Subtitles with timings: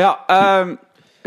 [0.00, 0.78] Ja, eh,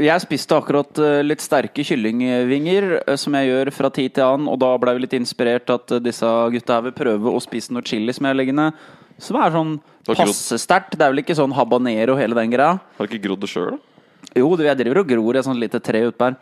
[0.02, 4.50] jeg spiste akkurat eh, litt sterke kyllingvinger, eh, som jeg gjør fra tid til annen.
[4.50, 7.76] Og da ble vi litt inspirert at eh, disse gutta her vil prøve å spise
[7.76, 8.84] noe chili som jeg legger ned.
[9.22, 9.76] Som er sånn
[10.10, 10.98] passe sterkt.
[10.98, 12.80] Det er vel ikke sånn habanero hele den greia?
[12.98, 14.10] Har du ikke grodd det sjøl, da?
[14.40, 16.40] Jo, du, jeg driver og gror i et sånt lite tre utpå her.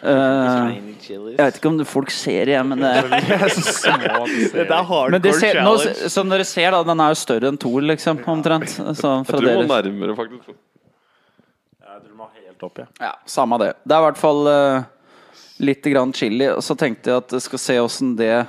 [0.00, 0.72] Uh,
[1.04, 5.60] jeg vet ikke om folk ser det, men det, Dette er hardcore men det ser,
[5.60, 5.74] nå.
[6.08, 8.72] Som dere ser, da, den er jo større enn to, liksom, omtrent.
[8.72, 10.56] Så Jeg tror det må nærmere, faktisk.
[11.84, 12.86] Jeg tror du må helt opp, ja.
[13.00, 13.74] Ja, samme det.
[13.84, 14.82] Det er i hvert fall uh,
[15.60, 16.48] litt grann chili.
[16.52, 18.46] Og så tenkte jeg at jeg skal se åssen det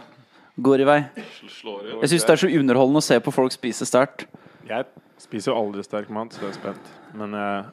[0.61, 0.99] går i vei.
[1.15, 4.27] Jeg syns det er så underholdende å se på folk spise sterkt.
[4.67, 4.87] Jeg
[5.21, 6.91] spiser jo aldri sterk mat, så jeg er spent.
[7.17, 7.69] Men eh,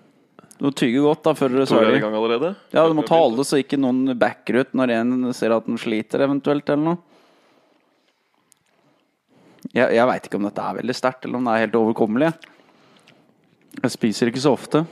[0.58, 2.54] Du må tygge godt da før du er svelger.
[2.74, 5.78] Ja, du må ta alle så ikke noen backer ut når en ser at den
[5.80, 7.04] sliter, eventuelt, eller noe.
[9.74, 12.30] Jeg, jeg veit ikke om dette er veldig sterkt, eller om det er helt overkommelig.
[13.78, 14.86] Jeg spiser ikke så ofte.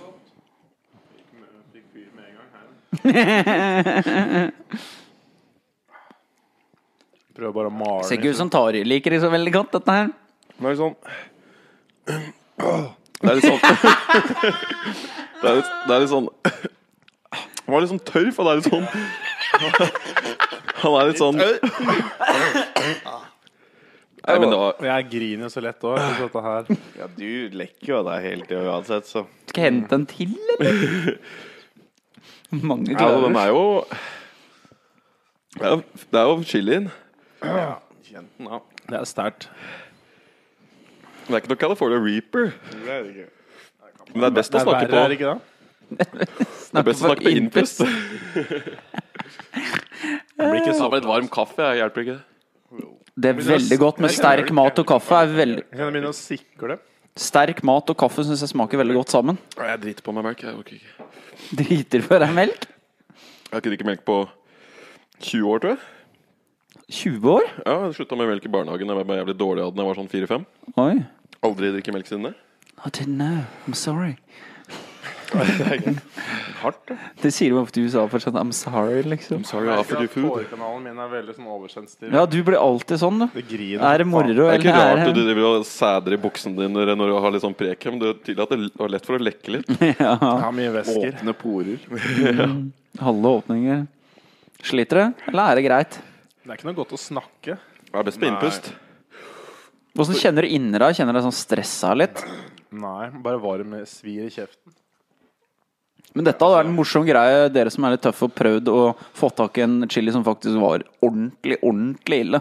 [7.36, 9.96] Prøver bare å male Ser ikke ut som Tari liker det så veldig godt, dette
[9.98, 10.06] her.
[10.56, 10.96] Det er litt sånn
[13.20, 13.60] Det er litt sånn
[15.36, 16.28] Det er litt, det er litt sånn
[17.66, 18.86] Han var litt sånn tørr, for det er litt sånn
[20.82, 21.38] Han er litt sånn
[24.26, 26.00] Nei, men Og jeg griner så lett òg.
[26.18, 26.70] Dette her.
[26.98, 29.22] Ja, du lekker jo av deg hele tida uansett, så
[29.52, 31.20] Skal jeg hente en til, eller?
[32.50, 33.62] Mange ja, altså, Den er jo
[35.56, 36.90] Det er jo, det er jo chilien.
[37.42, 37.74] ja.
[38.86, 39.48] Det er sterkt.
[41.26, 42.52] Det er ikke noe California Reaper.
[42.70, 43.30] Det er det ikke.
[44.12, 45.40] Men det er best å er snakke er det på ikke det?
[46.76, 47.82] Det er best å snakke på innpust.
[50.36, 52.24] Det blir ikke Ta så med litt varm kaffe, jeg hjelper ikke det.
[53.16, 55.22] Det er veldig godt med sterk mat og kaffe.
[55.24, 56.76] Er veldig, Jeg kan begynne å sikle.
[57.16, 59.38] Sterk mat og kaffe syns jeg smaker veldig godt sammen.
[59.56, 60.42] Jeg driter på meg melk.
[60.44, 61.10] Jeg orker ikke.
[61.60, 62.66] Driter på deg melk?
[63.16, 64.16] Jeg har ikke drikket melk på
[65.24, 65.84] 20 år, tror jeg.
[66.92, 67.46] 20 år?
[67.64, 68.90] Ja, Jeg slutta med melk i barnehagen.
[68.92, 70.44] Jeg var jævlig dårlig av den jeg var sånn 4-5.
[71.46, 72.34] Aldri drikke melk siden det.
[72.84, 73.44] I didn't know.
[73.66, 74.16] I'm sorry.
[76.62, 76.96] Hardt, det.
[77.22, 78.36] Det sier de ofte i USA fortsatt.
[78.38, 79.42] I'm sorry, liksom.
[79.48, 80.28] Sorry, I offered food.
[80.30, 82.14] Hårkanalen min er veldig sånn oversensitiv.
[82.14, 83.26] Ja, du blir alltid sånn, du.
[83.34, 83.84] Det griner.
[83.90, 86.56] Er det moro, Det er ikke eller rart er du driver og sæder i buksene
[86.62, 88.00] dine når du har litt sånn prekem.
[88.02, 89.74] Det er tydelig at det er lett for å lekke litt.
[89.82, 91.12] ja, Jeg har mye væsker.
[91.12, 91.86] Åpne porer.
[93.06, 93.86] halve åpninger?
[94.66, 96.00] Sliter du, eller er det greit?
[96.42, 97.58] Det er ikke noe godt å snakke.
[97.86, 98.72] Det er best på innpust.
[99.96, 100.96] Hvordan kjenner du inni deg?
[100.96, 102.20] Kjenner du deg sånn stressa litt?
[102.76, 104.74] Nei, bare varm svir i kjeften.
[106.16, 108.82] Men dette hadde vært en morsom greie, dere som er litt tøffe og prøvd å
[109.16, 112.40] få tak i en chili som faktisk var ordentlig, ordentlig ille.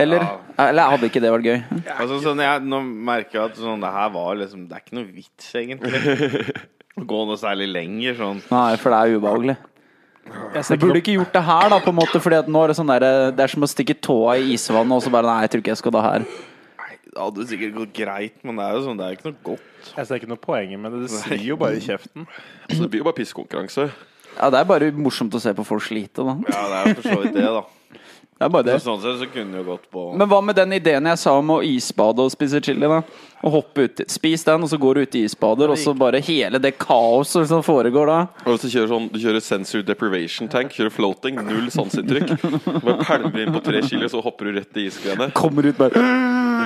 [0.00, 0.22] Eller,
[0.62, 1.56] eller hadde ikke det vært gøy?
[1.96, 4.98] Altså, sånn, jeg, nå merker jeg at sånn, det her var liksom Det er ikke
[5.00, 6.02] noe vits, egentlig.
[6.96, 8.44] Å gå noe særlig lenger, sånn.
[8.48, 9.56] Nei, for det er ubehagelig.
[10.56, 12.78] Jeg burde ikke gjort det her, da, på en måte, Fordi at nå er det
[12.80, 13.04] sånn der,
[13.36, 15.74] Det er som å stikke tåa i isvannet og så bare Nei, jeg tror ikke
[15.74, 16.24] jeg skal da her.
[17.16, 19.38] Nei, Det hadde sikkert gått greit, men det er jo sånn, det er ikke noe
[19.46, 19.92] godt.
[19.96, 21.06] Jeg ser ikke noe poenget med det.
[21.06, 22.26] Det svir jo bare i kjeften.
[22.68, 23.88] Altså, det blir jo bare pissekonkurranse.
[24.36, 26.36] Ja, det er bare morsomt å se på folk slite, da.
[26.52, 27.64] Ja, det er jo for så vidt det, da.
[28.36, 28.74] Det er bare det.
[28.82, 31.20] Så sånn sett så kunne det jo gått på Men hva med den ideen jeg
[31.22, 32.98] sa om å isbade og spise chili, da?
[33.40, 36.20] Å hoppe ut Spis den, og så går du ut i isbader, og så bare
[36.20, 38.18] hele det kaoset som foregår da.
[38.44, 42.34] Og hvis du kjører sånn Du kjører sensor deprivation tank, kjører floating, null sanseinntrykk.
[42.84, 45.30] Bare pælmer inn på tre kilo, så hopper du rett i isgreiene.
[45.36, 46.04] Kommer ut bare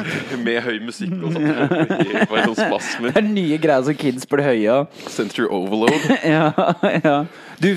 [0.46, 3.06] Med høy musikk og sånn.
[3.06, 4.98] Det er nye greier som kids blir høye av.
[5.10, 6.08] Sensor overload.
[6.30, 6.50] Ja,
[7.04, 7.16] ja.
[7.60, 7.70] Du,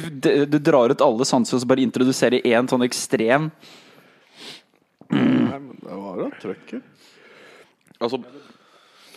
[0.47, 3.50] du drar ut alle sanser og så bare introduserer én sånn ekstrem.
[5.13, 6.91] Nei, men det var da trøkket.
[8.00, 8.19] Altså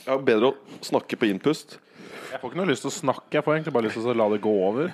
[0.07, 0.57] ja, Bedre å
[0.87, 1.79] snakke på innpust.
[2.33, 4.17] Jeg får ikke noe lyst til å snakke, jeg får egentlig bare lyst til å
[4.19, 4.91] la det gå over.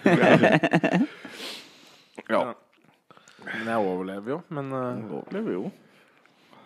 [2.28, 2.42] Ja.
[3.42, 4.38] Men jeg overlever jo.
[4.54, 5.64] Men uh, Overlever jo.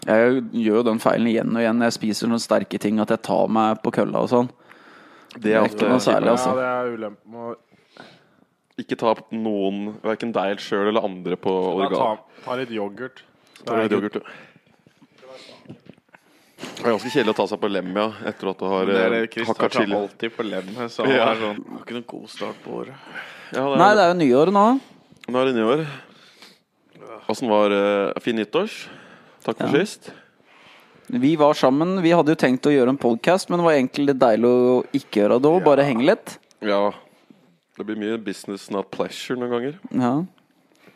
[0.06, 3.22] Jeg gjør jo den feilen igjen og igjen jeg spiser noen sterke ting, at jeg
[3.26, 4.50] tar meg på kølla og sånn.
[5.36, 6.52] Det er ikke noe særlig, særlig, ja, altså.
[6.56, 7.56] det er ulempen med å
[8.80, 11.96] Ikke ta noen, verken deg sjøl eller andre på organ.
[11.96, 13.22] ta, ta litt yoghurt.
[13.64, 14.20] Ta litt yoghurt.
[16.76, 19.00] Det er ganske kjedelig å ta seg på lem, ja, etter at du har hakka
[19.32, 19.42] chili.
[19.42, 21.30] eh, hakka tar alltid på lem, så han Ja.
[21.32, 23.08] er sånn Har ikke noen god start på året.
[23.50, 24.66] Ja, det er, Nei, det er jo nyår nå.
[25.26, 25.84] Nå er det nyår.
[27.32, 28.76] Åssen var uh, fin nyttårs?
[29.46, 29.84] Takk for Ja.
[29.84, 30.10] sist.
[31.08, 32.00] Vi var sammen.
[32.02, 34.84] Vi hadde jo tenkt å gjøre en podkast, men det var egentlig litt deilig å
[34.92, 35.64] ikke gjøre det òg.
[35.64, 36.38] Bare henge litt.
[36.60, 36.90] Ja.
[37.76, 39.74] Det blir mye business, not pleasure noen ganger.
[39.92, 40.24] Ja,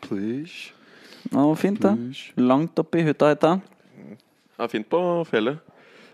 [0.01, 0.71] Please.
[1.29, 1.93] det var fint, det.
[2.37, 4.17] Langt oppi i hytta, heter det.
[4.57, 4.99] Det er fint på
[5.29, 5.59] fjellet.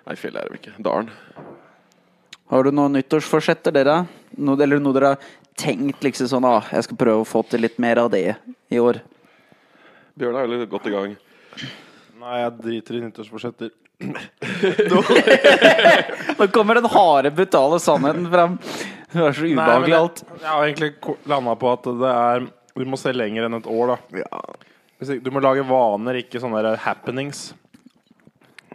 [0.05, 0.83] Nei, fjellet er det ikke.
[0.83, 1.09] Dalen.
[2.49, 4.07] Har Har du noen nyttårsforsetter, dere?
[4.37, 5.17] Noe, eller noe dere har
[5.57, 8.35] tenkt liksom sånn ah, Jeg skal prøve å få til litt mer av det
[8.69, 9.01] i år.
[10.17, 11.17] Bjørn er veldig godt i gang.
[12.17, 13.69] Nei, jeg driter i nyttårsforsetter.
[16.37, 18.55] Nå kommer den harde, brutale sannheten fram.
[19.11, 20.23] Det er så ubehagelig alt.
[20.41, 20.89] jeg har egentlig
[21.29, 22.47] landa på at det er
[22.77, 24.21] Du må se lenger enn et år, da.
[24.21, 24.41] Ja.
[25.21, 27.51] Du må lage vaner, ikke sånne happenings.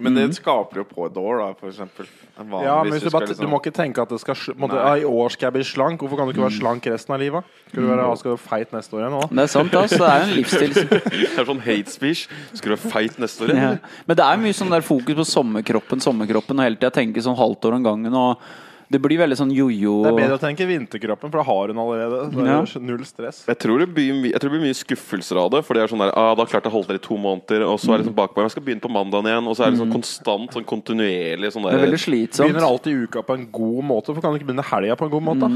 [0.00, 2.06] Men det skaper jo på et år, da, for eksempel.
[2.39, 4.94] Vanlig- Ja, men du, bare, liksom- du må ikke tenke at det skal måtte, ja,
[4.97, 6.00] I år skal jeg bli slank.
[6.00, 7.44] Hvorfor kan du ikke være slank resten av livet?
[7.69, 9.29] Skal du være skal du feit neste år igjen òg?
[9.31, 9.99] Det er sant, altså.
[9.99, 10.75] Det er jo en livsstil.
[11.37, 12.27] Det er sånn hate speech.
[12.55, 13.55] Skal du være feit neste år?
[13.55, 13.77] Ja.
[14.09, 17.37] Men det er mye sånn der fokus på sommerkroppen, sommerkroppen, og hele tida tenke sånn
[17.37, 18.15] halvt år om gangen.
[18.15, 18.38] Og
[18.93, 19.94] det blir veldig sånn jojo.
[20.05, 22.19] Det er bedre å tenke vinterkroppen, for da har hun allerede.
[22.33, 23.39] Så det er null stress.
[23.49, 25.62] Jeg tror, det blir, my- jeg tror det blir mye skuffelser av det.
[25.65, 27.65] For det er sånn der, ah, Da klarte jeg å holde det i to måneder,
[27.67, 28.44] og så er det sånn bakpå.
[28.44, 29.49] Jeg skal begynne på mandagen igjen.
[29.49, 32.47] Og så er det sånn konstant, sånn kontinuerlig sånn Det er der, veldig slitsomt.
[32.53, 34.12] Begynner alltid uka på en god måte.
[34.15, 35.49] for kan du ikke begynne helga på en god måte?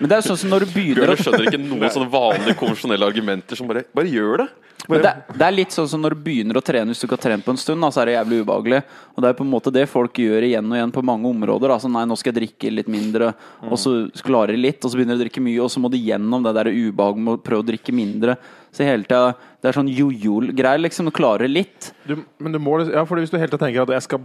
[0.00, 2.56] Men det er sånn som når du begynner Bjørn å skjønner ikke noen sånne vanlige
[2.56, 4.48] konvensjonelle argumenter som bare Bare gjør det!
[4.90, 7.16] Men det, det er litt sånn som når du begynner å trene hvis du ikke
[7.18, 8.80] har trent på en stund, da, så er det jævlig ubehagelig.
[9.14, 11.74] Og det er på en måte det folk gjør igjen og igjen på mange områder.
[11.82, 13.32] Sånn, nei, nå skal jeg drikke litt mindre,
[13.68, 13.94] og så
[14.26, 16.44] klarer de litt, og så begynner de å drikke mye, og så må de gjennom
[16.46, 18.36] det der ubehaget med å prøve å drikke mindre.
[18.70, 21.08] Så hele tida Det er sånn jojo-greier, liksom.
[21.10, 21.90] Du klarer litt.
[22.06, 24.20] Du, men du må liksom- Ja, for hvis du hele tiden tenker at jeg skal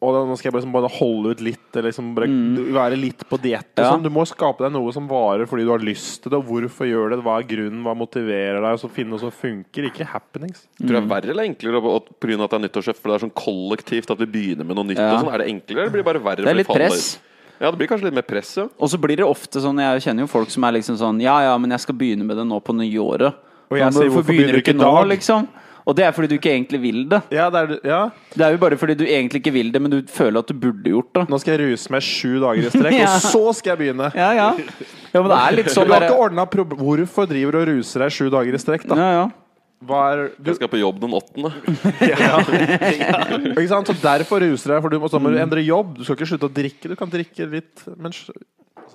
[0.00, 2.28] og da- nå skal jeg liksom bare holde ut litt, eller liksom bare
[2.72, 3.92] være litt på diett Ja.
[3.92, 4.02] sånn.
[4.02, 6.38] Du må skape deg noe som varer fordi du har lyst til det.
[6.38, 7.22] Og hvorfor gjør det?
[7.22, 7.82] Hva er grunnen?
[7.84, 8.72] Hva motiverer deg?
[8.72, 10.66] Og så finne noe som funker, ikke happenings.
[10.80, 12.96] Tror du det er verre eller enklere å- at- av at det er nyttårsskjeft?
[12.96, 14.96] For det er sånn kollektivt at vi begynner med noe nytt.
[14.96, 15.16] Ja.
[15.16, 15.34] Og sånn.
[15.34, 16.44] Er det enklere, eller blir det bare verre?
[16.44, 17.18] Det er litt press.
[17.60, 18.68] Ja, det blir kanskje litt mer press, ja.
[18.80, 21.40] Og så blir det ofte sånn Jeg kjenner jo folk som er liksom sånn Ja,
[21.40, 23.34] ja, men jeg skal begynne med det nå på nyåret.
[23.70, 25.48] Og jeg Sånn, sier, hvorfor hvorfor begynner du ikke nå, liksom?
[25.88, 27.20] Og det er fordi du ikke egentlig vil det.
[27.34, 28.00] Ja, det er, ja.
[28.34, 30.54] Det er jo bare fordi du egentlig ikke vil det, men du føler at du
[30.60, 31.26] burde gjort det.
[31.32, 33.10] Nå skal jeg ruse meg sju dager i strekk, Ja.
[33.16, 34.10] og så skal jeg begynne.
[34.14, 34.48] Ja, ja.
[35.14, 38.04] ja men det er litt Du sånn har ikke ordna Hvorfor driver du og ruser
[38.04, 38.98] deg sju dager i strekk, da?
[39.00, 39.28] ja, ja.
[39.80, 41.48] Hva er du, Jeg skal på jobb den åttende.
[43.56, 43.88] Ikke sant?
[43.88, 45.94] Så derfor ruser du deg, for du må, så må du endre jobb.
[45.96, 46.90] Du skal ikke slutte å drikke.
[46.92, 48.34] Du kan drikke litt, men altså,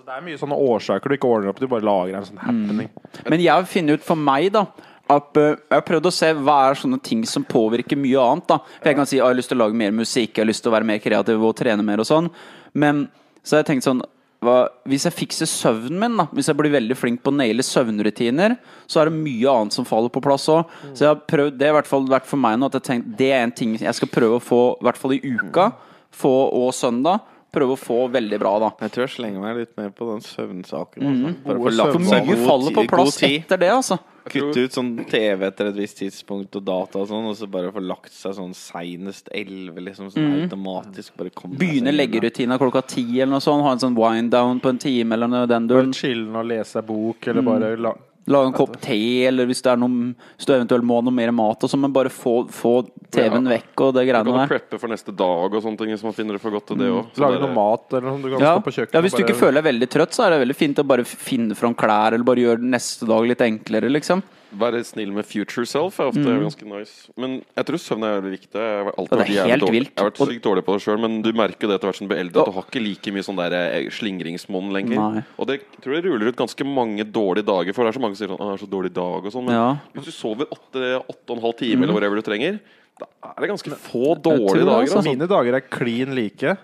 [0.05, 1.61] Det er mye sånne årsaker du ikke ordner opp.
[1.63, 2.91] Du bare lager en sånn happening.
[3.25, 4.67] Men jeg har funnet ut for meg, da
[5.11, 8.47] at eh, Jeg har prøvd å se hva er sånne ting som påvirker mye annet.
[8.49, 10.43] da For Jeg kan si at jeg har lyst til å lage mer musikk, jeg
[10.43, 12.29] har lyst til å være mer kreativ og trene mer og sånn.
[12.73, 13.07] Men
[13.43, 14.01] så har jeg tenkt sånn
[14.45, 14.55] hva,
[14.85, 18.57] Hvis jeg fikser søvnen min, da hvis jeg blir veldig flink på å naile søvnrutiner,
[18.85, 20.69] så er det mye annet som faller på plass òg.
[20.91, 22.85] Så jeg har prøvd, det har i hvert fall vært for meg nå at jeg
[22.89, 25.71] tenkt, det er en ting jeg skal prøve å få, i hvert fall i uka,
[26.13, 27.23] få og søndag.
[27.55, 28.69] Prøve å få veldig bra, da.
[28.83, 31.05] Jeg tror jeg slenger meg litt mer på den søvnsaken.
[31.07, 31.35] Mm.
[31.45, 31.93] Bare søvnvaner.
[31.95, 33.97] For mye faller på plass etter det, altså.
[34.25, 37.69] Kutte ut sånn TV etter et visst tidspunkt og data og sånn, og så bare
[37.75, 40.09] få lagt seg sånn seinest elleve, liksom.
[40.13, 41.13] Sånn automatisk.
[41.19, 43.63] Bare komme Begynne leggerutina klokka ti eller noe sånt.
[43.65, 45.93] Ha en sånn wind down på en time eller noe den duren.
[45.93, 47.93] chille og lese bok, eller bare la
[48.27, 48.95] Lage en kopp te,
[49.27, 51.81] eller hvis det er noe Hvis du eventuelt må ha noe mer mat og sånn,
[51.81, 53.57] men bare få, få TV-en Ja.
[53.59, 54.23] vekk og det Kan der.
[54.25, 56.65] du kan preppe for neste dag og sånne ting, hvis man finner det for godt
[56.67, 57.05] til det òg.
[57.21, 58.21] Lage noe mat eller noe.
[58.21, 58.57] Du kan Ja.
[58.57, 60.41] stå på kjøkkenet ja, Hvis du ikke bare- føler deg veldig trøtt, så er det
[60.47, 64.23] veldig fint å bare finne fram klær, eller bare gjøre neste dag litt enklere, liksom.
[64.55, 67.09] Være snill med future self er ofte ganske nice.
[67.19, 68.53] Men jeg tror søvn er jævlig viktig.
[68.61, 69.75] Jeg har alltid det er vært jævlig helt dårlig.
[69.79, 69.91] vilt.
[69.95, 72.07] Jeg har vært sykt dårlig på det sjøl, men du merker det etter hvert som
[72.07, 74.99] du blir eldre, at du har ikke like mye sånn der eh, slingringsmonn lenger.
[75.01, 75.23] Nei.
[75.37, 78.03] Og det jeg tror jeg ruller ut ganske mange dårlige dager, for det er så
[78.05, 79.45] mange som sier sånn «Å, 'Jeg har så dårlig dag' og sånn.
[79.45, 79.77] Men Ja.
[79.93, 82.59] hvis du sover åtte, åtte og en halv time, eller whatever du trenger,
[82.99, 84.81] da er det ganske få dårlige dager.
[84.87, 84.97] altså.
[85.03, 85.09] Altså.
[85.11, 86.57] Mine dager er klin like.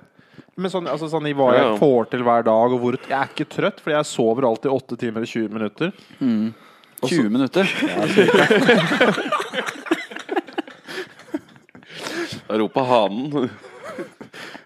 [0.57, 3.27] Men sånn, altså sånn i hva jeg får til hver dag, og hvor Jeg er
[3.33, 5.91] ikke trøtt, fordi jeg sover alltid 8 timer og 20 minutter.
[7.07, 7.65] 20 minutter.
[12.51, 13.49] Da roper hanen.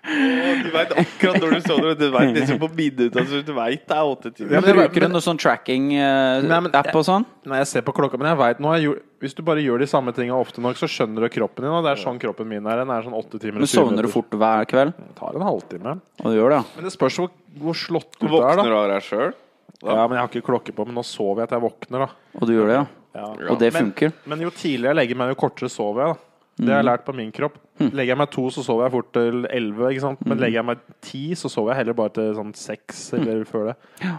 [0.06, 3.96] Du veit akkurat når du sover, du veit liksom på minuttet, altså, du veit det
[3.96, 4.56] er åtte timer.
[4.56, 7.26] Ja, Men Bruker du noe sånn tracking-app Nei, og sånn?
[7.50, 9.88] Nei, jeg ser på klokka Men jeg vet, nå jeg hvis du bare gjør de
[9.90, 11.74] samme tingene ofte nok, så skjønner du kroppen din.
[11.74, 12.84] Og det er sånn kroppen min er.
[12.84, 14.94] Den er sånn 8 timer Men og 20 Sovner du fort hver kveld?
[15.00, 15.96] Det tar en halvtime.
[16.22, 16.76] Og du gjør det, ja?
[16.76, 17.32] Men det spørs hvor,
[17.64, 18.52] hvor slått ut Du er, da.
[18.60, 19.34] våkner du av deg sjøl.
[19.86, 22.38] Ja, men jeg har ikke klokke på, men nå sover jeg til jeg våkner, da.
[22.40, 22.86] Og du gjør det, ja?
[23.16, 23.28] Ja.
[23.52, 24.16] Og det funker?
[24.28, 26.16] Men jo tidligere jeg legger meg, jo kortere sover jeg.
[26.16, 27.58] da Det har jeg lært på min kropp.
[27.80, 29.92] Legger jeg meg to, så sover jeg fort til elleve.
[30.28, 33.72] Men legger jeg meg ti, så sover jeg heller bare til sånn seks eller før
[33.72, 33.76] det.
[34.04, 34.18] Ja,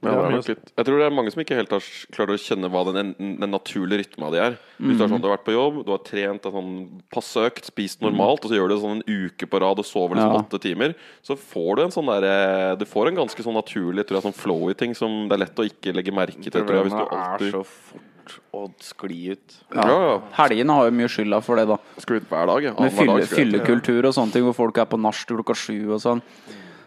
[0.00, 0.70] Ja, det er nok litt.
[0.78, 3.52] Jeg tror det er mange som ikke helt har klart å kjenne hva den, den
[3.52, 4.56] naturlige rytma di er.
[4.80, 6.70] Hvis du, er sånn, du har vært på jobb, du har trent en sånn
[7.12, 9.88] passe økt, spist normalt, og så gjør du det sånn en uke på rad og
[9.88, 10.40] sover liksom Ja.
[10.40, 10.94] åtte timer,
[11.26, 14.40] så får du en sånn der, Du får en ganske sånn naturlig tror jeg, sånn
[14.40, 16.50] flowy ting som det er lett å ikke legge merke til.
[16.50, 17.46] Tror jeg, hvis du alltid...
[17.48, 18.08] er så fort
[18.54, 19.58] å skli ut.
[19.74, 20.16] Ja, ja.
[20.38, 21.76] Helgene har jo mye skylda for det, da.
[22.00, 22.66] Skli ut hver dag.
[22.70, 22.74] Ja.
[22.78, 26.22] Med fyllekultur fylle, og sånne ting, hvor folk er på nach klokka sju og sånn.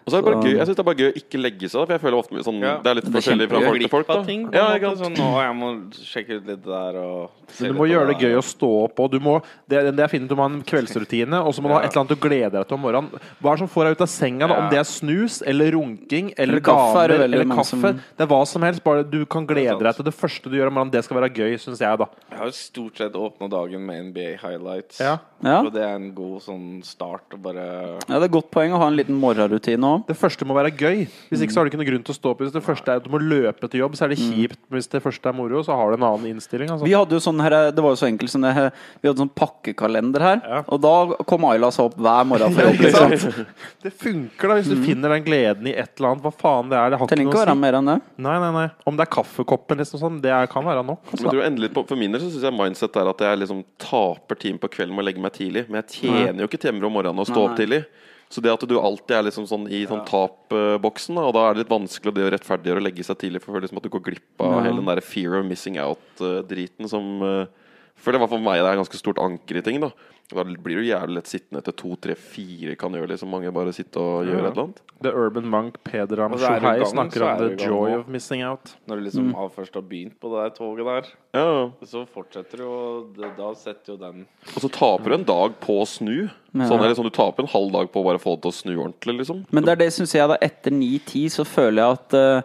[0.05, 1.39] Og så er det bare Så- gøy Jeg synes det er bare gøy å ikke
[1.41, 2.77] legge seg, for jeg føler ofte sånn, Ja.
[2.83, 4.07] det er litt Det er forskjellig fra folk til folk.
[4.07, 4.23] Da.
[4.23, 4.41] ting.
[4.53, 4.97] Ja, jeg, måte.
[5.03, 8.17] Sånn, å, jeg må sjekke ut litt der og se Men du må gjøre det
[8.19, 10.61] gøy å stå opp og du må, det, det er fint, du må ha en
[10.63, 13.09] kveldsrutine, og så må du ha et eller annet du gleder deg til om morgenen.
[13.41, 14.47] Hva er det som får deg ut av senga?
[14.47, 14.55] da?
[14.63, 17.65] Om det er snus eller runking eller, Eller kaffe er gaver eller kaffe.
[17.65, 20.57] som- Det er hva som helst, bare du kan glede deg til det første du
[20.57, 20.91] gjør om morgenen.
[20.91, 22.05] Det skal være gøy, syns jeg, da.
[22.31, 24.99] Jeg har jo stort sett åpna dagen med NBA highlights.
[24.99, 25.17] Ja.
[25.43, 25.59] Ja.
[25.61, 27.53] Og det er en god sånn start bare
[28.09, 29.92] ja, det er et godt poeng å ha en liten morgenrutine òg.
[30.07, 31.03] Det første må være gøy.
[31.29, 32.43] Hvis ikke så har du ikke noe grunn til å stå opp.
[32.43, 34.59] Hvis det første er at du må løpe til jobb, så er det kjipt.
[34.67, 36.71] Men Hvis det første er moro, så har du en annen innstilling.
[36.73, 36.87] Altså.
[36.87, 38.53] Vi hadde jo sånn her, Det var jo så enkelt som det
[39.03, 40.41] Vi hadde sånn pakkekalender her.
[40.43, 40.61] Ja.
[40.67, 40.95] Og da
[41.29, 42.81] kom Ayla seg opp hver morgen for jobb.
[42.83, 43.45] Liksom.
[43.83, 46.25] Det funker da, hvis du finner den gleden i et eller annet.
[46.25, 46.93] Hva faen det er.
[46.93, 47.43] Det har ikke noe å si.
[47.43, 47.97] være mer enn det.
[48.27, 48.65] Nei, nei, nei.
[48.89, 51.13] Om det er kaffekoppen, liksom sånn, det er, kan være nok.
[51.13, 54.39] Men du, endelig For min del så syns jeg mindset er at jeg liksom taper
[54.39, 55.67] time på kvelden med å legge meg tidlig.
[55.69, 57.83] Men jeg tjener jo ikke timer om morgenen og stå opp tidlig.
[58.33, 61.63] Så det at du alltid er liksom sånn i sånn tapboksen, og da er det
[61.63, 64.41] litt vanskelig det å rettferdiggjøre å legge seg tidlig, for liksom at du går glipp
[64.41, 67.45] av hele den der fear of missing out-driten som uh,
[68.03, 69.79] For det var for meg det er ganske stort anker i ting.
[69.83, 69.91] Da
[70.33, 73.73] Da blir du jævlig lett sittende etter to, tre, fire kan gjøre liksom mange bare
[73.75, 74.47] sitte og gjøre Ja.
[74.47, 74.79] et eller annet.
[75.03, 77.69] The Urban Monk Pedram Og så er du i Shuhai gang, snakker om the gang
[77.69, 78.71] joy of missing out.
[78.87, 81.69] Når du liksom har først har begynt på det der toget der, Ja.
[81.85, 85.59] så fortsetter du, og det- da setter jo den Og så taper du en dag
[85.59, 86.31] på å snu.
[86.55, 86.65] Ja.
[86.69, 88.53] Sånn, eller sånn, Du taper en halv dag på å bare få det til å
[88.63, 89.45] snu ordentlig, liksom.
[89.51, 92.41] Men det er det syns jeg da etter 9-10 så føler jeg at eh,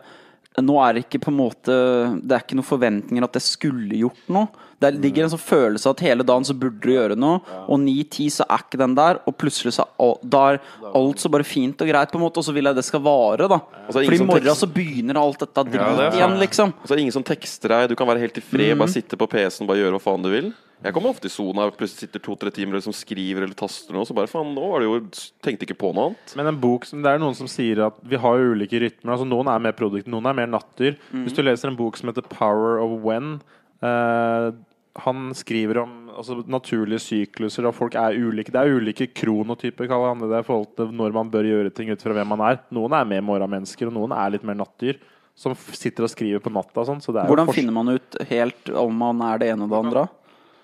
[0.65, 1.75] nå er det ikke på en måte
[2.23, 4.67] Det er ikke noen forventninger at jeg skulle gjort noe.
[4.79, 7.81] Det ligger en sånn følelse av at hele dagen så burde du gjøre noe, og
[7.83, 9.88] 9-10 så er ikke den der, og plutselig så
[10.23, 10.61] da er
[10.95, 13.03] alt så bare fint og greit, på en måte, og så vil jeg det skal
[13.03, 13.59] vare, da.
[13.91, 16.77] For i morgen så begynner alt dette dritt Ja, det igjen, liksom.
[16.79, 17.91] Og så er det ingen som tekster deg.
[17.91, 20.31] Du kan være helt i fred, bare sitte på PC-en bare gjøre hva faen du
[20.31, 20.53] vil.
[20.78, 23.97] Jeg kommer ofte i sona og plutselig sitter to-tre timer og liksom skriver eller taster
[23.97, 25.00] noe, så bare faen, nå var det jo
[25.42, 26.35] Tenkte ikke på noe annet.
[26.38, 29.14] Men en bok som, det er noen som sier at vi har jo ulike rytmer.
[29.14, 30.99] Altså Noen er mer produkter, noen er mer nattdyr.
[31.11, 33.40] Hvis du leser en bok som heter 'Power of When'
[33.82, 34.54] eh,
[34.99, 38.50] Han skriver om altså, naturlige sykluser, og folk er ulike.
[38.50, 41.70] Det er ulike kronotyper, kaller han det, det, i forhold til når man bør gjøre
[41.75, 42.58] ting ut fra hvem man er.
[42.75, 44.99] Noen er mer morgenmennesker, og noen er litt mer nattdyr.
[45.38, 47.02] Som sitter og skriver på natta og sånn.
[47.02, 50.08] Så Hvordan finner man ut helt om man er det ene og det andre?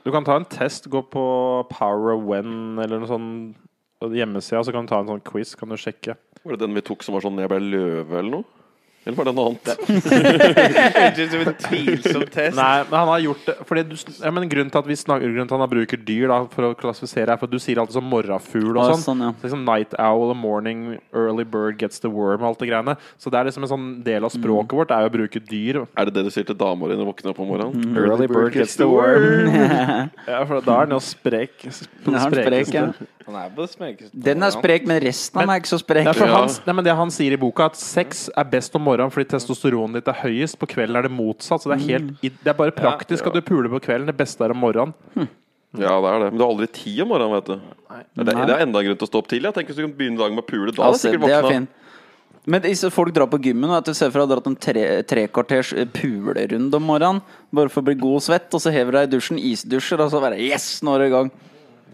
[0.04, 1.20] Du kan ta en test, gå på
[1.70, 3.28] Power When eller noe sånn
[4.12, 6.18] hjemmesida, så kan du ta en sånn quiz, kan du sjekke.
[6.44, 8.44] Var det den vi tok som var sånn 'jeg ble løve' eller noe?
[9.04, 9.68] Eller var det noe annet?
[10.96, 12.56] Høres ut som en tvilsom test.
[12.56, 15.28] Nei, men han har gjort det fordi du, ja, men Grunnen til at vi snakker
[15.28, 17.80] Grunnen til at han bruker dyr da, for å klassifisere, er for at du sier
[17.82, 19.04] alltid sånn morrafugl og sånn.
[19.04, 19.32] sånn, ja.
[19.36, 22.96] Så liksom Night owl, the morning, early bird gets the worm og alt det greiene.
[23.20, 25.82] Så det er liksom en sånn del av språket vårt er jo å bruke dyr.
[26.00, 27.84] Er det det du sier til dama di når du våkner opp om morgenen?
[27.84, 27.98] Mm.
[28.00, 29.52] Early bird gets the worm.
[30.32, 31.60] ja, for da er den jo sprek.
[31.68, 32.88] er sprek, ja.
[33.26, 33.66] Han er på.
[34.12, 36.04] Den er sprek, men resten av meg er ikke så sprek.
[36.04, 38.82] Nei, for han, nei, men det han sier i boka, at sex er best om
[38.84, 40.58] morgenen fordi testosteronet ditt er høyest.
[40.60, 41.62] På kvelden er det motsatt.
[41.64, 43.30] Så det er, helt, i- det er bare praktisk Ja.
[43.32, 44.06] at du puler på kvelden.
[44.12, 44.92] Det beste er om morgenen.
[45.74, 46.28] Ja, det er det.
[46.32, 47.56] Men du har aldri tid om morgenen, vet du.
[48.14, 49.48] Det er, det er enda en grunn til å stå opp tidlig.
[49.50, 51.30] Jeg tenker Hvis du kan begynne dagen med å pule, da Altså, er du det
[51.30, 51.56] er sikkert våkna.
[51.56, 51.68] fint.
[52.46, 54.56] Men hvis folk drar på gymmen og at du ser for deg har dratt en
[54.60, 58.70] tre, trekvarters eh, pulerunde om morgenen bare for å bli god og svett, og så
[58.70, 61.30] hever du deg i dusjen, isdusjer, og så bare Yes, nå er det i gang.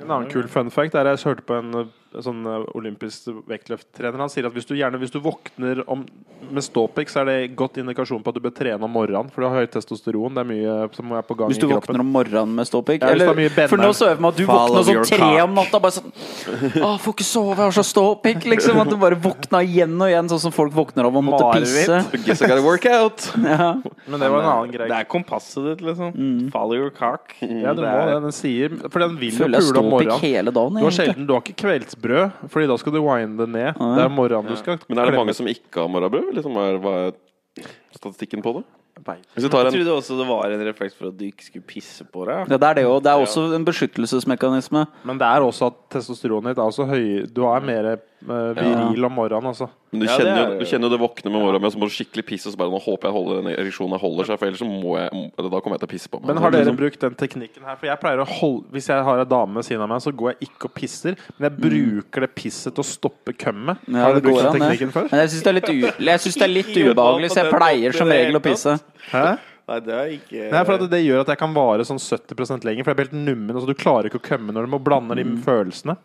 [0.00, 1.86] En annen kul fun fact er jeg hørte på en, eh,
[2.18, 4.18] sånn eh, olympisk vektløfttrener.
[4.18, 6.02] Han sier at hvis du gjerne hvis du våkner om,
[6.50, 9.30] med ståpikk, så er det godt indikasjon på at du bør trene om morgenen.
[9.30, 10.34] For du har høyt testosteron.
[10.34, 13.04] Det er mye som er på gang Hvis du våkner om morgenen med ståpikk.
[13.06, 15.44] Ja, for nå så jeg for meg at du våkner våkna sånn tre cock.
[15.44, 15.82] om natta.
[15.86, 18.48] Bare sånn Å, får ikke sove, jeg har så ståpikk.
[18.54, 21.50] Liksom, at du bare våkna igjen og igjen, sånn som folk våkner av å måtte
[21.60, 22.00] pisse.
[22.26, 23.28] Guess I gotta work out.
[23.50, 23.72] Ja.
[24.06, 26.12] Men det var en annen Det er kompasset ditt, liksom.
[26.54, 27.32] Follow your cock.
[27.40, 28.18] Ja, du Det må det.
[28.26, 30.20] Den sier For den vil jo pule om morgenen.
[30.22, 30.76] hele dagen.
[30.78, 31.56] Du har, sjelden, du har ikke
[32.00, 33.72] kveldsbrød, Fordi da skal du wine det ned.
[33.74, 36.34] Det er morgenen du skal Men er det mange som ikke har morgenbrød?
[36.34, 38.64] Liksom, er, hva er statistikken på det?
[39.00, 42.26] Tar Jeg trodde også det var en refleks for at du ikke skulle pisse på
[42.28, 42.50] deg.
[42.50, 42.98] Ja, det er det òg.
[43.02, 44.84] Det er også en beskyttelsesmekanisme.
[45.08, 49.12] Men det er også at testosteronet ditt er også høy Du er mer viril om
[49.14, 49.68] morgenen, altså.
[49.92, 51.78] Men du, Ja, kjenner, er- jo, du kjenner jo det våkner med morgenen, men så
[51.80, 52.46] må du skikkelig pisse.
[52.46, 54.96] Og så bare, nå håper jeg holder, den ereksjonen holder seg, for ellers så må
[54.98, 55.08] jeg
[55.38, 56.26] eller Da kommer jeg til å pisse på meg.
[56.30, 56.76] Men har dere Liksom.
[56.76, 57.76] brukt den teknikken her?
[57.76, 60.12] For jeg pleier å holde Hvis jeg har en dame ved siden av meg, så
[60.12, 61.16] går jeg ikke og pisser.
[61.38, 63.78] Men jeg bruker det pisset til å stoppe kømmet.
[63.88, 65.10] Ja, har dere brukt den teknikken før?
[65.10, 67.52] Men jeg syns det er litt, u jeg synes det er litt ubehagelig, så jeg
[67.52, 68.80] pleier som regel å pisse.
[69.10, 69.38] Hæ?
[69.70, 72.64] Nei, det er ikke Nei, for at Det gjør at jeg kan vare sånn 70
[72.66, 72.82] lenger.
[72.84, 73.54] For jeg blir helt nummen.
[73.54, 75.96] Altså, du klarer ikke å kømme når du må blande de følelsene.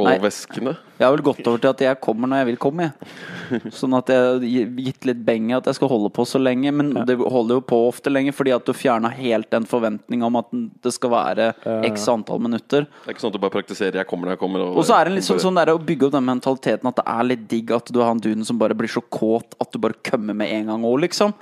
[0.00, 0.72] Og væskene.
[0.98, 3.70] Jeg har vel gått over til at jeg kommer når jeg vil komme, jeg.
[3.78, 4.44] Sånn at jeg har
[4.86, 6.72] gitt litt beng i at jeg skal holde på så lenge.
[6.74, 10.38] Men det holder jo på ofte lenge, fordi at du fjerna helt den forventninga om
[10.40, 10.48] at
[10.86, 11.50] det skal være
[11.90, 12.88] x antall minutter.
[12.88, 14.64] Det er ikke sånn at du bare praktiserer 'jeg kommer når jeg kommer'.
[14.72, 17.06] Og så er det litt sånn, sånn der, å bygge opp den mentaliteten at det
[17.06, 19.78] er litt digg at du har han duden som bare blir så kåt at du
[19.78, 21.34] bare kømmer med en gang òg, liksom.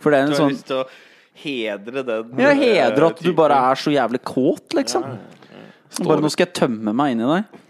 [0.00, 0.86] For det er Du har sånn lyst til å
[1.34, 5.04] hedre den Ja, hedre at eh, du bare er så jævlig kåt, liksom.
[6.06, 7.60] Bare nå skal jeg tømme meg inni deg.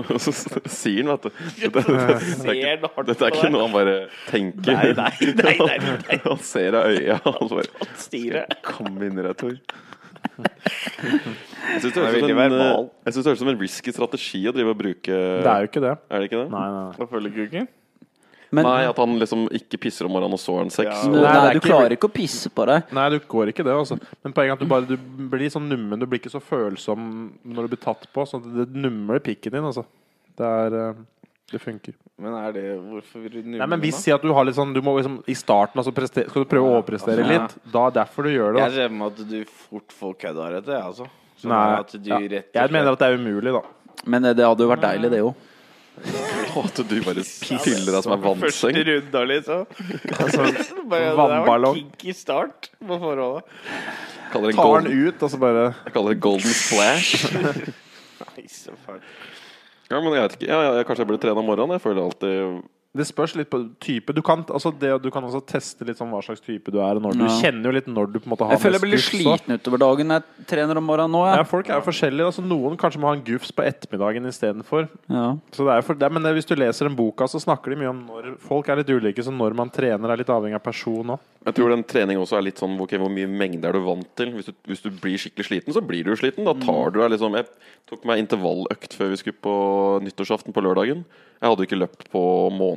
[0.00, 3.74] Og så sier han, vet du Dette, dette, dette, det dette er ikke noe han
[3.74, 3.96] bare
[4.28, 4.74] tenker.
[4.74, 6.18] Nei, nei, nei, nei, nei.
[6.28, 9.54] Han ser av øya og så bare Kom inn Tor.
[10.34, 12.86] Jeg syns det høres ut som en, verbal.
[13.04, 15.64] jeg synes det høres ut som en risky strategi å drive og bruke Det er
[15.64, 15.94] jo ikke det.
[16.08, 16.50] Er det ikke det?
[16.54, 17.50] Nei, nei.
[17.52, 17.66] nei.
[18.54, 20.88] Men Nei, at han liksom ikke pisser om morgenen og så har han sex.
[20.88, 21.08] Ja.
[21.10, 22.92] nei, Nei, du ikke- klarer ikke å pisse på deg.
[22.92, 23.98] Nei, du går ikke det, altså.
[24.22, 24.96] Men poenget er at du bare du
[25.34, 25.98] blir sånn nummen.
[25.98, 28.26] Du blir ikke så følsom når du blir tatt på.
[28.26, 29.84] Så det nummer pikken din, altså.
[30.38, 30.94] Det er eh,
[31.52, 31.94] Det funker.
[32.18, 34.72] Men er det Hvorfor vil du numme Nei, men hvis at du har litt sånn
[34.72, 37.26] Du må liksom I starten altså prestere, skal du prøve å overprestere Ja.
[37.42, 37.56] litt.
[37.70, 38.62] Da er derfor du gjør det.
[38.62, 38.74] Jeg Da.
[38.74, 41.06] ser for at du fort får kødda etter, jeg, altså.
[41.42, 42.18] Sånn Nei, at du ja.
[42.18, 43.62] rett og Jeg mener at det er umulig, da.
[44.06, 45.34] Men det hadde jo vært deilig, det òg.
[45.94, 49.66] At du bare fyller deg som en Første runde runda, liksom.
[50.18, 50.46] Altså,
[50.92, 51.78] det vannballong.
[51.78, 53.46] kinky start på forholdet.
[54.32, 57.28] Kaller Tar den golden, ut, og så bare jeg kaller det golden splash.
[58.24, 59.06] Nei, så fælt.
[59.90, 60.48] Ja, men jeg vet ikke.
[60.50, 61.76] Ja, ja, kanskje jeg burde trene om morgenen.
[61.76, 62.62] Jeg føler alltid
[62.94, 64.12] Det spørs litt på type.
[64.14, 67.00] Du kan, altså det, du kan også teste litt sånn hva slags type du er.
[67.02, 67.26] Du Ja.
[67.42, 69.58] kjenner jo litt når du på en måte har Jeg føler jeg blir litt sliten
[69.58, 71.24] utover dagen når jeg trener om morgenen nå.
[71.26, 71.42] Ja, Ja.
[71.42, 72.26] folk er jo forskjellige.
[72.30, 74.88] Altså, noen kanskje må ha en gufs på ettermiddagen istedenfor.
[75.10, 75.36] Ja.
[75.50, 77.76] Så det er for, det, men det, hvis du leser den boka, så snakker de
[77.82, 80.62] mye om når Folk er litt ulike, så når man trener, er litt avhengig av
[80.62, 81.18] person òg.
[81.44, 84.06] Jeg tror den trening også er litt sånn okay, Hvor mye mengde er du vant
[84.16, 84.30] til?
[84.32, 86.44] Hvis du, hvis du blir skikkelig sliten, så blir du jo sliten.
[86.46, 87.46] Da tar du deg liksom Jeg
[87.90, 91.04] tok meg intervalløkt før vi skulle på nyttårsaften på lørdagen.
[91.42, 92.22] Jeg hadde ikke løpt på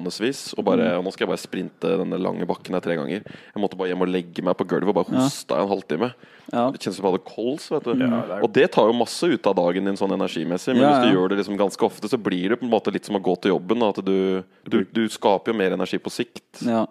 [0.07, 0.55] månedsvis.
[0.57, 3.21] Og bare, nå skal jeg bare sprinte denne lange bakken her tre ganger.
[3.27, 6.13] Jeg måtte bare hjem og legge meg på gulvet og bare hosta i en halvtime.
[6.53, 6.69] Ja.
[6.71, 7.69] Det kjennes som jeg hadde kols.
[7.71, 10.73] vet du det er- Og det tar jo masse ut av dagen din sånn energimessig.
[10.73, 12.91] Men Ja, hvis du gjør det liksom ganske ofte, så blir det på en måte
[12.93, 13.83] litt som å gå til jobben.
[13.83, 16.85] At du, du, du skaper jo mer energi på sikt, Ja.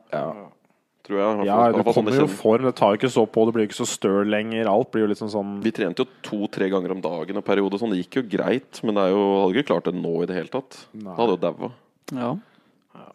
[1.07, 1.47] tror jeg.
[1.47, 2.63] Ja, du sånn kommer jo form.
[2.67, 4.67] Det tar jo ikke så på, du blir ikke så støl lenger.
[4.67, 7.79] Alt blir jo litt sånn sånn Vi trente jo to-tre ganger om dagen en periode.
[7.79, 7.91] Sånn.
[7.95, 10.35] Det gikk jo greit, men det er jo, hadde ikke klart det nå i det
[10.37, 10.87] hele tatt.
[10.93, 11.73] Da hadde jo daua.
[12.13, 12.37] Ja.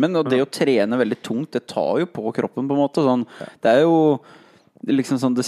[0.01, 3.03] Men det å trene veldig tungt, det tar jo på kroppen, på en måte.
[3.05, 3.25] Sånn,
[3.61, 3.97] det er jo
[4.87, 5.43] liksom sånn Det,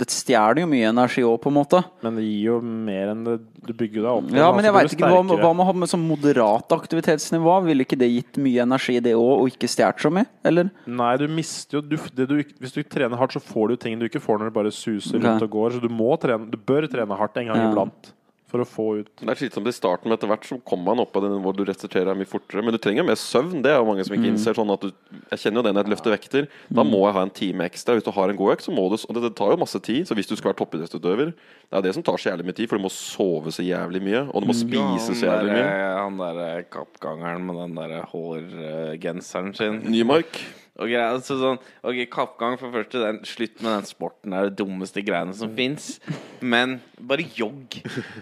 [0.00, 1.82] det stjeler jo mye energi òg, på en måte.
[2.02, 4.30] Men det gir jo mer enn det Du bygger deg opp.
[4.34, 5.10] Ja, men jeg blir veit ikke.
[5.12, 7.54] Hva, hva med å ha med sånn moderat aktivitetsnivå?
[7.68, 10.26] Ville ikke det gitt mye energi, det òg, og ikke stjålet så mye?
[10.50, 10.72] Eller?
[10.90, 14.00] Nei, du mister jo du, det du, Hvis du trener hardt, så får du ting
[14.00, 15.76] du ikke får når du bare suser rundt og går.
[15.76, 17.70] Så du må trene Du bør trene hardt en gang Ja.
[17.70, 18.12] iblant
[18.52, 21.02] for å få ut Det er slitsomt i starten, men etter hvert så kommer man
[21.04, 22.62] opp på det nivået du restituerer mye fortere.
[22.64, 23.62] Men du trenger mer søvn.
[23.64, 24.56] Det er jo mange som ikke innser.
[24.58, 24.92] Sånn at du,
[25.32, 26.48] jeg kjenner jo det når jeg løfter vekter.
[26.68, 27.96] Da må jeg ha en time ekstra.
[27.96, 29.80] Hvis du har en god økt, så må du Og det, det tar jo masse
[29.82, 30.06] tid.
[30.08, 32.68] Så hvis du skal være toppidrettsutøver, det er det som tar så jævlig mye tid,
[32.70, 34.26] for du må sove så jævlig mye.
[34.30, 35.64] Og du må spise så jævlig mye.
[35.64, 39.80] Ja, Han derre kappgangeren med den derre hårgenseren sin.
[39.88, 40.40] Nymark.
[40.80, 44.32] Og greia, så sånn, ok, Kappgang, for første, den, slutt med den sporten.
[44.32, 45.98] Det er det dummeste greiene som fins.
[46.40, 47.76] Men bare jogg.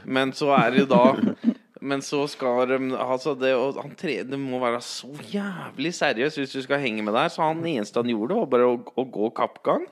[0.04, 1.04] Men så er det jo da
[1.80, 6.52] Men så skal de altså det, han tre, det må være så jævlig seriøst hvis
[6.52, 7.30] du skal henge med der.
[7.32, 9.86] Så han eneste han gjorde, var bare å, å gå kappgang,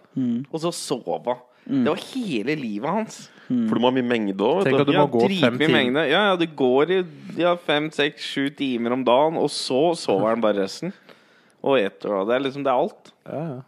[0.53, 1.38] og så sove.
[1.64, 3.16] Det var hele livet hans.
[3.49, 4.66] For du må ha mye mengde òg.
[4.66, 6.05] Tenk at du ja, må gå fem timer.
[6.05, 6.99] Ja, ja, det går i
[7.40, 10.92] ja, fem, seks, sju timer om dagen, og så sover han bare resten.
[11.64, 12.12] Og eter.
[12.14, 13.12] og Det er liksom det er alt.
[13.27, 13.61] Ja, ja.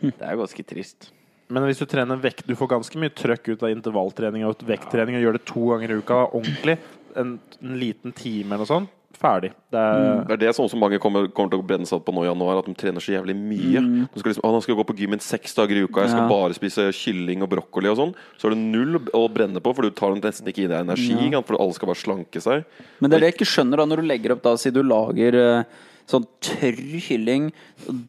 [0.00, 1.10] Det er ganske trist.
[1.50, 5.18] Men hvis du trener vekt Du får ganske mye trøkk ut av intervalltrening og vekttrening
[5.18, 6.78] og gjør det to ganger i uka ordentlig.
[7.18, 8.96] En, en liten time eller noe sånt.
[9.20, 9.50] Ferdig.
[9.68, 12.06] Det er, Det er det sånn som mange kommer, kommer til å brenne seg opp
[12.06, 13.82] på nå i januar, at de trener så jævlig mye.
[14.08, 16.14] De skal liksom, å, nå skal jeg gå på gymmen seks dager i uka, jeg
[16.14, 16.30] skal Ja.
[16.30, 18.14] bare spise kylling og brokkoli og sånn.
[18.40, 21.18] Så er det null å brenne på, for du tar nesten ikke i deg energi,
[21.34, 21.42] ja.
[21.44, 22.64] for alle skal bare slanke seg.
[23.02, 24.80] Men det er det jeg ikke skjønner da når du legger opp da, sier du
[24.86, 25.64] lager eh,
[26.10, 27.48] sånn tørr kylling,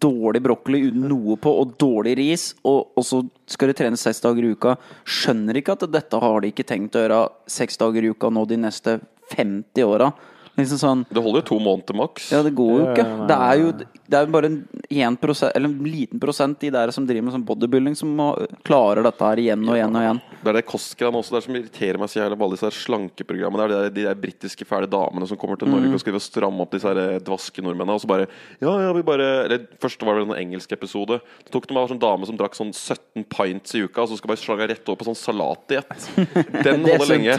[0.02, 4.24] dårlig brokkoli uten noe på, og dårlig ris, og, og så skal du trene seks
[4.24, 4.76] dager i uka.
[5.06, 8.46] Skjønner ikke at dette har de ikke tenkt å gjøre seks dager i uka nå
[8.50, 9.00] de neste
[9.36, 10.12] 50 åra.
[10.60, 12.32] Liksom sånn Det holder jo to måneder maks.
[12.34, 13.06] Ja, det går jo ikke.
[13.30, 13.70] Det er jo
[14.12, 14.58] det er jo bare en,
[14.92, 15.18] 1
[15.56, 18.28] eller en liten prosent de der som driver med sånn bodybuilding, som må,
[18.68, 20.20] klarer dette her igjen og igjen og igjen.
[20.42, 21.32] Det er det kostgreiene også.
[21.32, 23.68] Det er som irriterer meg så jævlig alle disse slankeprogrammene.
[23.70, 25.96] Det er de der, de der britiske fæle damene som kommer til Norge Mm.
[25.96, 27.96] og skal stramme opp disse her eh, dvaske nordmennene.
[27.96, 28.28] Og så bare
[28.62, 31.22] Ja, ja, vi bare Eller først var det en engelsk episode.
[31.46, 34.10] Så tok de av en sånn dame som drakk sånn 17 pints i uka, og
[34.12, 36.10] så skal bare slage rett over på sånn salatdiett.
[36.66, 37.38] Den Det er holder lenge.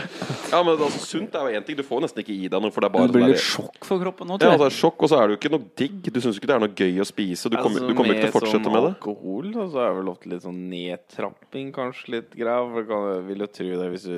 [0.51, 1.77] Ja, men altså, sunt er jo én ting.
[1.77, 3.89] Du får nesten ikke i deg noe, for det er Det blir sånn litt sjokk
[3.89, 6.01] for kroppen nå, ja, tror altså, sjokk, og så er det jo ikke noe digg.
[6.13, 7.51] Du syns ikke det er noe gøy å spise.
[7.51, 8.93] Du kommer, Altså, du kommer ikke til å fortsette med det.
[8.97, 12.63] alkohol, da, så er det vel ofte litt sånn nedtrapping, kanskje litt greia.
[12.73, 14.17] For kan, jeg vil jo tro det hvis du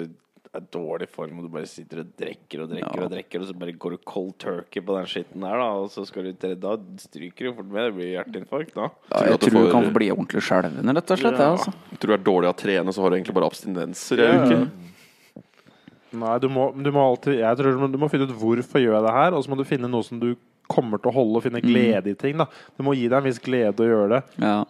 [0.55, 3.05] er dårlig form og du bare sitter og drikker og drikker Ja.
[3.09, 5.89] og drikker, og så bare går du cold turkey på den skitten der, da, og
[5.91, 7.89] så skal du tre, Da stryker du fort med.
[7.91, 8.87] Det blir hjerteinfarkt da.
[9.11, 11.39] Ja, Tror jeg du tror du får- kan bli ordentlig skjelven, rett og slett.
[11.43, 11.51] Ja.
[11.57, 11.75] Altså.
[11.99, 14.33] Tror du er dårlig av å trene, så har du egentlig bare abstinenser i ei
[14.37, 14.45] Ja.
[14.47, 14.71] uke.
[16.15, 18.79] Nei, du må, du må alltid Jeg tror du må, du må finne ut hvorfor
[18.79, 20.37] gjør jeg det her, og så må du finne noe som du
[20.69, 22.37] kommer til å holde, og finne glede i ting.
[22.39, 24.23] da Det må gi deg en viss glede å gjøre det.
[24.41, 24.65] Ja.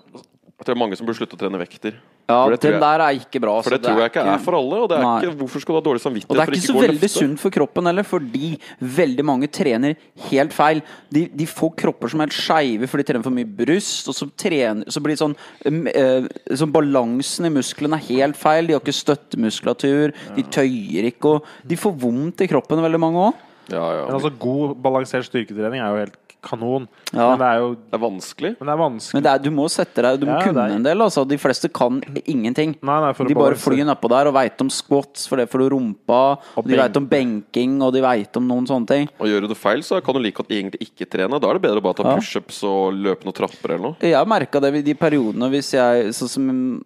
[0.55, 1.97] Jeg tror det er mange som burde slutte å trene vekter.
[2.25, 3.61] Ja, For det tror den jeg- der er ikke bra.
[3.61, 4.77] For så det tror jeg ikke er for alle.
[4.81, 5.21] Og det er Nei.
[5.21, 7.51] ikke, hvorfor skal du ha dårlig samvittighet Og det er ikke så veldig sunt for
[7.51, 9.97] kroppen heller, fordi veldig mange trener
[10.31, 10.81] helt feil.
[11.13, 14.09] De, de får kropper som er helt skeive, for de trener for mye bryst.
[14.09, 18.37] Og så, trener, så blir det sånn øh, eh, sånn Balansen i musklene er helt
[18.37, 18.67] feil.
[18.67, 21.25] De har ikke støttemuskulatur, de tøyer ikke.
[21.37, 23.35] Og de får vondt i kroppen, veldig mange òg.
[23.73, 24.05] Ja, ja.
[24.07, 26.85] Men altså, god, balansert styrketrening er jo helt kanon.
[27.15, 27.31] Ja.
[27.33, 28.51] Men det er jo Det er vanskelig.
[28.61, 29.15] men det er vanskelig.
[29.17, 30.99] Men det er, du må sette deg Du må Ja, kunne er- en del.
[31.01, 31.25] Altså.
[31.27, 32.75] De fleste kan ingenting.
[32.83, 35.61] Nei, nei, for De bare flyr nedpå der og veit om squats, for det for
[35.61, 36.37] rumpa.
[36.59, 36.83] Og de benk.
[36.83, 39.09] veit om benking, og de veit om noen sånne ting.
[39.19, 41.41] Og gjør du det feil, så kan du like godt egentlig ikke trene.
[41.41, 42.17] Da er det bedre å bare ta Ja.
[42.17, 43.97] pushups og løpe noen trapper eller noe.
[44.03, 46.85] Jeg har merka det i de periodene hvis jeg sånn som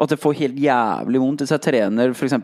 [0.00, 2.34] At jeg får helt jævlig vondt hvis jeg trener f.eks.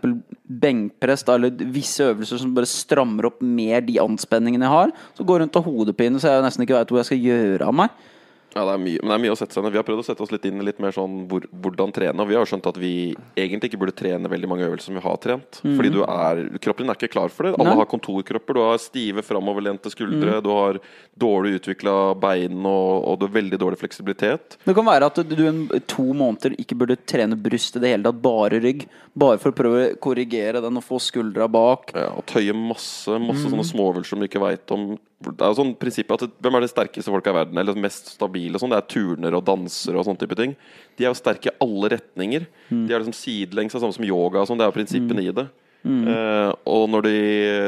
[0.63, 4.95] benkpress da, eller visse øvelser som bare strammer opp mer de anspenningene jeg har.
[5.19, 7.67] Så går jeg rundt og hodepine så jeg nesten ikke veit hvor jeg skal gjøre
[7.67, 8.07] av meg.
[8.55, 9.75] Ja, det er mye, men det er mye å sette seg ned.
[9.75, 12.19] Vi har prøvd å sette oss litt inn i litt mer sånn hvor, hvordan trene.
[12.25, 12.93] Og vi har skjønt at vi
[13.39, 15.61] egentlig ikke burde trene veldig mange øvelser som vi har trent.
[15.63, 17.55] Fordi du er, kroppen din er ikke klar for det.
[17.55, 17.69] Alle.
[17.71, 17.77] Nei.
[17.79, 18.59] har kontorkropper.
[18.59, 20.41] Du har stive framoverlente skuldre.
[20.43, 20.81] Du har
[21.21, 24.59] dårlig utvikla bein og, og du har veldig dårlig fleksibilitet.
[24.67, 28.09] Det kan være at du en, to måneder ikke burde trene bryst i det hele
[28.09, 28.87] tatt, bare rygg.
[29.15, 31.95] Bare for å prøve å korrigere den og få skuldra bak.
[31.95, 33.53] Ja, og tøye masse masse mm.
[33.55, 34.93] sånne småøvelser som du ikke veit om.
[35.21, 37.59] Det er jo sånn prinsippet at Hvem er de sterkeste folka i verden?
[37.61, 38.55] Eller mest stabile?
[38.57, 38.71] og Sånn?
[38.73, 40.57] Det er turnere og dansere og sånne type ting.
[40.97, 42.47] De er jo sterke i alle retninger.
[42.71, 42.87] Mm.
[42.89, 44.57] De er liksom sidelengs, samme som yoga og sånn.
[44.61, 45.49] Det er jo prinsippene i det.
[45.81, 47.13] Eh, og når, de,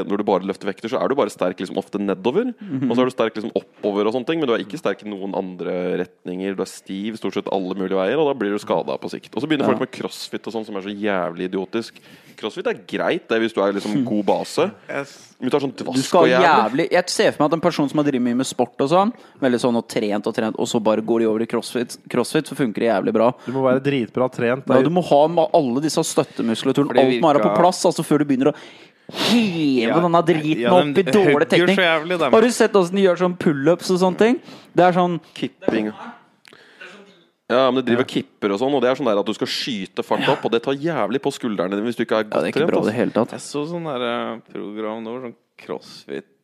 [0.05, 2.51] når du bare løfter vekter, så er du bare sterk liksom ofte nedover.
[2.61, 2.91] Mhm.
[2.91, 5.01] Og så er du sterk liksom oppover og sånne ting, men du er ikke sterk
[5.05, 6.57] i noen andre retninger.
[6.57, 9.33] Du er stiv stort sett alle mulige veier, og da blir du skada på sikt.
[9.33, 9.73] Og så begynner Ja.
[9.73, 12.01] folk med crossfit og sånn, som er så jævlig idiotisk.
[12.37, 14.71] Crossfit er greit det hvis du er liksom god base.
[14.89, 15.07] Men
[15.43, 16.87] du tar sånn Du dvask skal og jævlig.
[16.95, 19.13] Jeg ser for meg at en person som har drevet mye med sport og sånn,
[19.43, 22.47] veldig sånn og trent og trent, og så bare går de over i crossfit, crossfit
[22.47, 23.33] så funker det jævlig bra.
[23.47, 24.71] Du må være dritbra trent.
[24.71, 25.21] Ja, du må ha
[25.59, 28.57] alle disse støttemuskulaturen, alt må være på plass, altså før du begynner å
[29.13, 31.79] heve Ja, denne driten ja, den opp i dårlig teknikk.
[31.83, 32.19] jævlig.
[32.33, 34.39] Har du sett åssen de gjør sånn pullups og sånne ting?
[34.73, 35.91] Det er sånn Kipping.
[37.51, 39.47] Ja, men det driver kipper og sånn, og det er sånn der at du skal
[39.51, 42.29] skyte fart opp, og det tar jævlig på skuldrene dine hvis du ikke er Ja,
[42.31, 42.71] godt det er ikke trent.
[42.71, 42.99] bra i det altså.
[43.01, 43.33] hele tatt.
[43.37, 45.35] Jeg så sånn der eh, program nå, sånn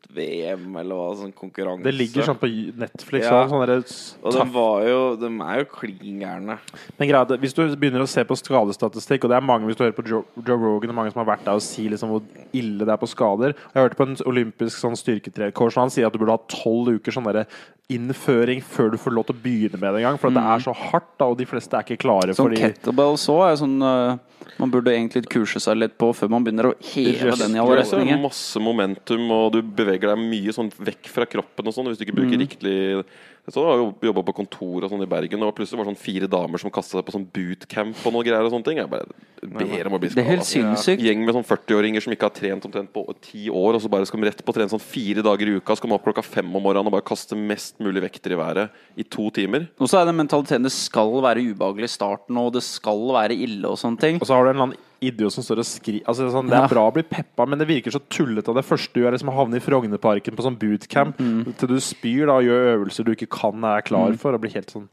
[0.08, 1.84] CrossFit-VM eller hva, sånn konkurranse.
[1.84, 3.42] Det ligger sånn på Netflix Ja.
[3.44, 6.58] og sånn Og de var jo De er jo klin gærne.
[6.98, 9.76] Men greia, er hvis du begynner å se på skadestatistikk, og det er mange hvis
[9.76, 12.08] du hører på Joe, Joe Rogan og mange som har vært der og sier liksom
[12.08, 15.90] hvor ille det er på skader Jeg hørte på en olympisk sånn styrketrenercoach, og han
[15.90, 17.46] sier at du burde ha tolv uker sånn derre
[17.88, 20.18] innføring før du får lov til å begynne med det en gang.
[20.20, 20.36] For mm.
[20.36, 23.16] det er så hardt, da, og de fleste er ikke klare Sånn for de kettlebell
[23.20, 24.18] så er sånn uh,
[24.60, 27.78] Man burde egentlig kurse seg litt på før man begynner å heve den i alle
[27.80, 28.20] retninger.
[28.20, 32.04] masse momentum, og du beveger deg mye sånn vekk fra kroppen og sånn hvis du
[32.06, 32.46] ikke bruker Mm.
[32.46, 33.04] riktig
[33.48, 36.02] så har jeg jobba på kontor og sånn i Bergen, og plutselig var det sånn
[36.04, 38.76] fire damer som kasta seg på sånn bootcamp og noe greier og sånne ting.
[38.76, 39.08] Jeg bare
[39.40, 40.96] ber om å bli Det helt skada.
[41.00, 44.04] Gjeng med sånn 40-åringer som ikke har trent omtrent på ti år, og så bare
[44.04, 45.72] skal de rett på å trene sånn fire dager i uka.
[45.72, 48.40] Så kommer de opp klokka fem om morgenen og bare kaste mest mulig vekter i
[48.42, 49.70] været i to timer.
[49.80, 53.32] Og så er den mentaliteten det skal være ubehagelig i starten, og det skal være
[53.32, 54.20] ille og sånne ting.
[54.20, 56.58] Og så har du en eller annen idiot som står og skriver altså, sånn, Det
[56.58, 58.54] er bra å bli peppa, men det virker så tullete.
[58.54, 61.54] Det første du gjør, er liksom å havne i Frognerparken på sånn bootcamp Mm.
[61.56, 64.54] til du spyr da, og gjør øvelser du ikke kan er klar for, og blir
[64.54, 64.88] helt sånn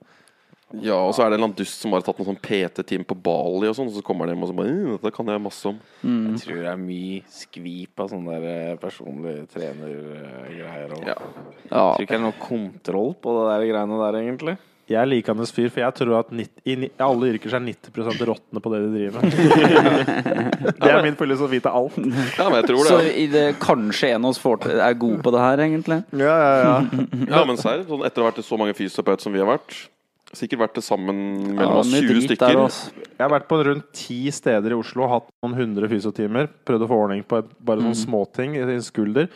[0.82, 3.04] Ja, og så er det en eller annen dust som har tatt noen sånn PT-team
[3.06, 5.26] på Bali, og sånn, og så kommer han hjem og så bare «Øh, Dette kan
[5.30, 5.78] jeg masse om.
[6.04, 10.92] Jeg tror det er mye skvip av sånne der eh, personlige trenergreier.
[10.98, 11.16] og Ja.
[11.72, 11.96] Ja.
[11.96, 14.58] Jeg tror ikke det er noe kontroll på det der greiene der, egentlig.
[14.86, 18.20] Jeg er likandes fyr, for jeg tror at 90, i alle yrker så er 90%
[18.30, 20.12] råtne på det de driver med.
[20.84, 21.98] det er min filosofi til alt.
[22.38, 25.18] Ja, men jeg tror Så i det, kanskje en av oss får til, er god
[25.26, 25.98] på det her, egentlig?
[26.22, 26.78] Ja, ja, ja.
[27.34, 29.50] Ja, men serr, sånn etter å ha vært til så mange fysioterapeuter som vi har
[29.56, 29.82] vært
[30.36, 31.20] Sikkert vært til sammen
[31.56, 32.58] mellom Ja, oss mye 20 stykker.
[32.60, 33.04] der.
[33.14, 36.50] Jeg har vært på rundt ti steder i Oslo, hatt noen hundre fysiotimer.
[36.68, 39.30] Prøvd å få ordning på et, bare sånne småting i skulder.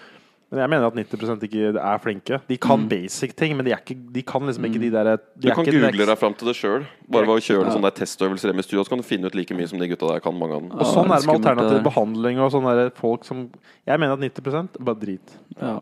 [0.49, 2.39] Men jeg mener at 90% ikke er flinke.
[2.49, 5.17] De kan basic ting, men de, er ikke, de kan liksom ikke de der de
[5.38, 6.88] Du er kan ikke google next- deg fram til det sjøl.
[7.12, 9.35] Bare ved å kjøre noen sånne testøvelser hjemme i studio, så kan du finne ut
[9.38, 10.33] like mye som de gutta der kan.
[10.39, 13.49] mange av dem Og sånn er det med alternativ behandling og sånne folk som
[13.85, 15.38] Jeg mener at 90 er bare drit.
[15.62, 15.79] Ja.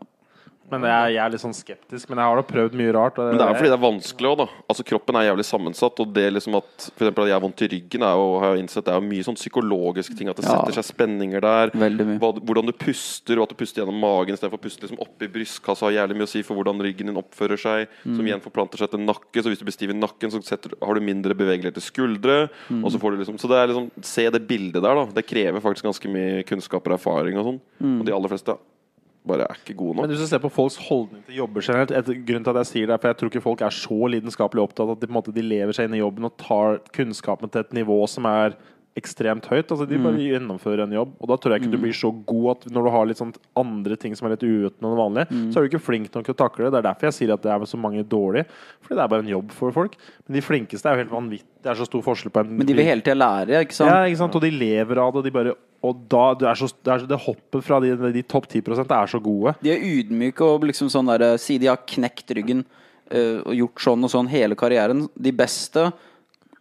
[0.70, 2.08] Men jeg, jeg er litt sånn skeptisk.
[2.10, 3.18] Men jeg har da prøvd mye rart.
[3.18, 4.46] Og Men det er fordi det er vanskelig òg, da.
[4.68, 6.00] Altså Kroppen er jævlig sammensatt.
[6.04, 8.54] Og det liksom at For eksempel at jeg har vondt i ryggen, er jo, har
[8.54, 10.28] jeg innsett det er jo mye sånn psykologiske ting.
[10.28, 10.58] At det Ja.
[10.58, 11.70] setter seg spenninger der.
[11.72, 12.18] Veldig mye.
[12.20, 15.28] Hva, hvordan du puster, og at du puster gjennom magen istedenfor å puste liksom oppi
[15.28, 17.88] brystkassa, har jævlig mye å si for hvordan ryggen din oppfører seg.
[18.04, 19.40] Som igjen forplanter seg til nakke.
[19.42, 22.50] Så hvis du blir stiv i nakken, så setter, har du mindre bevegelighet til skuldre.
[22.82, 25.04] Og så får du liksom Så det er liksom Se det bildet der, da.
[25.06, 27.60] Det krever faktisk ganske mye kunnskap og erfaring og sånn.
[28.00, 28.56] Og de aller fleste
[29.28, 32.10] bare er ikke gode Men hvis du ser på folks holdning til jobber generelt et,
[32.28, 34.64] Grunnen til at jeg sier det er For jeg tror ikke folk er så lidenskapelig
[34.64, 37.78] opptatt at de, måte, de lever seg inn i jobben og tar kunnskapen til et
[37.80, 38.56] nivå som er
[38.96, 39.68] ekstremt høyt.
[39.70, 41.12] Altså De bare gjennomfører en jobb.
[41.20, 43.34] Og da tror jeg ikke du blir så god at når du har litt sånn
[43.58, 46.26] andre ting som er litt uuten enn det vanlige, så er du ikke flink nok
[46.26, 46.72] til å takle det.
[46.74, 48.48] Det er derfor jeg sier at det er så mange dårlige.
[48.82, 49.96] Fordi det er bare en jobb for folk.
[50.26, 51.46] Men de flinkeste er jo helt vanvittig.
[51.62, 53.90] Det er så stor forskjell på en Men de vil hele tida lære, ikke sant?
[53.90, 54.38] ja, ikke sant?
[54.38, 55.22] Og de lever av det.
[55.22, 58.48] Og de bare og da, det, så, det, så, det hoppet fra de, de topp
[58.50, 59.54] 10 er så gode.
[59.62, 62.64] De er ydmyke og liksom sånn der Si de har knekt ryggen
[63.12, 65.06] øh, og gjort sånn og sånn hele karrieren.
[65.14, 65.86] De beste,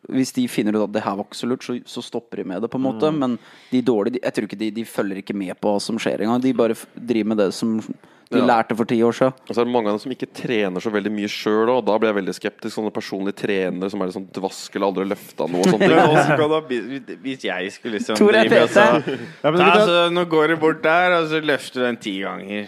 [0.10, 2.48] hvis de finner ut at det her var ikke så lurt, så, så stopper de
[2.54, 3.10] med det, på en måte.
[3.12, 3.18] Mm.
[3.24, 3.38] Men
[3.72, 6.24] de dårlige, de, jeg tror ikke de, de følger ikke med på hva som skjer
[6.24, 6.42] engang.
[6.44, 7.80] De bare f- driver med det som
[8.28, 8.44] de Ja.
[8.44, 9.32] lærte for ti år siden.
[9.48, 11.86] Og så er det mange av dem som ikke trener så veldig mye sjøl, og
[11.88, 12.74] da blir jeg veldig skeptisk.
[12.76, 15.64] Sånne personlige trenere som er litt sånn dvask eller aldri løfta noe
[16.68, 18.86] bli- Hvis jeg skulle liksom Tor er drive og sa
[19.46, 22.18] Ja, men Ta, så, Nå går du bort der, og så løfter du den ti
[22.26, 22.68] ganger.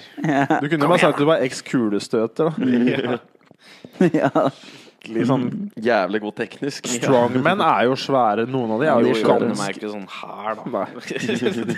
[0.63, 2.55] du kunne bare sagt at du var eks-kulestøter.
[2.55, 3.19] da.
[4.15, 4.31] ja.
[5.07, 5.45] Litt sånn
[5.79, 6.89] Jævlig god teknisk.
[6.91, 8.45] Strongmen er jo svære.
[8.51, 10.83] Noen av de er Jo, jo, de er ganske ikke sånn her, da.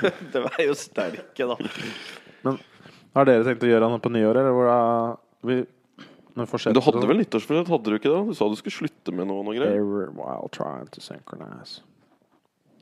[0.02, 2.56] de, de er jo sterke, da.
[3.16, 4.80] Har dere tenkt å gjøre noe på nyåret, eller hvor da
[6.32, 7.08] Men du hadde sånn?
[7.10, 8.22] vel nyttårsforsett, hadde du ikke det?
[8.32, 9.82] Du sa du skulle slutte med noe, noe greier.
[9.84, 11.82] Every while trying to synchronize.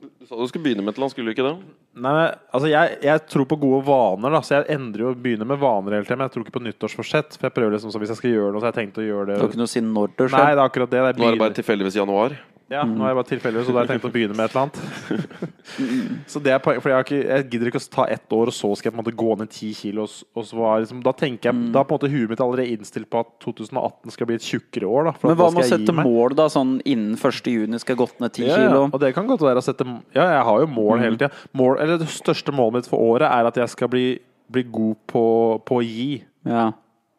[0.00, 1.54] Du sa du skulle begynne med et eller annet, skulle du ikke det?
[2.00, 2.12] Nei,
[2.54, 5.98] altså jeg, jeg tror på gode vaner, da, så jeg endrer jo begynner med vaner
[5.98, 6.20] hele tiden.
[6.20, 7.36] Men jeg tror ikke på nyttårsforsett.
[7.36, 9.04] For jeg prøver liksom, så Hvis jeg skal gjøre noe, så har jeg tenkt å
[9.04, 11.02] gjøre Du har det ikke noe å si når det Nei, det er akkurat det.
[11.04, 12.38] det er Nå er det bare tilfeldigvis januar.
[12.70, 14.52] Ja, nå er jeg bare tilfeldig, så da har jeg tenkt å begynne med et
[14.54, 15.48] eller annet.
[16.30, 18.52] så det er poenget, for jeg, har ikke, jeg gidder ikke å ta ett år,
[18.52, 20.04] og så skal jeg på en måte gå ned ti kilo.
[20.06, 22.76] Og, så var liksom, da tenker jeg Da er på en måte huet mitt allerede
[22.76, 25.08] innstilt på at 2018 skal bli et tjukkere år.
[25.10, 26.46] Da, Men hva med å sette mål, da?
[26.54, 27.50] Sånn innen 1.
[27.56, 29.88] juni skal jeg gått ned 10 Ja, ja, og det kan godt være å sette
[30.14, 31.32] Ja, jeg har jo mål hele tida.
[31.58, 34.06] Mål, eller det største målet mitt for året er at jeg skal bli,
[34.46, 35.24] bli god på,
[35.66, 36.20] på å gi.
[36.46, 36.70] Ja.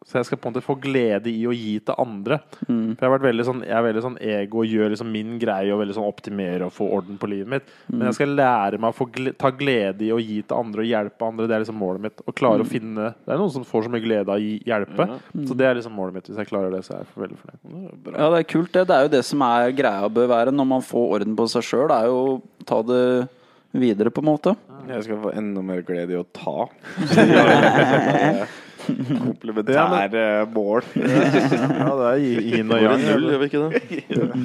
[0.01, 2.39] Så jeg skal på en måte få glede i å gi til andre.
[2.65, 2.95] Mm.
[2.97, 5.35] For jeg, har vært veldig sånn, jeg er veldig sånn ego og gjør liksom min
[5.39, 7.69] greie og veldig sånn optimere og få orden på livet mitt.
[7.85, 7.99] Mm.
[7.99, 9.05] Men jeg skal lære meg å få
[9.37, 11.45] ta glede i å gi til andre og hjelpe andre.
[11.47, 12.23] Det er liksom målet mitt.
[12.25, 12.71] Å klare å Mm.
[12.73, 15.07] finne Det er noen som får så mye glede av å hjelpe.
[15.45, 16.25] Så det er liksom målet mitt.
[16.31, 18.17] Hvis jeg klarer det, så er jeg veldig fornøyd.
[18.17, 18.87] ja, det er kult, det.
[18.87, 21.61] Det er jo det som er greia bør være når man får orden på seg
[21.61, 21.91] sjøl.
[21.93, 23.29] Er jo å ta det
[23.71, 24.57] videre, på en måte.
[24.89, 26.65] Jeg skal få enda mer glede i å ta.
[29.11, 30.83] Ja, Komplementære mål.
[30.97, 33.03] Ja, det er yin og yang.
[33.07, 33.81] null, gjør vi ikke det?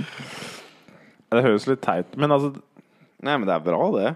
[1.36, 2.52] Det høres litt teit Men altså
[3.26, 4.10] Nei, men det er bra, det.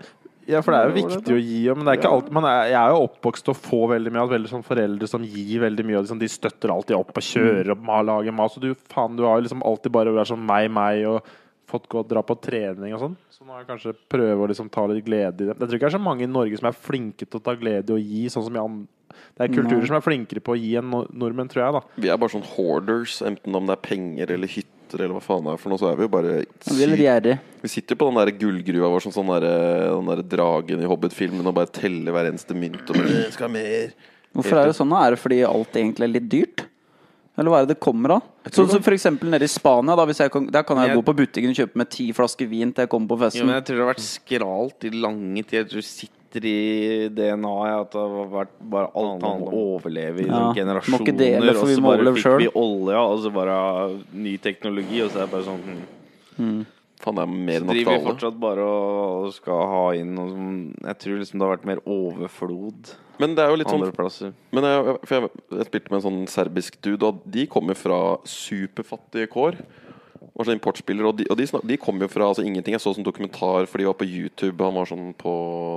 [0.50, 2.66] Ja, for det er jo viktig å gi, men det er ikke alt man er,
[2.70, 5.62] Jeg er jo oppvokst til å få veldig mye av veldig sånn foreldre som gir
[5.64, 5.96] veldig mye.
[5.98, 8.52] Og liksom, de støtter alltid opp og kjører opp, ma- lager mat.
[8.54, 11.33] Så du, faen, du har liksom alltid bare vært sånn meg, meg, og
[11.70, 13.16] fått gå og dra på trening og sånn.
[13.33, 15.56] Så nå har jeg kanskje prøve å liksom ta litt glede i det.
[15.56, 17.56] Jeg tror ikke det er så mange i Norge som er flinke til å ta
[17.59, 18.64] glede i å gi, sånn som i
[19.37, 21.83] Det er kulturer som er flinkere på å gi enn nordmenn, tror jeg, da.
[22.05, 25.44] Vi er bare sånn hoarders, enten om det er penger eller hytter eller hva faen
[25.46, 27.37] det er for noe, så er vi jo bare er gjerrig.
[27.62, 29.46] Vi sitter jo på den der gullgruva vår som sånn der,
[29.94, 33.46] den der dragen i Hobbit-filmen og bare teller hver eneste mynt og bare «Jeg skal
[33.46, 33.92] ha mer.
[34.35, 34.90] Hvorfor er det sånn?
[34.90, 35.05] da?
[35.07, 36.64] Er det fordi alt egentlig er litt dyrt?
[37.38, 38.23] Eller hva er det det kommer av?
[38.51, 39.94] Så, så for eksempel nede i Spania.
[39.96, 42.11] Da, hvis jeg kan, der kan jeg Jeg- gå på butikken og kjøpe med ti
[42.12, 43.46] flasker vin til jeg kommer på Jo, festen.
[43.46, 45.62] men jeg tror det har vært skralt i lange tider.
[45.62, 50.22] Jeg tror du sitter i DNA-et at det har vært bare alt annet å overleve
[50.22, 50.98] i Ja, generasjoner.
[50.98, 52.38] må ikke dele, for og så bare fikk selv.
[52.38, 53.56] vi olja, og så bare
[54.12, 55.64] ny teknologi, og så er det bare sånn
[56.38, 56.60] mm.
[57.00, 59.84] Faen, det er mer Så enn nok driver vi fortsatt bare og, og skal ha
[59.96, 60.48] inn noe som
[60.84, 62.90] Jeg tror liksom det har vært mer overflod
[63.22, 64.34] Men det er jo litt sånn plasser.
[64.52, 68.18] Men jeg, for jeg, jeg spilte med en sånn serbisk dude, og de kommer fra
[68.28, 69.58] superfattige kår.
[70.40, 72.72] Var sånn importspiller, og de, og de, snak, de kom jo fra altså, ingenting.
[72.72, 74.57] Jeg så sånn dokumentar, for de var på YouTube.
[74.64, 75.33] Han var sånn på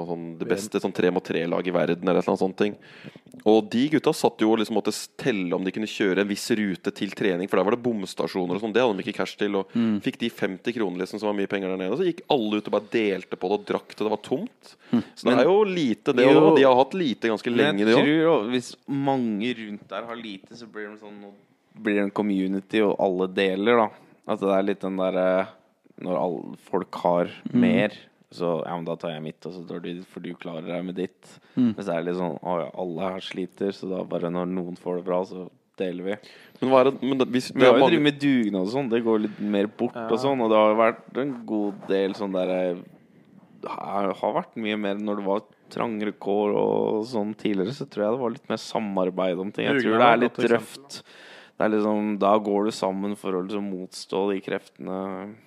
[0.08, 2.56] sånn, det beste sånn tre mot tre-lag i verden, eller noe sånt.
[2.62, 2.78] ting
[3.49, 6.47] Og de gutta satt jo og liksom måtte telle om de kunne kjøre en viss
[6.56, 8.76] rute til trening, for der var det bomstasjoner og sånn.
[8.76, 9.60] Det hadde de ikke cash til.
[9.60, 11.91] Og fikk de 50 kroner, liksom, som var mye penger der nede.
[11.91, 14.23] Og så gikk alle ut og bare delte på det og drakk til det var
[14.32, 14.76] tomt.
[14.93, 16.30] Så det er jo lite, det.
[16.30, 16.45] Jo.
[16.47, 18.06] Og de har hatt lite ganske lenge, jeg de òg.
[18.06, 21.19] tror jo, hvis mange rundt der har lite, så blir det sånn
[21.73, 24.02] blir det en community, og alle deler, da.
[24.29, 25.27] At det er litt den derre
[26.03, 27.95] Når alle folk har mer,
[28.33, 30.65] så ja, men da tar jeg mitt, og så tar du ditt, for du klarer
[30.65, 31.36] deg med ditt.
[31.53, 31.75] Mm.
[31.75, 34.79] Men det er litt sånn Å ja, alle her sliter, så da bare når noen
[34.79, 35.45] får det bra, så
[35.79, 36.17] deler vi.
[36.62, 38.73] Men hva er det, men det, hvis, Vi har jo mange, drevet med dugnad og
[38.73, 38.89] sånn.
[38.91, 40.43] Det går litt mer bort og sånn.
[40.45, 42.59] Og det har jo vært en god del sånn derre
[43.63, 47.88] Det har har vært mye mer når det var trangere kår og sånn tidligere, så
[47.89, 49.69] tror jeg det var litt mer samarbeid om ting.
[49.69, 50.99] Jeg tror det er litt røft.
[51.53, 54.95] Det er liksom, da går du sammen for å liksom motstå de kreftene.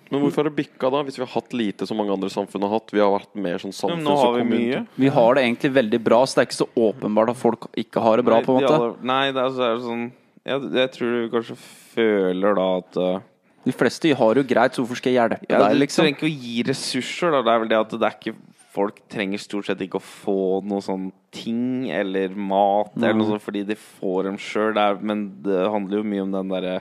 [0.09, 2.63] men hvorfor har det bikka da, hvis vi har hatt lite som mange andre samfunn
[2.63, 2.93] har hatt?
[2.95, 4.79] Vi har vært mer sånn Men nå har vi mye.
[4.95, 8.01] Vi har det egentlig veldig bra, så det er ikke så åpenbart at folk ikke
[8.07, 8.39] har det bra.
[8.41, 10.05] på en måte aller- Nei, det er, så er det sånn
[10.47, 11.57] jeg, jeg tror du kanskje
[11.97, 13.19] føler da at uh,
[13.67, 16.05] De fleste har det jo greit, så hvorfor skal jeg hjelpe Ja, deg, du liksom?
[16.05, 17.41] trenger ikke å gi ressurser, da.
[17.43, 18.35] Det er vel det at det er ikke
[18.77, 23.45] Folk trenger stort sett ikke å få noe sånn ting eller mat eller noe sånt
[23.45, 24.77] fordi de får dem sjøl.
[25.01, 26.77] Men det handler jo mye om den derre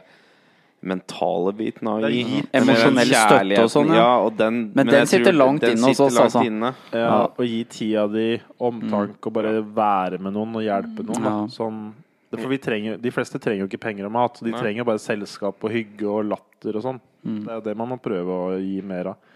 [0.87, 2.22] mentale biten av å gi.
[2.22, 4.02] den Emosjonell støtte og sånn, ja.
[4.02, 4.11] ja.
[4.22, 6.42] og den, Men den jeg tror sitter langt den inne hos oss, altså.
[6.46, 6.72] inne.
[6.92, 8.26] Ja, Å gi tida di,
[8.68, 11.26] omtanke og bare være med noen og hjelpe noen.
[11.26, 11.37] Ja.
[11.52, 11.80] Sånn,
[12.37, 14.42] for vi trenger, de fleste trenger jo ikke penger og mat.
[14.44, 14.61] De Nei.
[14.61, 17.00] trenger bare selskap og hygge og latter og sånn.
[17.26, 19.32] Det er jo det man må prøve å gi mer av.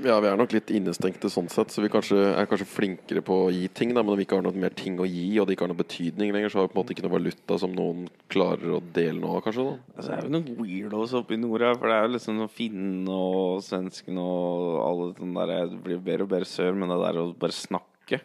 [0.00, 3.36] Ja, vi er nok litt innestengte sånn sett, så vi kanskje, er kanskje flinkere på
[3.46, 3.90] å gi ting.
[3.92, 5.72] Da, men når vi ikke har noe mer ting å gi, og det ikke har
[5.72, 8.78] noe betydning lenger, så har vi på en måte ikke noe valuta som noen klarer
[8.78, 9.66] å dele noe av, kanskje.
[9.66, 12.14] da Altså, det er jo noen weirdos oppe i nord her, for det er jo
[12.14, 16.78] liksom noen finnene og svenskene og alle sånne der Det blir bedre og bedre sør,
[16.78, 18.22] men det der å bare snakke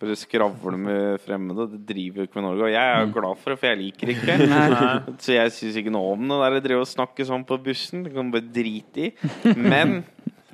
[0.00, 2.66] For å skravle med fremmede, det driver jo ikke med Norge.
[2.66, 4.38] Og jeg er jo glad for det, for jeg liker det ikke.
[5.22, 8.02] Så jeg syns ikke noe om det der å drive og snakke sånn på bussen.
[8.02, 9.12] Det kan man bare drite i.
[9.54, 10.00] Men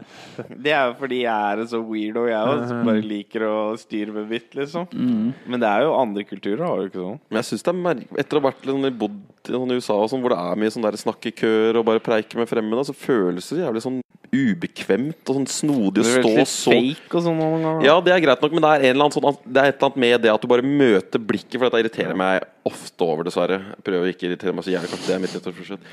[0.64, 3.56] det er jo fordi jeg er en så weirdo, jeg òg, som bare liker å
[3.80, 4.86] styre med mitt, liksom.
[4.94, 7.20] Men det er jo andre kulturer, har jo ikke sånn.
[7.30, 9.96] Men jeg synes det er merk Etter å ha vært litt bodd i sånn, USA,
[9.96, 12.96] og sånn, hvor det er mye sånn der snakkekøer og bare preike med fremmede, så
[12.96, 17.38] føles det jævlig sånn ubekvemt og sånn snodig å stå litt så fake og sånn
[17.40, 17.86] noen ganger.
[17.88, 19.78] Ja, det er greit nok, men det er, en eller annen sånn, det er et
[19.80, 23.26] eller annet med det at du bare møter blikket, for dette irriterer meg ofte over,
[23.26, 23.58] dessverre.
[23.74, 25.88] Jeg prøver å ikke irritere meg så jævlig, det er mitt nyttårsforsett.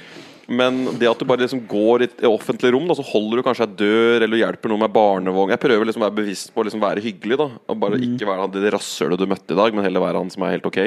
[0.47, 3.43] Men det at du bare liksom går i et offentlig rom, da, så holder du
[3.43, 5.51] kanskje ei dør, eller hjelper noen med barnevogn.
[5.51, 7.49] Jeg prøver liksom å være bevisst på å liksom være hyggelig, da.
[7.67, 10.31] Og bare ikke være han det rasshølet du møtte i dag, men heller være han
[10.31, 10.79] som er helt ok.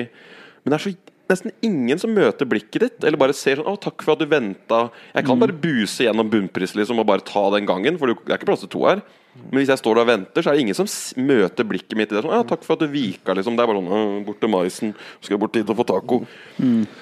[0.65, 0.95] Men det er så
[1.31, 4.27] nesten ingen som møter blikket ditt, eller bare ser sånn 'Å, takk for at du
[4.27, 4.91] venta'.
[5.15, 8.39] Jeg kan bare buse gjennom bunnpris liksom, og bare ta den gangen, for det er
[8.39, 9.03] ikke plass til to her.
[9.51, 10.89] Men hvis jeg står der og venter, så er det ingen som
[11.23, 12.23] møter blikket mitt det.
[12.23, 13.55] Sånn, ja, 'Takk for at du vika', liksom.
[13.55, 16.27] Det er bare sånn 'Bort til maisen, skal jeg bort dit og få taco'.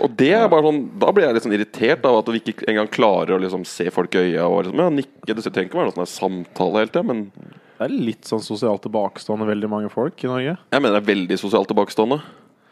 [0.01, 2.69] Og det er bare sånn Da blir jeg litt sånn irritert av at vi ikke
[2.69, 5.35] engang klarer å liksom se folk i øya og liksom, ja, nikke.
[5.35, 7.33] Det trenger ikke være noe sånn samtale hele tida, men
[7.79, 10.59] Det er litt sånn sosialt tilbakestående veldig mange folk i Norge.
[10.73, 12.21] jeg mener det er veldig sosialt tilbakestående.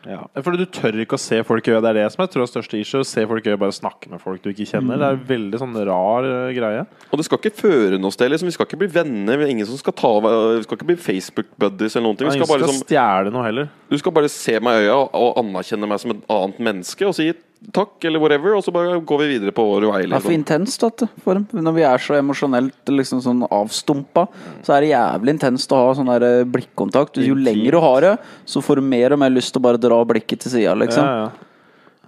[0.06, 0.22] Ja.
[0.44, 1.82] Fordi du tør ikke å se folk i øyet.
[1.84, 3.02] Det er det som jeg tror er største issue.
[3.02, 5.00] Å Se folk i øyet, bare snakke med folk du ikke kjenner.
[5.00, 6.84] Det er en veldig sånn rar eh, greie.
[7.10, 8.30] Og det skal ikke føre noe sted.
[8.32, 8.50] Liksom.
[8.50, 9.40] Vi skal ikke bli venner.
[9.40, 12.30] Vi ingen som skal ta Vi skal ikke bli Facebook-buddies eller noen ting.
[12.30, 13.72] Vi skal, skal ingen bare, skal liksom, stjele noe heller.
[13.90, 17.08] du skal bare se meg i øya og, og anerkjenne meg som et annet menneske
[17.08, 17.30] og si
[17.72, 20.02] takk eller whatever, og så bare går vi videre på vår vei.
[20.06, 20.36] Det er for Liksom.
[20.38, 21.06] intenst, vet du.
[21.24, 24.26] For når vi er så emosjonelt liksom sånn avstumpa,
[24.62, 27.18] så er det jævlig intenst å ha sånn der eh, blikkontakt.
[27.24, 28.14] Jo lenger du har det,
[28.46, 31.04] så får du mer og mer lyst til å bare dra blikket til sida, liksom.
[31.04, 31.30] Ja, ja.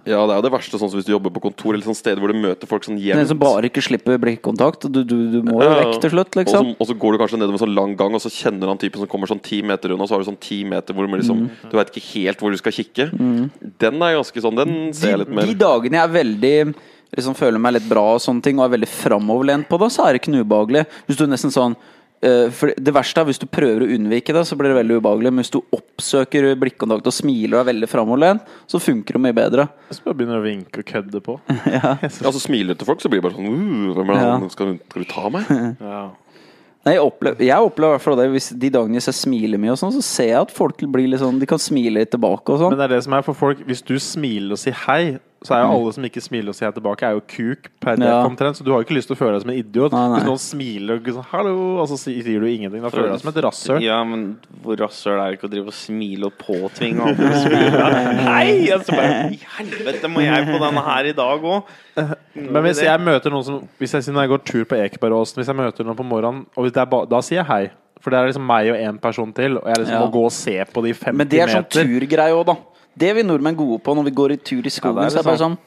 [0.07, 1.97] Ja, det er jo det verste sånn som hvis du jobber på kontor eller sånn
[1.97, 3.31] sted hvor du møter folk sånn Den jevnt.
[3.31, 4.87] som bare ikke slipper blikkontakt.
[4.87, 5.79] Du, du, du må jo Ja, ja.
[5.81, 6.71] vekk til slutt, liksom.
[6.75, 9.03] og så går du kanskje nedover en sånn lang gang, og så kjenner han typen
[9.03, 11.17] som kommer sånn ti meter unna, og så har du sånn ti meter hvor du,
[11.19, 11.49] liksom mm.
[11.71, 13.09] du veit ikke helt hvor du skal kikke.
[13.83, 16.55] Den er ganske sånn Den ser jeg litt mer de dagene jeg er veldig
[17.17, 20.05] liksom føler meg litt bra og sånne ting, og er veldig framoverlent på det, så
[20.05, 20.83] er det ikke noe ubehagelig.
[21.07, 21.77] Hvis du nesten sånn
[22.51, 25.31] for Det verste er hvis du prøver å unnvike det, så blir det veldig ubehagelig.
[25.31, 29.37] Men hvis du oppsøker blikkontakt og smiler og er veldig framoverlent, så funker det mye
[29.37, 29.67] bedre.
[29.89, 31.37] Jeg skal bare begynne å vinke og kødde på.
[31.79, 31.93] Ja,
[32.33, 34.49] så smiler du til folk, så blir det bare sånn uh, Hvem er det ja.
[34.55, 35.53] Skal, du- skal du ta meg?
[35.93, 36.01] Ja.
[36.87, 40.03] Nei, jeg opplever, jeg opplever det hvis de dagene jeg smiler mye, og sånn, så
[40.05, 42.71] ser jeg at folk blir litt sånn De kan smile litt tilbake og sånn.
[42.71, 45.01] Men det er det som er for folk Hvis du smiler og sier hei,
[45.41, 48.03] så er jo alle som ikke smiler og sier tilbake, er jo kuk per def
[48.09, 48.23] Ja.
[48.27, 48.57] omtrent.
[48.59, 49.91] Så du har jo ikke lyst til å føle deg som en idiot.
[49.95, 50.17] Nei, nei.
[50.19, 53.21] Hvis noen smiler og sånn, hallo, og så sier du ingenting, da føler du deg
[53.23, 53.81] som et rasshøl.
[53.81, 57.41] Ja, men hvor rasshøl er det ikke å drive og smile og påtvinge andre å
[57.45, 57.89] smile?
[58.27, 58.69] Hei!
[58.75, 61.63] Altså bare, I helvete, må jeg på denne her i dag òg?
[62.39, 65.47] Men hvis jeg møter noen som Hvis jeg når jeg går tur på Ekebergåsen, hvis
[65.51, 67.63] jeg møter noen på morgenen, og hvis det er ba, da sier jeg hei.
[67.99, 69.99] For det er liksom meg og én person til, og jeg liksom Ja.
[70.05, 71.17] må gå og se på de 50 meter.
[71.19, 72.55] Men det er sånn turgreie òg, da.
[72.99, 74.99] Det er vi nordmenn gode på når vi går i tur i skogen.
[74.99, 75.57] Ja, det er så er det bare sånn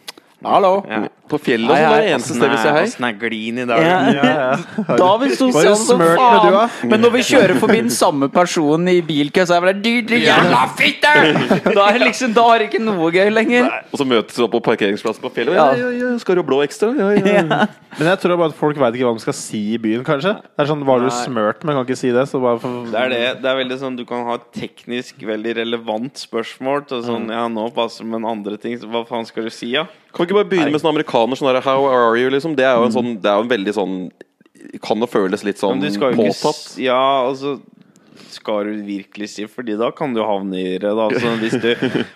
[0.42, 0.82] Hallo!
[0.90, 1.04] Ja.
[1.30, 2.80] På fjellet og Hei, sånn, det er det eneste stedet vi ser hei.
[2.88, 3.82] Åssen er glien i dag?
[3.86, 3.98] Ja.
[4.12, 4.96] Ja, ja.
[5.00, 6.08] Da er vi sosiale som da.
[6.18, 6.88] faen.
[6.90, 10.64] Men når vi kjører forbi den samme personen i bilkø, så er det du jævla
[10.76, 11.12] fitte!
[11.76, 13.70] Da er det liksom Da er det ikke noe gøy lenger.
[13.94, 15.56] Og så møtes vi opp på parkeringsplassen på fjellet.
[15.56, 15.68] Ja.
[15.78, 16.90] Ja, ja, ja, skal du ha blå ekstra?
[16.98, 17.46] Ja, ja.
[17.96, 20.34] Men jeg tror bare at folk veit ikke hva de skal si i byen, kanskje.
[20.42, 21.16] Det er sånn, Var du Nei.
[21.22, 22.26] smørt, men kan ikke si det?
[22.28, 23.22] Så bare for, Det er det.
[23.44, 27.46] Det er veldig sånn Du kan ha et teknisk veldig relevant spørsmål til sånn Ja,
[27.52, 28.76] nå passer det med en andre ting.
[28.80, 29.86] Så hva faen skal du si, ja?
[30.12, 32.28] Kan vi ikke bare begynne med sånn amerikaner sånn der How are you?
[32.30, 32.54] Liksom.
[32.56, 33.94] Det er jo en sånn Det er jo en veldig sånn
[34.82, 36.54] Kan det føles litt sånn Men du skal jo ikke påtatt.
[36.54, 36.98] s- Ja,
[37.28, 37.60] altså
[38.42, 40.90] skal du virkelig si Fordi da kan du havne i det.
[40.90, 41.06] Da.
[41.06, 41.70] Altså, hvis du,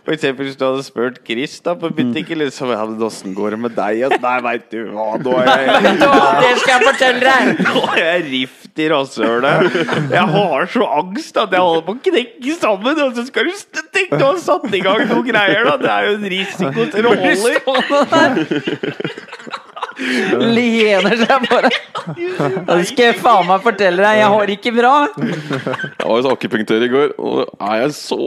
[0.05, 3.61] for eksempel hvis du hadde spurt Chris da på butikken liksom, ja, Åssen går det
[3.63, 4.03] med deg?
[4.09, 5.97] Altså, Nei, veit du hva, nå er jeg
[6.43, 7.43] Det skal jeg fortelle deg!
[7.67, 9.77] Nå er jeg rift i rasshølet.
[10.13, 13.01] Jeg har så angst at jeg holder på å knekke sammen.
[13.07, 13.53] Og så skal du
[13.95, 15.77] tenke du har satt i gang noen greier, da.
[15.81, 17.55] Det er jo en risiko til holde.
[19.97, 21.71] Lener seg bare.
[22.67, 24.93] Det skal jeg faen meg fortelle deg, jeg har det ikke bra.
[25.17, 28.19] Jeg var hos akupunktør i går, og da er jeg så!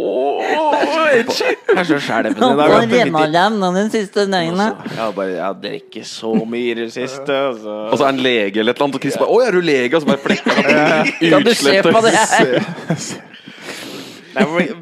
[1.10, 3.70] Jeg er så skjelven i dag.
[3.80, 4.82] Den siste døgnet.
[4.90, 7.30] Jeg har bare Jeg drikker så mye i det siste.
[7.30, 7.78] altså.
[7.92, 9.62] Og så er han lege eller et eller annet, og Chris bare 'Å, er du
[9.62, 10.64] lege?' Og så bare flekker han
[11.30, 12.14] Kan du se på det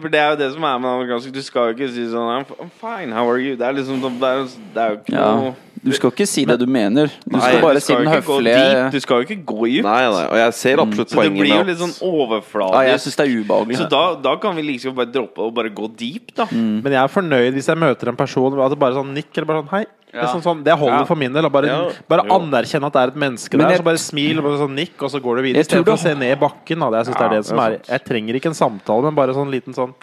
[0.02, 1.32] for det er jo det som er med amerikansk.
[1.34, 3.56] Du skal jo ikke si sånn I'm fine, how are you?
[3.56, 4.44] Det er liksom sånn- Det er,
[4.76, 5.54] det er jo ikke Ja.
[5.88, 7.08] Du skal ikke si det du mener.
[7.24, 9.84] Du skal Nei, bare du si den høflige Du skal jo ikke gå dypt.
[9.88, 12.74] Nei, nei, og jeg ser absolutt Så det blir jo litt sånn overfladisk.
[12.76, 13.18] Ja, jeg overfladisk.
[13.18, 13.78] det er ubehagelig.
[13.82, 16.46] Så da, da kan vi liksom bare droppe og bare gå deep, da.
[16.52, 16.82] Mm.
[16.84, 19.48] Men jeg er fornøyd hvis jeg møter en person at det bare sånn nikk eller
[19.54, 19.86] bare sånn hei.
[20.08, 21.06] Det, er sånn, sånn, det holder Ja.
[21.06, 21.50] for min del.
[21.52, 21.80] Bare Ja.
[22.08, 23.70] bare anerkjenne at det er et menneske Men der.
[23.76, 25.62] jeg- Så bare smil og bare sånn nikk, og så går du videre.
[25.64, 26.80] Istedenfor å se ned i bakken.
[26.80, 26.90] Da.
[26.98, 29.52] Jeg synes det er det som er Jeg trenger ikke en samtale, men bare sånn
[29.52, 29.94] liten sånn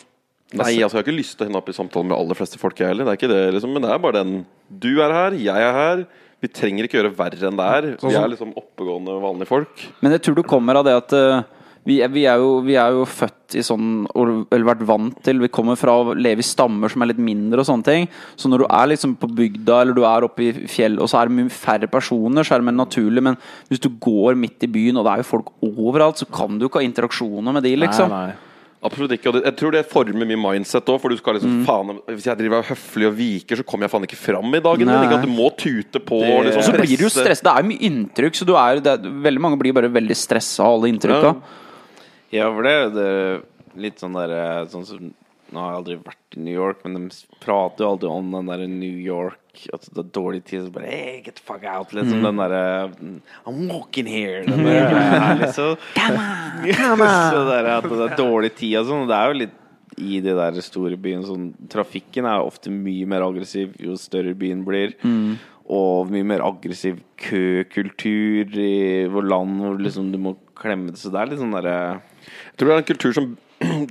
[0.61, 2.59] Nei, altså, jeg har ikke lyst til å hende opp i samtalen med aller fleste
[2.63, 3.05] folk, jeg heller.
[3.09, 3.73] Det er ikke det, liksom.
[3.75, 4.37] Men det er bare den
[4.71, 6.05] Du er her, jeg er her.
[6.45, 7.91] Vi trenger ikke gjøre verre enn det er.
[7.99, 9.85] Sånn Vi er liksom oppegående, vanlige folk.
[10.05, 11.43] Men jeg tror du kommer av det at uh,
[11.87, 15.39] vi, er- vi, er jo, vi er jo født i sånn Eller vært vant til
[15.43, 18.07] Vi kommer fra å leve i stammer som er litt mindre og sånne ting.
[18.41, 21.21] Så når du er liksom på bygda eller du er oppe i fjell, og så
[21.23, 23.23] er det mye færre personer, så er det mer naturlig.
[23.25, 23.37] Men
[23.69, 26.67] hvis du går midt i byen, og det er jo folk overalt, så kan du
[26.69, 28.11] ikke ha interaksjoner med de, liksom.
[28.13, 28.51] Nei, nei.
[28.85, 29.31] Absolutt ikke.
[29.31, 31.65] Og det, jeg tror det former mye mindset òg, for du skal liksom Mm.
[31.65, 34.61] faen Hvis jeg driver er høflig og viker, så kommer jeg faen ikke fram i
[34.61, 34.87] dagen.
[34.87, 34.99] Nei.
[35.07, 37.43] Ikke at du må tute på Det- og liksom Og så blir du jo stressa.
[37.43, 40.17] Det er jo mye inntrykk, så du er, det er, veldig mange blir bare veldig
[40.17, 41.33] stressa av alle inntrykka.
[41.33, 41.41] Ja.
[42.33, 43.43] Ja, for det er jo
[43.81, 45.15] litt sånn derre sånn som
[45.55, 48.49] Nå har jeg aldri vært i New York, men de prater jo alltid om den
[48.51, 51.95] derre New York At det er dårlig tid, så bare Hey, get the fuck out!
[51.95, 52.63] Liksom den derre
[53.47, 54.43] I'm walking here!
[54.49, 55.77] Den der greia her, liksom.
[57.35, 59.07] så der, at det er dårlig tid og sånn.
[59.11, 59.61] Det er jo litt
[59.95, 64.65] i de der store byene sånn Trafikken er ofte mye mer aggressiv jo større byen
[64.67, 64.97] blir.
[65.71, 70.99] Og mye mer aggressiv køkultur i vår land hvor liksom du må klemme det.
[71.01, 71.77] Så det er litt sånn derre
[72.27, 73.31] Jeg tror det er en kultur som,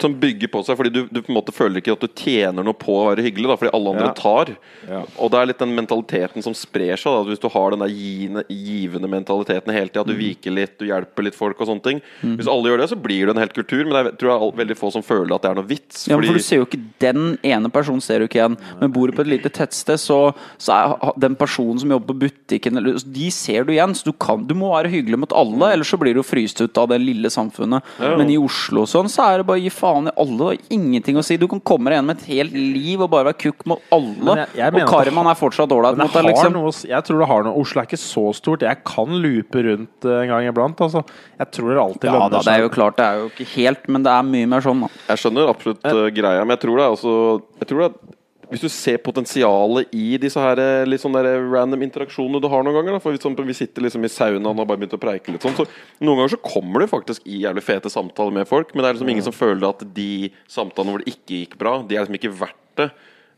[0.02, 2.66] som bygger på seg, fordi du, du på en måte føler ikke at du tjener
[2.66, 4.14] noe på å være hyggelig, da, fordi alle andre Ja.
[4.18, 4.52] tar.
[4.90, 5.02] Ja.
[5.20, 7.10] Og det er litt den mentaliteten som sprer seg.
[7.14, 10.52] Da, at hvis du har den der givende, givende mentaliteten hele tida, at du viker
[10.56, 12.02] litt, du hjelper litt folk og sånne ting.
[12.24, 14.58] Hvis alle gjør det, så blir det en hel kultur, men jeg tror det er
[14.64, 16.08] veldig få som føler at det er noe vits.
[16.10, 18.58] Ja, fordi, for du ser jo ikke Den ene personen ser du ikke igjen.
[18.80, 20.20] Men bor du på et lite tettsted, så,
[20.62, 23.94] så er den personen som jobber på butikken De ser du igjen.
[23.98, 26.78] Så du, kan, du må være hyggelig mot alle, ellers så blir du fryst ut
[26.80, 27.84] av det lille samfunnet.
[28.00, 30.38] Men i Oslo og sånn, så er det bare å gi faen i alle.
[30.40, 31.38] Det har ingenting å si.
[31.38, 34.16] Du kan komme deg gjennom et helt liv og bare være kukk mot alle.
[34.30, 36.54] Men jeg- jeg mener og Karman er fortsatt ålreit mot deg, liksom.
[36.58, 38.66] noe, jeg tror det har noe Oslo er ikke så stort.
[38.66, 40.80] Jeg kan lupe rundt eh, en gang iblant.
[40.88, 41.04] Altså.
[41.40, 43.48] Jeg tror det alltid Ja da, lønner det er jo klart, det er jo ikke
[43.58, 44.88] helt, men det er mye mer sånn, da.
[45.10, 48.23] Jeg skjønner absolutt uh, greia, men jeg tror det er også Jeg tror det er
[48.52, 52.66] hvis du ser potensialet i disse her eh, litt sånne der random interaksjonene du har
[52.66, 55.34] noen ganger da, For sånn, Vi sitter liksom i saunaen og bare begynt å preike
[55.34, 55.68] litt sånn, så
[56.04, 59.00] noen ganger så kommer du faktisk i jævlig fete samtaler med folk, men det er
[59.00, 60.12] liksom ingen som føler at de
[60.52, 62.92] samtalene hvor det ikke gikk bra, de er liksom ikke verdt det.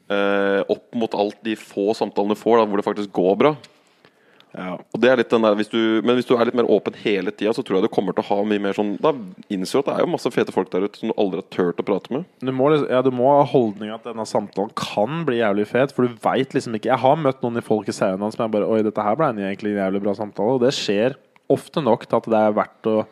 [0.10, 3.56] eh, opp mot alt de få samtalene du får da, hvor det faktisk går bra.
[4.56, 4.78] Ja.
[4.96, 6.96] Og det er litt den der, hvis du, Men hvis du er litt mer åpen
[7.02, 9.12] hele tida, så tror jeg du kommer til å ha mye mer sånn Da
[9.52, 11.50] innser du at det er jo masse fete folk der ute som du aldri har
[11.52, 12.24] turt å prate med.
[12.40, 15.92] Du må, liksom- ja, du må ha holdninga at denne samtalen kan bli jævlig fet.
[15.92, 18.52] For du veit liksom ikke Jeg har møtt noen i folk i Saunan som jeg
[18.56, 20.56] bare Oi, dette her ble en egentlig en jævlig bra samtale.
[20.56, 21.16] Og det skjer
[21.50, 23.06] ofte nok til at det er verdt å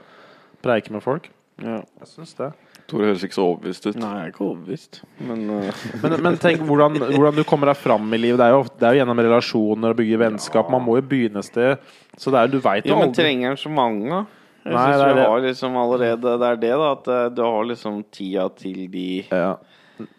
[0.63, 1.29] preike med folk.
[1.61, 1.81] ja.
[1.99, 2.53] Jeg syns det.
[2.91, 3.97] Tore høres ikke så overbevist ut.
[4.01, 5.01] Nei, jeg er ikke overbevist.
[5.23, 8.41] Men uh, Men, men tenk hvordan, hvordan du kommer deg fram i livet.
[8.41, 10.71] Det er jo, det er jo gjennom relasjoner og bygge vennskap.
[10.73, 11.91] Man må jo begynne et sted.
[12.19, 14.23] Så det er, du veit jo Ja, men aldri trenger en så mange, da?
[14.63, 15.23] Jeg Nei, synes det er det.
[15.27, 16.91] har liksom allerede Det er det, da.
[16.95, 19.53] At eh, du har liksom tida til de ja.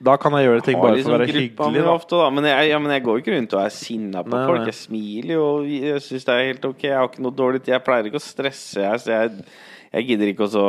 [0.04, 1.80] Da kan jeg gjøre ting bare liksom for å være hyggelig.
[1.82, 1.92] Da.
[1.94, 2.26] ofte, da.
[2.32, 4.60] Men jeg, ja, men jeg går ikke rundt og er sinna på Nei, folk.
[4.60, 4.68] nei.
[4.70, 6.84] Jeg smiler jo, jeg syns det er helt ok.
[6.86, 7.72] Jeg har ikke noe dårlig tid.
[7.74, 9.02] Jeg pleier ikke å stresse, jeg.
[9.02, 9.48] Så jeg,
[9.96, 10.66] jeg gidder ikke å så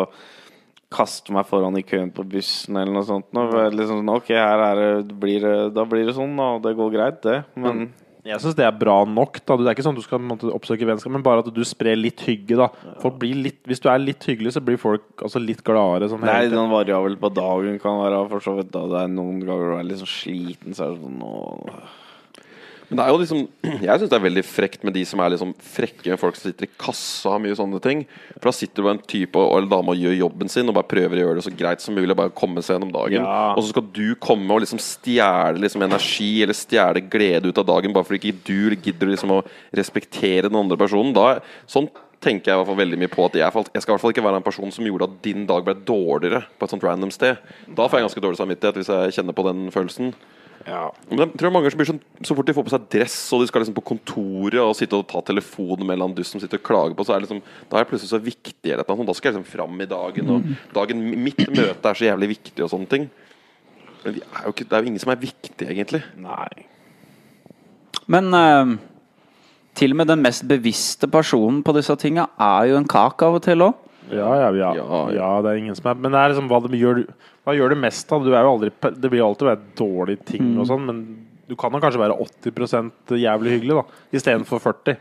[0.93, 3.27] kaste meg foran i køen på bussen eller noe sånt.
[3.35, 3.67] Noe.
[3.73, 7.39] liksom, sånn, ok, det, blir det, da blir det sånn, og Det går greit, det.
[7.57, 7.87] Men
[8.25, 9.37] Jeg syns det er bra nok.
[9.45, 9.57] Da.
[9.59, 12.23] Det er ikke sånn at du skal oppsøke vennskap, men bare at du sprer litt
[12.25, 12.57] hygge.
[12.57, 12.71] Da.
[13.21, 16.09] Litt, hvis du er litt hyggelig, så blir folk altså, litt gladere.
[16.09, 18.71] Sånn, Nei, den variabelt på dagen, kan være for så vidt.
[18.73, 22.01] da Det er Noen ganger du er litt sånn sliten, så er det sånn åh.
[22.89, 23.39] Men det er jo liksom
[23.81, 26.49] Jeg syns det er veldig frekt med de som er liksom frekke med folk som
[26.51, 28.05] sitter i kassa og mye sånne ting.
[28.37, 30.77] For da sitter du bare en type og en dame og gjør jobben sin og
[30.77, 32.11] bare prøver å gjøre det så greit som mulig.
[32.13, 33.53] og Bare komme seg gjennom dagen Ja.
[33.55, 37.67] Og så skal du komme og liksom stjele liksom energi eller stjele glede ut av
[37.73, 39.43] dagen bare fordi ikke du gidder liksom å
[39.75, 41.13] respektere den andre personen.
[41.15, 41.89] Da, sånn
[42.25, 44.13] tenker jeg i hvert fall veldig mye på at jeg, jeg skal i hvert fall
[44.15, 47.11] ikke være en person som gjorde at din dag ble dårligere på et sånt random
[47.13, 47.37] sted.
[47.67, 50.13] Da får jeg ganske dårlig samvittighet hvis jeg kjenner på den følelsen.
[50.65, 50.87] Ja.
[51.11, 53.43] Men jeg tror mange som blir sånn Så fort de får på seg dress og
[53.43, 56.57] de skal liksom på kontoret og sitte og ta telefonen med en dust som sitter
[56.57, 58.71] og klager på, så er det liksom Da er jeg plutselig så viktig.
[58.71, 59.05] Eller noe.
[59.05, 62.65] Da skal jeg liksom fram i dagen, og dagen mitt møte er så jævlig viktig
[62.65, 63.07] og sånne ting.
[64.05, 66.01] Men vi er jo ikke, det er jo ingen som er viktig, egentlig.
[66.21, 66.65] Nei.
[68.11, 68.75] Men uh,
[69.77, 73.39] til og med den mest bevisste personen på disse tinga er jo en kak av
[73.39, 73.81] og til òg.
[74.13, 74.71] Ja, ja, ja,
[75.15, 76.99] Ja, det er ingen som er Men det er liksom hva det gjør
[77.45, 78.25] Hva gjør du mest av?
[78.25, 78.69] Du er jo aldri
[79.01, 81.01] Det blir alltid være dårlige ting og sånn, men
[81.45, 84.95] du kan jo kanskje være 80% jævlig hyggelig, da, istedenfor 40.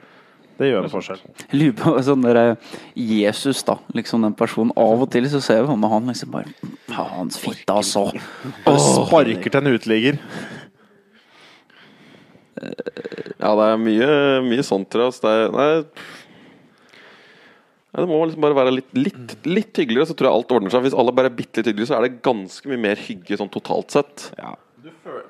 [0.59, 1.23] Det gjør en forskjell.
[1.41, 3.79] Jeg lurer på sånn der eh, Jesus, da.
[3.97, 4.75] Liksom den personen.
[4.79, 6.53] Av og til så ser vi for meg han liksom bare
[6.93, 8.05] Faens fitte, altså.
[8.67, 10.21] Bare sparker til en uteligger.
[13.41, 14.11] Ja, det er mye,
[14.47, 14.87] mye sånt.
[14.93, 16.24] tror jeg, Altså, det, er, nei,
[17.95, 20.83] det må liksom bare være litt, litt, litt hyggeligere, så tror jeg alt ordner seg.
[20.87, 23.53] Hvis alle bare er bitte litt hyggelige, så er det ganske mye mer hygge sånn
[23.55, 24.29] totalt sett.
[24.41, 24.55] Ja.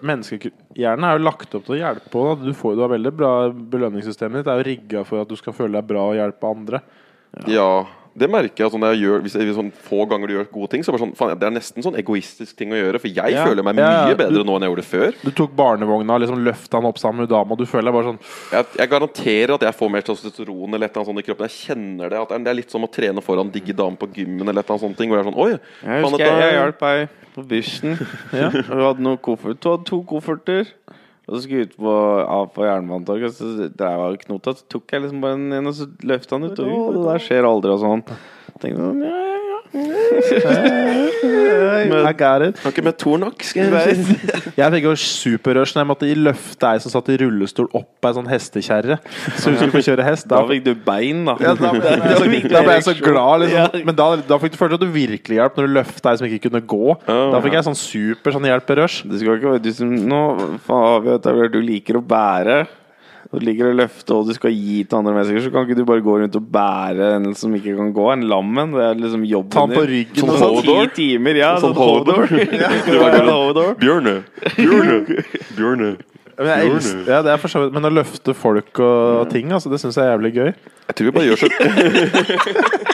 [0.04, 2.12] Menneskehjernen er jo lagt opp til å hjelpe.
[2.14, 2.34] Da.
[2.40, 4.48] Du, får, du har veldig bra belønningssystemet ditt.
[4.48, 6.80] Det er jo rigga for at du skal føle deg bra og hjelpe andre.
[7.34, 7.44] Ja.
[7.50, 7.68] Ja,
[8.16, 8.70] det merker jeg.
[8.72, 11.00] Sånn, jeg gjør, hvis jeg, sånn få ganger du gjør gode ting, så er det,
[11.02, 13.00] sånn, faen, det er nesten sånn egoistisk ting å gjøre.
[13.00, 13.44] For jeg Ja.
[13.46, 15.14] føler meg mye ja, bedre du- nå enn jeg gjorde før.
[15.24, 17.56] Du tok barnevogna og liksom løfta den opp sammen med dama.
[17.56, 18.20] Du føler deg bare sånn
[18.52, 21.48] Jeg, jeg garanterer at jeg får mer testosteron eller et eller annet sånt i kroppen.
[21.48, 22.18] Jeg kjenner det.
[22.22, 24.78] At det er- litt som å trene foran digge damer på gymmen eller et eller
[24.78, 24.96] annet sånt.
[24.96, 27.92] Hvor jeg er sånn Oi, Jeg faen, husker jeg, jeg hjalp ei på bussen.
[28.32, 29.60] Og Hun hadde noen koffert.
[29.60, 30.66] Du hadde to kofferter.
[31.24, 31.96] Og så skulle jeg ut på,
[32.36, 34.56] av på Jernbanetorget, så drev jeg og knota.
[34.58, 36.60] Så tok jeg liksom bare ene, og så løfta han ut.
[36.60, 38.04] Og «Å, det der skjer aldri, og sånn.
[38.60, 39.23] Tenkte sånn, ja.
[42.04, 42.58] I got it.
[42.62, 44.16] Har ikke med Tor nok, skal jeg si.
[44.60, 48.12] Jeg fikk jo superrush når jeg måtte løfte ei som satt i rullestol opp ei
[48.16, 48.98] sånn hestekjerre.
[49.34, 50.28] Så hun skulle få kjøre hest.
[50.30, 51.34] Da Da, fikk du bein, da.
[51.42, 51.96] ja, da, ble-
[52.54, 53.84] da ble jeg så glad, liksom.
[53.90, 56.28] Men da, da fikk du føle at du virkelig hjalp når du løfta ei som
[56.30, 56.94] ikke kunne gå.
[57.08, 59.02] Da fikk jeg sånn super sånn hjelperush.
[59.10, 60.22] Det skal ikke være du som Nå
[60.66, 62.58] faen, har vi etablert du liker å bære.
[63.32, 65.84] Du liker å løfte og du skal gi til andre mennesker, så kan ikke du
[65.88, 68.08] bare gå rundt og bære en som ikke kan gå.
[68.12, 68.74] En lammen.
[68.76, 70.90] Det er liksom jobben Ta den på ryggen Sånn og Sånn sånn.
[70.92, 71.52] Ti timer, ja.
[71.62, 72.28] Sånn Sånn Hodor.
[72.30, 73.78] Sånn.
[73.80, 74.16] Bjørne!
[74.58, 74.98] Bjørne!
[75.56, 75.94] Bjørne!
[76.34, 79.52] Men, jeg elsker, ja, det er for så vidt, men å løfte folk og ting,
[79.54, 80.48] altså, det syns jeg er jævlig gøy.
[80.88, 81.46] Jeg tror vi bare gjør så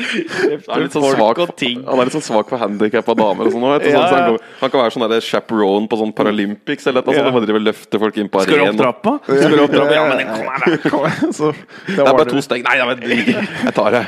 [0.00, 3.48] Han er litt sånn svak, han er litt sånn svak for handikappa damer.
[3.50, 4.38] Og sånn, vet du, Ja, sånn, så han, ja.
[4.38, 7.30] kan, han kan være sånn der chaperone på sånn Paralympics eller noe sånt.
[7.30, 7.44] Ja.
[7.44, 9.14] drive og løfte folk inn på Skal du opp trappa?
[9.28, 9.94] Skal du opp trappa?
[9.94, 10.90] Ja, men kom her, da.
[10.90, 11.32] Kom her.
[11.36, 11.52] så,
[11.86, 12.66] det Det er var bare to steg.
[12.66, 13.00] Nei, jeg, vet,
[13.68, 14.04] jeg tar det.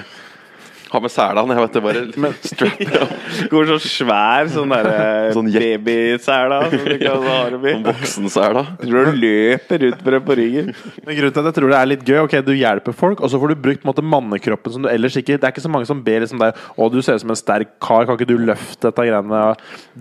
[0.92, 1.54] Ha med selene.
[1.56, 2.00] Jeg vet det bare
[2.52, 3.04] strap ja.
[3.52, 4.96] Går så svær sånn derre
[5.32, 5.80] Sånn jepp.
[5.86, 7.72] babysela som du kan ha dem i.
[7.72, 8.62] Sånn voksensela.
[8.82, 10.68] Tror du løper rundt med det på ryggen.
[11.06, 13.28] Men grunnen til at jeg tror det er litt gøy Ok, Du hjelper folk, og
[13.32, 15.88] så får du brukt måte, mannekroppen som du ellers ikke Det er ikke så mange
[15.88, 18.36] som ber liksom deg Å, du ser ut som en sterk kar, kan ikke du
[18.44, 19.42] løfte dette greiene?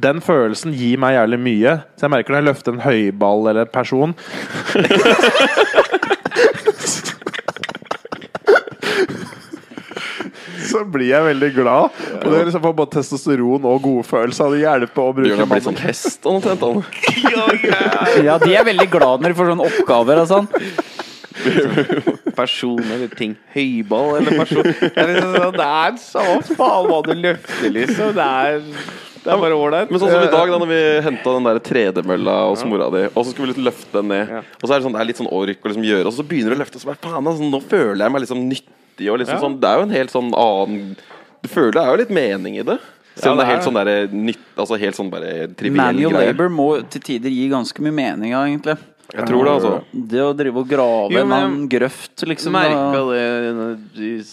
[0.07, 1.77] Den følelsen gir meg jævlig mye.
[1.95, 4.11] Så jeg merker når jeg løfter en høyball eller en person
[10.71, 11.99] Så blir jeg veldig glad.
[12.21, 14.55] Og det er liksom både testosteron og gode følelser.
[14.55, 16.65] Det hjelper å bruke Bjørn har blitt sånn hest omtrent.
[18.25, 20.49] Ja, de er veldig glad når de får sånne oppgaver og sånn.
[22.35, 23.35] person eller ting.
[23.53, 24.65] Høyball eller person.
[24.67, 28.11] Det er, liksom sånn, samme faen hva du løfter, liksom.
[28.17, 28.59] Det er,
[29.21, 29.91] det er bare ålreit.
[29.93, 33.05] Men sånn som i dag, da når vi henta den der tredemølla hos mora di,
[33.11, 34.43] og så skulle vi liksom løfte den ned, Ja.
[34.57, 36.27] og så er det sånn, det er litt sånn ork å liksom gjøre, og så
[36.27, 38.77] begynner du å løfte, og så bare faen, altså, nå føler jeg meg liksom nyttig,
[39.09, 39.41] og liksom Ja.
[39.41, 40.95] sånn Det er jo en helt sånn annen
[41.41, 42.79] Du føler det er jo litt mening i det.
[43.15, 46.11] Selv om Ja, det er helt sånn der nytt Altså helt sånn bare triviell Manual
[46.13, 46.27] greie.
[46.33, 48.77] labor må til tider gi ganske mye mening, egentlig.
[49.13, 49.83] Jeg tror det, altså.
[49.91, 52.53] Det å drive og grave Jo, en men- annen grøft, liksom.
[52.53, 54.23] Merka det i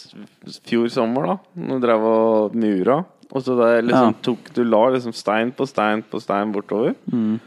[0.71, 1.39] fjor sommer, da.
[1.59, 3.05] Når du drev og mura.
[3.33, 4.13] Og så der liksom Ja.
[4.23, 6.95] tok Du la liksom stein på stein på stein bortover.
[7.11, 7.41] Mm.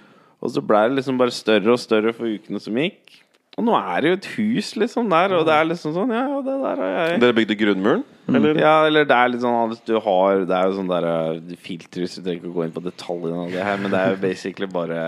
[0.43, 3.20] Og så ble det liksom bare større og større for ukene som gikk.
[3.59, 6.21] Og nå er det jo et hus liksom der, og det er liksom sånn Ja,
[6.31, 8.03] ja, det der har jeg Dere bygde grunnmuren?
[8.31, 8.59] Eller?
[8.61, 11.55] Ja, eller det er litt sånn at du har Det er jo sånn der uh,
[11.59, 13.99] filter, så du trenger ikke å gå inn på detaljene av det her, men det
[13.99, 15.01] er jo basically bare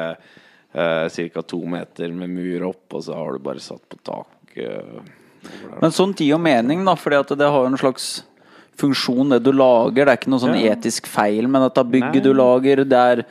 [0.75, 1.45] uh, ca.
[1.47, 4.57] to meter med mur opp, og så har du bare satt på tak.
[4.59, 4.99] Uh,
[5.79, 8.11] Men sånt gir jo mening, da, fordi at det har jo en slags
[8.79, 10.03] funksjon, det du lager.
[10.03, 10.73] Det er ikke noe sånn Ja.
[10.75, 12.27] etisk feil med dette bygget Nei.
[12.27, 12.83] du lager.
[12.83, 13.23] Det er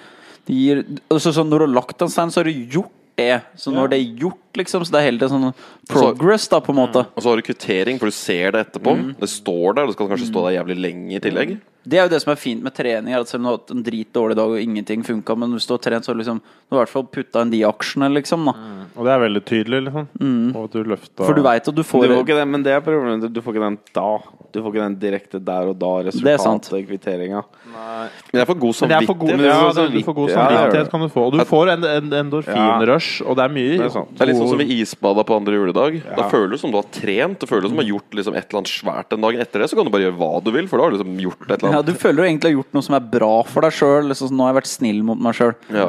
[0.46, 3.42] det gir, altså, sånn, Når du har lagt en stein, så har du gjort det.
[3.56, 5.58] Så når det er gjort, liksom, så det er hele tiden sånn
[5.90, 7.04] progress, da, på en måte.
[7.16, 8.96] Og så har du kvittering, for du ser det etterpå.
[8.98, 9.12] Mm.
[9.20, 11.60] Det står der, og det skal kanskje stå der jævlig lenge i tillegg.
[11.82, 13.14] Det er jo det som er fint med trening.
[13.16, 15.72] At selv om du har hatt en dritdårlig dag og ingenting funka, men hvis du
[15.74, 18.10] har trent, så har du liksom, du har i hvert fall putta inn de aksjene,
[18.14, 18.46] liksom.
[18.46, 18.54] da
[18.94, 20.06] Og det er veldig tydelig, liksom.
[20.52, 22.62] Og at du løfta For du veit at du Du får får ikke det, men
[22.62, 23.26] det er problemet.
[23.34, 24.06] Du får ikke den da.
[24.52, 25.92] Du får ikke den direkte der og da.
[26.06, 26.68] Det sant.
[26.70, 27.42] Resultatet, kvitteringa.
[27.72, 29.42] Men jeg får god samvittighet.
[29.48, 31.26] ja, det du får god samvittighet, kan du få.
[31.26, 34.80] Og du får en, en endorfinrush, og det er mye Det er sånn som vi
[34.82, 35.98] isbada på andre juledag.
[36.04, 36.28] Da Ja.
[36.30, 37.38] føler du som du har trent.
[37.40, 39.70] Du føler som du har gjort liksom et eller annet svært den dagen etter det.
[39.70, 41.50] Så kan du bare gjøre hva du vil, for da har du liksom gjort et
[41.62, 41.78] eller annet.
[41.78, 41.82] Ja.
[41.82, 44.08] Du føler du egentlig har gjort noe som er bra for deg sjøl.
[44.12, 45.54] Liksom, nå har jeg vært snill mot meg sjøl.
[45.70, 45.86] Ja.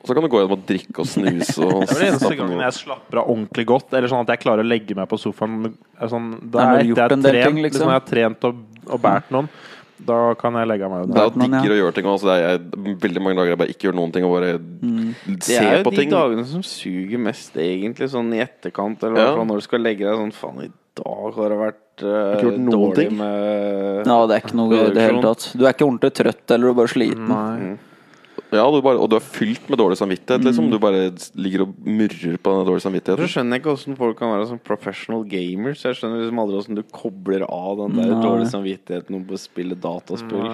[0.00, 2.36] Og så kan du gå gjennom og drikke og snuse og Det er den eneste
[2.38, 3.92] gangen jeg slapper av ordentlig godt.
[3.92, 5.74] Eller sånn at jeg klarer å legge meg på sofaen.
[6.00, 7.62] er Sånn, da er etter jeg har ting, trent, liksom.
[7.62, 7.88] liksom.
[7.92, 9.48] jeg har trent og, og båret noen.
[10.06, 11.74] Da kan jeg legge meg Det er digger ja.
[11.74, 14.12] å gjøre ting Altså, Det er jeg, veldig mange dager jeg bare ikke gjør noen
[14.14, 16.10] ting og bare Det ser er jo de ting.
[16.10, 19.02] dagene som suger mest, egentlig, sånn i etterkant.
[19.04, 19.44] Eller Ja.
[19.44, 22.58] når du skal legge deg sånn Faen, i dag har det vært eh, Ikke gjort
[22.58, 23.16] noen dårlig ting.
[23.18, 25.52] med Ja, det er ikke noe i det hele tatt.
[25.56, 27.78] Du er ikke ordentlig trøtt eller du er bare sliten.
[28.52, 30.40] Ja, du bare, og du er fylt med dårlig samvittighet.
[30.42, 30.46] Mm.
[30.48, 30.70] Liksom.
[30.72, 31.02] Du bare
[31.38, 33.28] ligger og murrer på den dårlige Så samvittigheten.
[33.30, 35.84] skjønner jeg ikke hvordan folk kan være sånn professional gamers.
[35.86, 38.22] Jeg skjønner liksom aldri hvordan du kobler av den der Nei.
[38.24, 40.48] dårlige samvittigheten om å spille dataspill.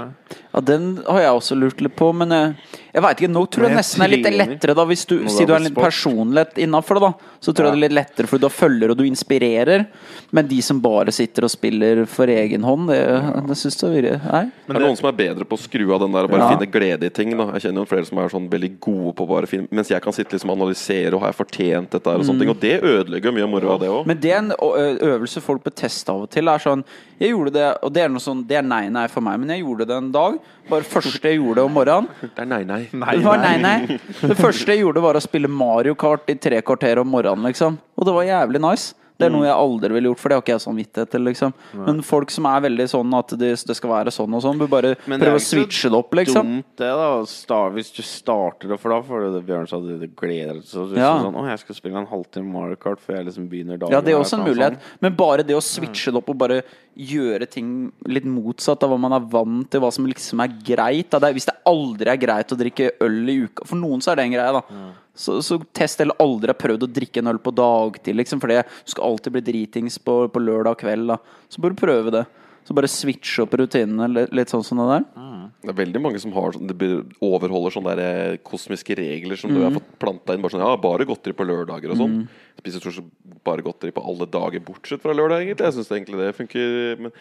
[0.52, 2.54] Ja, Den har jeg også lurt litt på, men jeg,
[2.94, 3.32] jeg veit ikke.
[3.32, 4.84] Nå tror jeg jeg nesten det er litt lettere, da.
[4.92, 7.32] Hvis du sier du er litt personlighet innafor det, da.
[7.40, 9.86] Så tror jeg det er litt lettere, for du følger og du inspirerer.
[10.36, 13.00] Men de som bare sitter og spiller for egen hånd, det,
[13.48, 14.44] det syns jeg virker Nei.
[14.66, 16.48] det er noen som er bedre på å skru av den der og bare Ja.
[16.56, 17.36] finne glede i ting.
[17.36, 17.46] Da.
[17.56, 19.68] Jeg kjenner jo flere som er sånn veldig gode på bare film.
[19.74, 22.44] Mens jeg kan sitte liksom og analysere og har jeg fortjent dette her og sånne
[22.44, 22.52] ting.
[22.52, 24.10] Og det ødelegger mye av moroa det òg.
[24.10, 26.50] Men det er en øvelse folk bør teste av og til.
[26.52, 26.84] Er sånn,
[27.20, 29.64] jeg gjorde det, og det er noe sånn Det er nei-nei for meg, men jeg
[29.64, 30.38] gjorde det en dag.
[30.68, 32.10] Bare første jeg gjorde om morgenen.
[32.36, 32.82] Det er nei, nei.
[32.90, 33.98] Det var nei-nei.
[34.20, 37.78] Det første jeg gjorde, var å spille Mario Kart i tre kvarter om morgenen, liksom.
[37.96, 38.94] Og det var jævlig nice.
[39.18, 41.22] Det er noe jeg aldri ville gjort, for det har ikke jeg samvittighet til.
[41.24, 41.52] liksom
[41.86, 44.68] Men folk som er veldig sånn at det, det skal være sånn og sånn, bør
[44.68, 46.50] bare Men det prøve å switche det opp, liksom.
[46.60, 47.08] Dumt det, da.
[47.24, 50.64] Star, hvis du starter det, for da får du det Bjørn sa, du gleder deg
[50.68, 51.14] så Ja.
[51.22, 53.92] sånn, Å, jeg skal spille en halvtime Mario Kart før jeg liksom begynner dagen.
[53.92, 54.76] Ja, det er her», også en sånn, mulighet.
[54.76, 55.00] sånn.
[55.00, 56.62] Men bare det å switche det opp og bare
[56.96, 61.10] gjøre ting litt motsatt av hva man er vant til, hva som liksom er greit.
[61.10, 61.18] Da.
[61.20, 64.16] Det hvis det aldri er greit å drikke øl i uka For noen så er
[64.16, 64.62] det en greie, da.
[65.16, 68.40] Så, så test eller aldri har prøvd å drikke en øl på dagtid, liksom.
[68.42, 71.08] For det skal alltid bli dritings på, på lørdag kveld.
[71.08, 71.16] Da.
[71.48, 72.26] Så du prøve det.
[72.66, 75.04] Så bare switche opp rutinene litt, litt sånn som det der.
[75.62, 76.88] Det er veldig mange som har, sånn- det
[77.22, 78.00] overholder sånne der
[78.32, 79.64] eh, kosmiske regler som du Mm.
[79.68, 80.42] har fått planta inn.
[80.42, 82.16] Bare sånn, ja, bare godteri på lørdager og sånn.
[82.56, 83.08] Spiser stort sett
[83.46, 85.66] bare godteri på alle dager bortsett fra lørdag, egentlig.
[85.68, 87.02] Jeg syns egentlig det funker.
[87.04, 87.12] Men,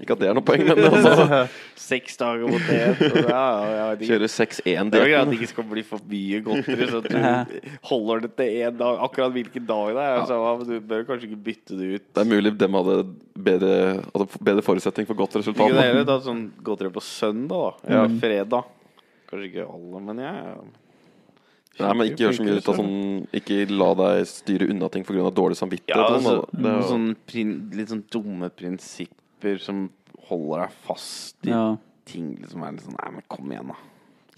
[0.00, 1.40] ikke at det er noe poeng, men altså,
[1.78, 2.78] Seks dager mot det.
[2.78, 5.84] Ja, ja, ja, ja, de, kjøre det er jo greit at det ikke skal bli
[5.86, 7.18] for mye godteri, så at du
[7.90, 9.02] holder det til én dag.
[9.08, 10.22] Akkurat hvilken dag det er.
[10.30, 12.06] Så, ja, du bør kanskje ikke bytte det ut.
[12.14, 13.00] Det er mulig dem hadde
[13.50, 13.74] bedre,
[14.14, 15.66] hadde bedre forutsetning for godt resultat.
[15.66, 17.90] Ikke det heller tatt sånn godteri på søndag, da.
[17.90, 18.72] Eller fredag.
[19.28, 20.56] Kanskje ikke alle, men jeg
[21.80, 22.92] Nei, men ikke gjør så mye ut av sånn
[23.34, 25.30] Ikke la deg styre unna ting pga.
[25.34, 25.96] dårlig samvittighet.
[25.96, 29.90] Ja, altså, sånn, det sånn prin, litt sånn dumme prinsipper som
[30.28, 31.76] holder deg fast i Ja.
[32.06, 33.74] ting som er litt sånn Nei, men kom igjen, da.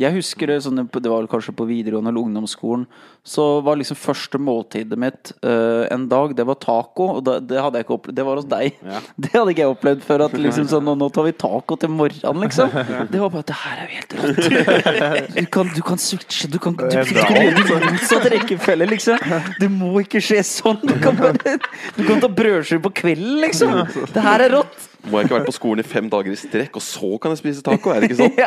[0.00, 2.84] Jeg husker det, sånn, det var kanskje på videregående eller ungdomsskolen.
[3.26, 7.08] Så var liksom første måltidet mitt uh, en dag, det var taco.
[7.16, 8.18] Og det, det hadde jeg ikke opplevd.
[8.18, 8.76] Det var hos deg.
[8.84, 9.00] Ja.
[9.26, 10.24] Det hadde ikke jeg opplevd før.
[10.26, 12.76] At liksom sånn, nå, tar vi taco til morgenen, liksom.
[13.12, 15.34] Det var bare Det her er jo helt rått.
[15.36, 16.50] Du kan, du kan switche.
[16.52, 19.36] Du kan, du, du, kan gjøre det motsatt rekkefølge, liksom.
[19.62, 20.82] Det må ikke skje sånn.
[20.84, 21.56] Du kan, bare,
[21.96, 23.80] du kan ta brødskive på kvelden, liksom.
[24.12, 24.90] Det her er rått.
[25.06, 27.42] Må jeg ikke være på skolen i fem dager i strekk, og så kan jeg
[27.44, 27.94] spise taco?
[27.94, 28.42] Er det ikke sånn?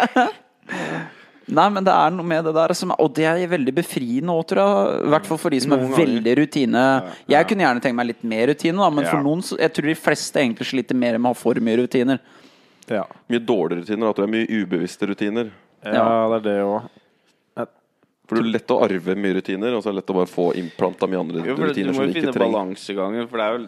[0.70, 1.10] Ja.
[1.52, 4.44] Nei, men det er noe med det der som, Og det er veldig befriende òg,
[4.52, 5.06] tror jeg.
[5.08, 6.06] I hvert fall for de som er Noen ganger.
[6.06, 6.84] veldig rutine.
[7.28, 9.12] Jeg kunne gjerne tenkt meg litt mer rutine, da, men Ja.
[9.12, 12.20] for noen Jeg tror de fleste egentlig sliter mer med å ha for mye rutiner.
[12.90, 13.04] Ja.
[13.30, 15.52] Mye dårlige rutiner, at du er mye ubevisste rutiner.
[15.86, 16.90] ja, det er det òg.
[18.30, 20.30] For det er lett å arve mye rutiner, og så er det lett å bare
[20.30, 21.92] få implanta mye andre Jo, rutiner.
[21.94, 23.68] du må jo finne balansegangen, for det er jo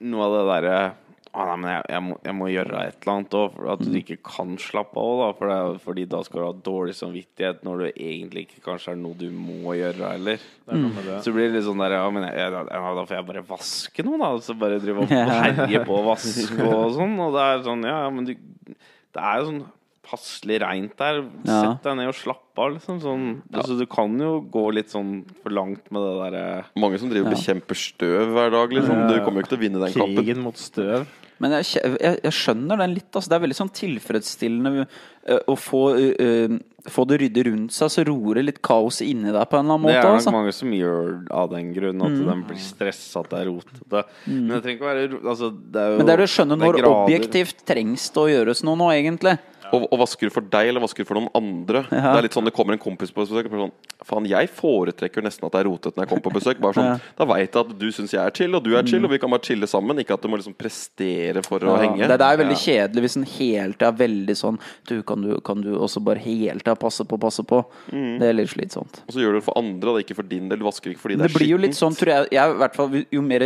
[0.00, 0.92] noe av det derre
[1.32, 3.82] å, nei, men jeg, jeg, må, jeg må gjøre et eller annet òg, for at
[3.84, 5.20] du ikke kan slappe av.
[5.20, 8.94] Da, for det fordi da skal du ha dårlig samvittighet når du egentlig ikke kanskje
[8.94, 10.44] er noe du må gjøre heller.
[10.68, 11.18] Er det.
[11.24, 14.20] Så blir det litt sånn der Ja, men jeg, da får jeg bare vaske noe,
[14.22, 14.30] da.
[14.44, 15.16] Så bare drive og
[15.48, 17.18] herje på å vaske og sånn.
[17.26, 19.66] Og det er sånn, ja, ja, men du Det er jo sånn
[20.08, 21.20] passelig reint der.
[21.44, 21.58] Ja.
[21.60, 22.98] Sett deg ned og slapp av, liksom.
[23.04, 26.44] Sånn, altså, du kan jo gå litt sånn for langt med det derre
[26.80, 29.06] Mange som driver og bekjemper støv hver dag, liksom.
[29.12, 30.20] Du kommer jo ikke til å vinne den kampen.
[30.22, 31.06] Krigen mot støv.
[31.38, 31.68] Men jeg,
[32.02, 33.12] jeg, jeg skjønner den litt.
[33.14, 33.30] Altså.
[33.30, 36.56] Det er veldig sånn tilfredsstillende eh, å få, eh, eh,
[36.90, 39.78] få det ryddig rundt seg, så roer det litt kaos inni deg på en eller
[39.78, 40.32] annen Det er nok Altså.
[40.34, 44.02] mange som gjør av den grunn at de blir stressa at det er rotete.
[44.26, 46.58] Men det trenger ikke være altså, det er jo, Men det er det å skjønne
[46.58, 46.98] når grader.
[47.04, 49.36] objektivt trengs det å gjøres noe nå, egentlig.
[49.74, 51.84] Og, og vasker du for deg, eller vasker du for noen andre?
[51.92, 52.12] Ja.
[52.12, 53.74] Det er litt sånn det kommer en kompis på besøk og sånn
[54.08, 56.60] Faen, jeg foretrekker nesten at det er rotete når jeg kommer på besøk.
[56.62, 57.14] Bare sånn, Ja.
[57.18, 59.18] Da veit jeg at du syns jeg er chill, og du er chill, og vi
[59.18, 59.98] kan bare chille sammen.
[59.98, 62.06] Ikke at du må liksom prestere for å henge.
[62.06, 65.60] Det, det er veldig kjedelig hvis en helt er veldig sånn Du, kan du, kan
[65.64, 67.58] du også bare helt er passe på, passe på?
[67.90, 69.02] Det er litt slitsomt.
[69.08, 70.62] Og så gjør du det for andre, og det er ikke for din del.
[70.62, 72.78] Du vasker ikke fordi det, Det blir jo litt sånn, tror jeg, jeg i hvert
[72.78, 73.44] fall, Jo mer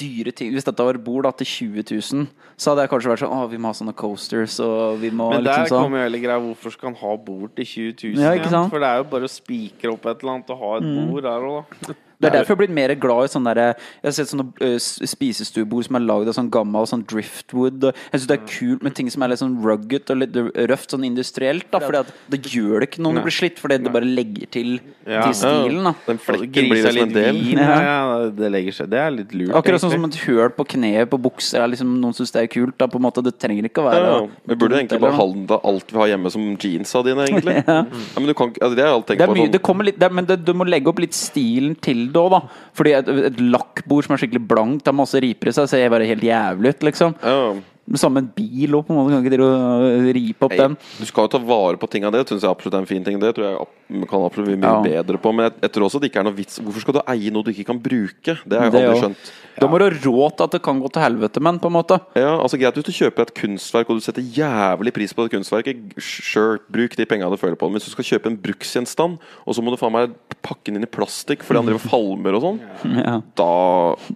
[0.00, 3.24] dyre ting Hvis dette var bord da til 20 000, så hadde jeg kanskje vært
[3.26, 6.08] sånn Å, vi må ha sånne coasters, og vi må Men der liksom kommer jo
[6.08, 8.22] hele greia Hvorfor skal han ha bord til 20 000?
[8.24, 8.34] Ja?
[8.72, 11.26] For det er jo bare å spikre opp et eller annet og ha et bord
[11.28, 11.98] der òg, da.
[12.20, 14.46] Det er derfor jeg har blitt mer glad i sånne der, Jeg har sett sånne
[14.60, 14.76] uh,
[15.08, 17.86] spisestuebord som er lagd av sånn gammel sånn driftwood.
[18.12, 20.36] Jeg syns det er kult med ting som er litt sånn rugged og litt
[20.70, 21.66] røft, sånn industrielt.
[21.72, 24.08] da Fordi at det gjør det ikke noe når det blir slitt, fordi det bare
[24.08, 24.70] legger til,
[25.06, 25.22] Ja.
[25.24, 25.82] til stilen.
[25.88, 27.40] da Den flekken blir liksom en del.
[27.40, 28.90] vin, ja, ja, det legger seg.
[28.90, 29.54] Det er litt lurt.
[29.56, 32.46] Akkurat sånn som et høl på kneet på bukser er liksom noen syns det er
[32.52, 32.76] kult.
[32.78, 35.58] Da, på en måte Det trenger ikke å være Ja, vi burde egentlig bare handle
[35.64, 37.56] alt vi har hjemme som jeansa dine, egentlig.
[37.68, 37.84] ja.
[38.16, 39.34] men du kan, altså, det har jeg alltid Det tenkt er på.
[39.36, 41.74] mye, Sånn, det kommer litt, det, er- men det, du må legge opp litt stilen
[41.80, 42.40] til det òg, da.
[42.76, 46.08] Fordi et, et lakkbord som er skikkelig blankt, har masse riper i seg, ser bare
[46.08, 47.16] helt jævlig ut, liksom.
[47.24, 47.42] ja.
[47.90, 49.10] Det samme en bil òg, på en måte.
[49.16, 50.76] Kan ikke dere ripe opp den?
[51.00, 52.10] Du skal jo ta vare på tinga.
[52.14, 53.18] Det syns jeg absolutt er en fin ting.
[53.18, 55.02] Det tror jeg kan absolutt bli mye Ja.
[55.02, 55.32] bedre på.
[55.34, 57.42] Men jeg, jeg tror også det ikke er noe vits Hvorfor skal du eie noe
[57.42, 58.36] du ikke kan bruke?
[58.46, 59.32] Det har jeg Det aldri skjønt.
[59.60, 61.74] Da må du ha råd til at det kan gå til helvete, men på en
[61.74, 61.98] måte.
[62.14, 65.34] Ja, altså Greit hvis du kjøper et kunstverk og du setter jævlig pris på det
[65.34, 65.82] kunstverket.
[66.00, 67.66] Sure, bruk de penga du føler på.
[67.68, 70.14] Men hvis du skal kjøpe en bruksgjenstand, og så må du faen meg
[70.46, 72.60] pakke den inn i plastikk fordi han driver og falmer og sånn,
[73.02, 73.18] Ja.
[73.36, 73.50] da,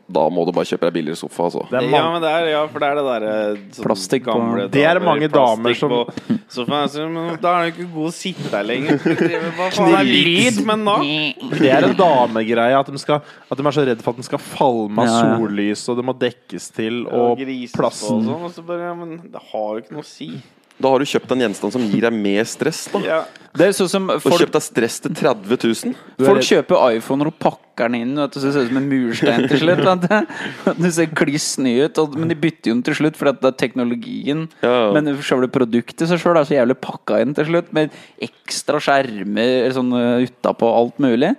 [0.09, 1.67] da må du bare kjøpe deg billigere sofa, altså.
[1.75, 4.33] Det er Ja, men det er, ja, for det er det derre sånn Plastikk på-
[4.33, 5.91] gamle Det er det mange damer som-
[7.41, 8.99] da er det ikke god å sitte her lenger.
[9.59, 10.97] Hva faen er lyd, men da?
[11.59, 14.29] det er en damegreie at de, skal, at de er så redd for at den
[14.29, 15.39] skal falme av Ja, ja.
[15.39, 17.39] sollys, og det må dekkes til, Og og
[17.75, 18.45] plassen og sånn.
[18.45, 20.31] Og så bare, ja, men det har jo ikke noe å si.
[20.83, 22.87] Da har du kjøpt en gjenstand som gir deg mer stress.
[22.93, 23.25] da Ja.
[23.55, 25.95] Det er sånn som Og kjøpt deg stress til 30 000.
[26.27, 28.89] folk kjøper iPhoner og pakker den inn, vet du, så det ser ut som en
[28.91, 29.83] murstein til slutt.
[29.87, 30.73] Vet du.
[30.83, 33.59] Det ser kliss ny ut, men de bytter jo den til slutt fordi det er
[33.63, 34.49] teknologien.
[34.67, 34.91] Ja.
[34.97, 37.95] Men selve produktet seg sjøl er så jævlig pakka inn til slutt, med
[38.27, 41.37] ekstra skjermer sånn uh, utapå alt mulig.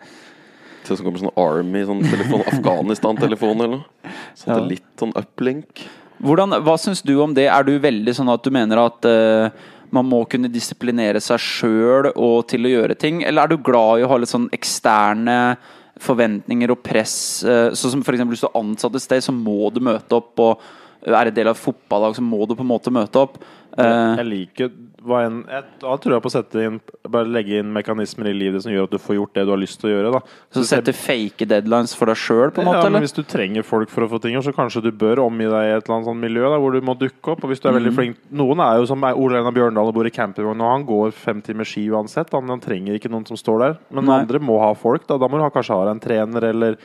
[0.86, 4.16] Ser ut som kommer sånn Army, sånn telefon, Afghanistan-telefon eller noe.
[4.40, 5.84] Satellitt, sånn uplink.
[6.24, 7.48] Hvordan, hva syns du om det?
[7.52, 9.50] Er du veldig sånn at du mener at uh,
[9.96, 14.00] man må kunne disiplinere seg sjøl og til å gjøre ting, eller er du glad
[14.00, 15.58] i å ha litt sånn eksterne
[16.02, 17.18] forventninger og press?
[17.44, 18.26] Uh, sånn som f.eks.
[18.32, 20.66] hvis du er ansatt et sted, så må du møte opp, og
[21.14, 23.38] er en del av et fotballag, så må du på en måte møte opp.
[23.78, 24.70] Eh, Jeg liker
[25.06, 26.78] en, jeg, Da tror jeg på å sette inn
[27.12, 29.60] Bare legge inn mekanismer i livet som gjør at du får gjort det du har
[29.60, 30.12] lyst til å gjøre.
[30.16, 30.22] Da.
[30.56, 32.80] så så sette fake deadlines for deg sjøl, på en måte?
[32.80, 33.04] ja, men eller?
[33.06, 35.74] Hvis du trenger folk for å få ting så kanskje du bør omgi deg i
[35.76, 37.44] et eller annet sånn miljø da, hvor du må dukke opp.
[37.44, 37.98] Og hvis du er veldig Mm.
[38.00, 41.12] flink Noen er jo som Ole Einar Bjørndal og bor i campingvogn, og han går
[41.12, 42.32] fem timer ski uansett.
[42.32, 43.78] Han, han trenger ikke noen som står der.
[43.92, 44.22] Men Nei.
[44.24, 45.06] andre må ha folk.
[45.06, 46.78] Da, da må du ha, kanskje ha deg en trener eller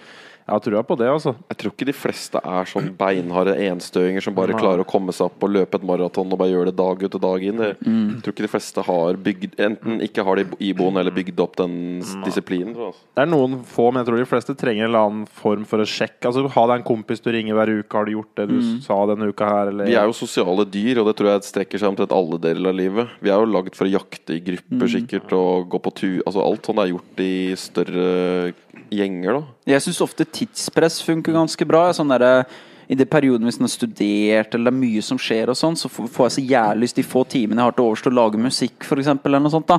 [0.51, 1.33] Jeg har trua på det, altså.
[1.53, 4.59] Jeg tror ikke de fleste er sånn beinharde enstøinger som bare Nei.
[4.59, 7.15] klarer å komme seg opp og løpe et maraton og bare gjøre det dag ut
[7.15, 7.61] og dag inn.
[7.63, 11.55] Jeg tror ikke de fleste har bygd Enten ikke har de iboende eller bygd opp
[11.61, 11.77] den
[12.25, 12.75] disiplinen.
[12.75, 13.07] Tror jeg, altså.
[13.15, 15.85] Det er noen få, men jeg tror de fleste trenger en eller annen form for
[15.85, 16.27] å sjekke.
[16.27, 17.95] Altså, Ha deg en kompis du ringer hver uke.
[18.01, 20.99] Har du gjort det du sa denne uka her, eller Vi er jo sosiale dyr,
[21.05, 23.15] og det tror jeg strekker seg omtrent alle deler av livet.
[23.23, 26.43] Vi er jo lagd for å jakte i grupper, sikkert, og gå på tur Altså
[26.43, 28.53] alt sånt er gjort i større
[28.91, 29.71] gjenger, da.
[29.75, 31.89] Jeg syns ofte tidspress funker ganske bra.
[31.97, 32.47] Sånn der,
[32.91, 35.77] I de periodene hvis man har studert eller det er mye som skjer, og sånn,
[35.79, 38.19] så får jeg så jævlig lyst de få timene jeg har til overs til å
[38.19, 39.71] lage musikk, eksempel, eller noe sånt.
[39.71, 39.79] da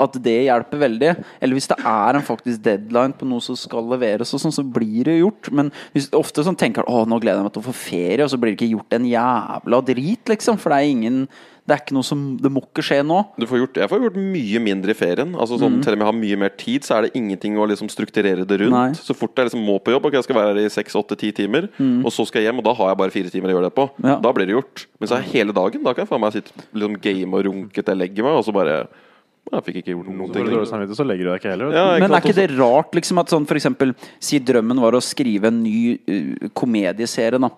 [0.00, 1.12] At det hjelper veldig.
[1.40, 4.64] Eller hvis det er en faktisk deadline på noe som skal leveres, og sånn, så
[4.64, 5.50] blir det gjort.
[5.56, 8.24] Men hvis ofte sånn tenker jeg, å nå gleder jeg meg til å få ferie,
[8.24, 10.60] og så blir det ikke gjort en jævla drit, liksom.
[10.60, 11.24] For det er ingen
[11.68, 13.18] Det er ikke noe som Det må ikke skje nå.
[13.38, 15.34] Du får gjort, jeg får gjort mye mindre i ferien.
[15.36, 17.66] Altså sånn, Til Selv om jeg har mye mer tid, så er det ingenting å
[17.70, 18.74] liksom strukturere det rundt.
[18.74, 18.88] Nei.
[18.96, 21.18] Så fort jeg liksom må på jobb, ok, jeg skal være her i seks, åtte,
[21.20, 21.68] ti timer,
[22.00, 23.76] og så skal jeg hjem, og da har jeg bare fire timer å gjøre det
[23.76, 23.86] på.
[24.06, 24.16] Ja.
[24.22, 24.86] Da blir det gjort.
[25.00, 27.82] Men så er hele dagen, da kan jeg faen meg sitte liksom game og runke
[27.82, 28.80] til jeg legger meg, og så bare
[29.50, 30.88] Jeg fikk ikke gjort noen Så ting.
[30.90, 31.72] du så legger du deg ikke heller.
[31.74, 34.94] Ja, ikke Men er ikke det rart liksom at sånn for eksempel Si drømmen var
[34.94, 37.50] å skrive en ny uh, komedieserie da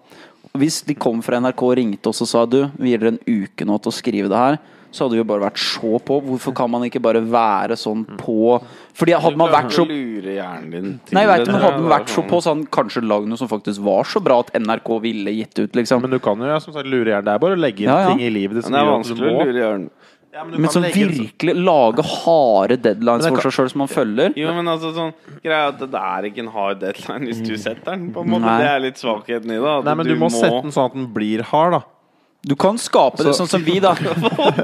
[0.58, 3.22] Hvis de kom fra NRK og ringte oss og sa Du, vi gir dere en
[3.24, 4.58] uke nå til å skrive det her
[4.92, 8.02] Så hadde vi jo bare vært så på Hvorfor kan man ikke bare være sånn
[8.20, 8.58] på
[8.98, 12.12] Fordi hadde man vært så Lure hjernen din Nei, jeg vet, men hadde man vært
[12.12, 14.92] så på Så hadde man kanskje lagd noe som faktisk var så bra At NRK
[15.06, 17.30] ville gitt ut liksom Men du kan jo ja, som sagt lure hjernen.
[17.30, 18.12] Det er bare å legge inn Ja, ja.
[18.12, 19.90] ting i livet ditt som det gjør at du må.
[20.32, 23.90] Ja, men som Men kan sånn virkelig lage harde deadlines for seg selv som man
[23.92, 25.10] følger Jo, men altså sånn
[25.44, 28.06] Greia at det er ikke en hard deadline hvis du setter den.
[28.14, 28.54] På en måte Nei.
[28.62, 29.74] Det er litt svakheten i det.
[29.84, 31.82] Nei, men du må sette den sånn at den blir hard, da.
[32.42, 34.56] Du kan skape det sånn som vi da Var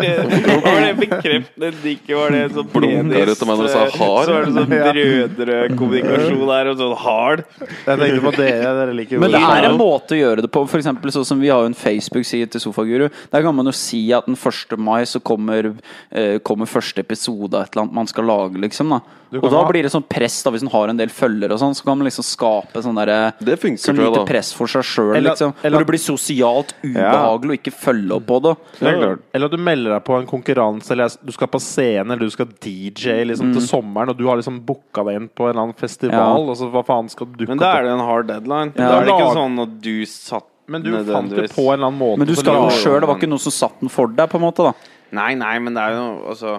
[0.83, 2.11] det bekreftende nikket?
[2.19, 3.29] Var det sånn penis?
[3.31, 4.27] ut til meg når du sa hard.
[4.27, 7.45] Så er det sånn brødrekommunikasjon her, og sånn hard.
[7.61, 8.73] Jeg tenkte på dere.
[8.81, 10.65] Dere liker Men det er en måte å gjøre det på.
[10.73, 13.07] For eksempel, sånn som Vi har jo en Facebook-side til Sofaguru.
[13.31, 14.75] Der kan man jo si at den 1.
[14.83, 15.71] mai så kommer,
[16.11, 18.59] eh, kommer første episode av et eller annet man skal lage.
[18.59, 19.01] liksom da
[19.39, 21.61] Og da ha- blir det sånn press, da hvis man har en del følgere, og
[21.61, 23.35] sånn så kan man liksom skape sånn derre
[23.77, 25.53] Sånn lite press for seg sjøl, liksom.
[25.63, 28.53] eller- Hvor det blir sosialt ubehagelig og ikke følge opp på det.
[28.81, 29.17] Er.
[29.35, 32.35] Eller at du melder deg på en konkurranse, eller du skal på scene, eller du
[32.35, 35.65] skal DJ liksom, til sommeren, og du har liksom booka deg inn på en eller
[35.67, 36.17] annen festival.
[36.19, 36.53] Ja.
[36.55, 38.73] Altså, hva faen skal du dukke Men da er det en hard deadline.
[38.77, 38.89] Ja.
[38.89, 41.91] Da er det ikke sånn at du satt Men du fant det på en eller
[41.91, 42.23] annen måte.
[42.23, 44.41] Men du skal jo sjøl, det var ikke noe som satt den for deg, på
[44.41, 44.71] en måte.
[44.71, 46.59] da Nei, nei, men det er jo altså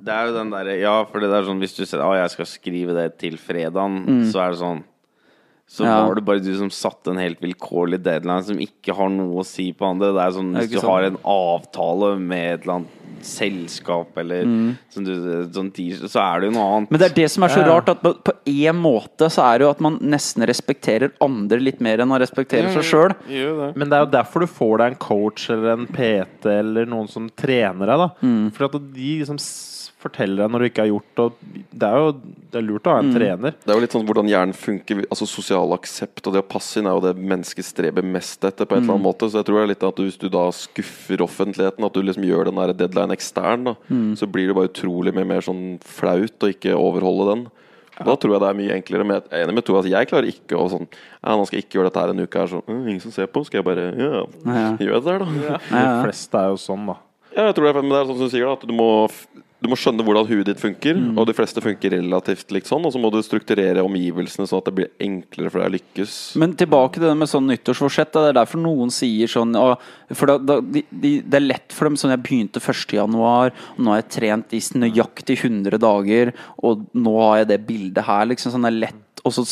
[0.00, 2.32] Det er jo den derre Ja, for det er sånn hvis du sier Å, jeg
[2.32, 4.80] skal skrive det til fredagen, så er det sånn
[5.72, 6.06] så Ja.
[6.06, 9.46] var det bare du som satte en helt vilkårlig deadline som ikke har noe å
[9.46, 10.12] si på andre.
[10.12, 10.90] Det er sånn Hvis du sånn.
[10.90, 14.42] har en avtale med et eller annet selskap eller
[14.92, 15.12] sånn, du,
[15.54, 15.70] sånn
[16.10, 16.90] så er det jo noe annet.
[16.90, 17.72] Men det er det som er så Ja, ja.
[17.76, 21.80] rart, at på- én måte så er det jo at man nesten respekterer andre litt
[21.80, 23.14] mer enn man respekterer seg sjøl.
[23.76, 27.08] Men det er jo derfor du får deg en coach eller en PT eller noen
[27.08, 27.96] som trener deg.
[27.96, 28.52] da Mm.
[28.52, 29.38] For at de liksom
[30.02, 31.32] forteller deg når du ikke har gjort og
[31.72, 32.12] Det er jo
[32.52, 33.14] det er lurt å ha en Mm.
[33.16, 33.54] trener.
[33.64, 35.04] Det er jo litt sånn hvordan hjernen funker.
[35.08, 38.66] Altså Sosial aksept og det å passe inn er jo det mennesket streber mest etter.
[38.66, 40.28] på en eller annen måte Så jeg tror det er litt at du, hvis du
[40.28, 43.74] da skuffer offentligheten, at du liksom gjør den der deadline ekstern, da
[44.14, 47.46] så blir det bare utrolig mye mer sånn flaut å ikke overholde den.
[48.02, 49.06] Da tror jeg det er mye enklere.
[49.06, 50.88] Med, jeg er enig med to, altså jeg klarer ikke å sånn
[51.22, 53.12] Ja, nå skal jeg ikke gjøre dette her en uke her, sånn «Øh, Ingen som
[53.12, 53.44] ser på.
[53.46, 54.76] Skal jeg bare Ja, Ja.
[54.76, 55.24] gjøre det der, da?
[55.24, 56.02] Ja, De ja.
[56.02, 56.96] fleste er jo sånn, da.
[57.36, 59.08] Ja, jeg tror det men det er sånn som du sier da At du må,
[59.62, 62.94] du må skjønne hvordan huet ditt funker Og de fleste funker relativt likt sånn Og
[62.94, 66.56] så må du strukturere omgivelsene Sånn at det blir enklere for deg å lykkes Men
[66.58, 68.12] tilbake til det med sånn nyttårsforsett.
[68.14, 69.54] Det er derfor noen sier sånn
[70.12, 72.96] For da, da, de, de, Det er lett for dem sånn Jeg begynte 1.
[72.98, 76.32] januar, og nå har jeg trent i nøyaktig 100 dager,
[76.64, 78.54] og nå har jeg det bildet her, liksom.
[78.54, 79.22] Sånn det er lett.
[79.26, 79.44] Og så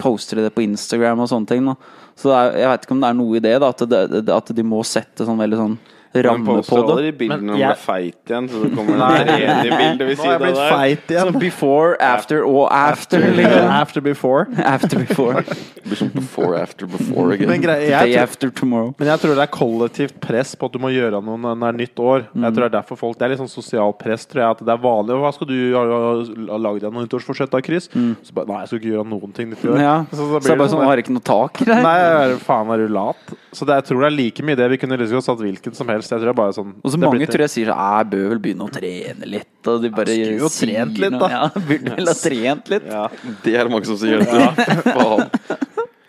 [0.00, 1.68] poster de det på Instagram og sånne ting.
[1.68, 1.74] Da.
[2.18, 4.52] Så er, jeg vet ikke om det er noe i det, da, at, det, at
[4.56, 5.78] de må sette sånn veldig sånn
[6.26, 6.94] ramme på poster det.
[6.94, 10.18] aldri bildene Men når man er feit igjen, så det kommer en rene bilde ved
[10.18, 10.72] Nå har jeg siden blitt av der.
[10.76, 11.28] feit igjen.
[11.32, 13.26] Sånn before, after og after.
[13.38, 13.68] Liksom.
[13.78, 14.46] After before.
[14.64, 15.44] After before.
[15.78, 18.90] Det blir som before, after, before again Men, grei, Day tror, after tomorrow.
[18.98, 21.68] men jeg tror det er kollektivt press på at du må gjøre noe når det
[21.68, 22.26] er nytt år.
[22.34, 24.50] Jeg tror Det er derfor folk Det er litt sånn sosial press, tror jeg.
[24.58, 25.16] At det er vanlig.
[25.22, 27.88] Hva skal du ha, lagd deg noe nyttårsforsett da, Chris?
[27.88, 29.80] Så bare, Nei, jeg skal ikke gjøre noen ting nytt i år.
[29.80, 29.94] Ja.
[30.10, 31.78] Så, Så så, det er bare sånn, har ikke noe tak i det?
[31.86, 31.96] Nei,
[32.44, 33.32] faen, er du lat?
[33.56, 34.68] Så det, jeg tror det er like mye det.
[34.74, 36.07] Vi kunne liksom satt hvilken som helst.
[36.10, 38.10] Jeg tror det er bare sånn Og så det mange tror jeg sier sånn Jeg
[38.14, 39.50] bør vel begynne å trene litt.
[39.68, 41.28] Og de bare skulle jo trent litt, da.
[41.34, 42.86] Ja, burde vel ha trent litt.
[42.88, 43.04] Ja,
[43.44, 45.28] Det er det mange som sier Faen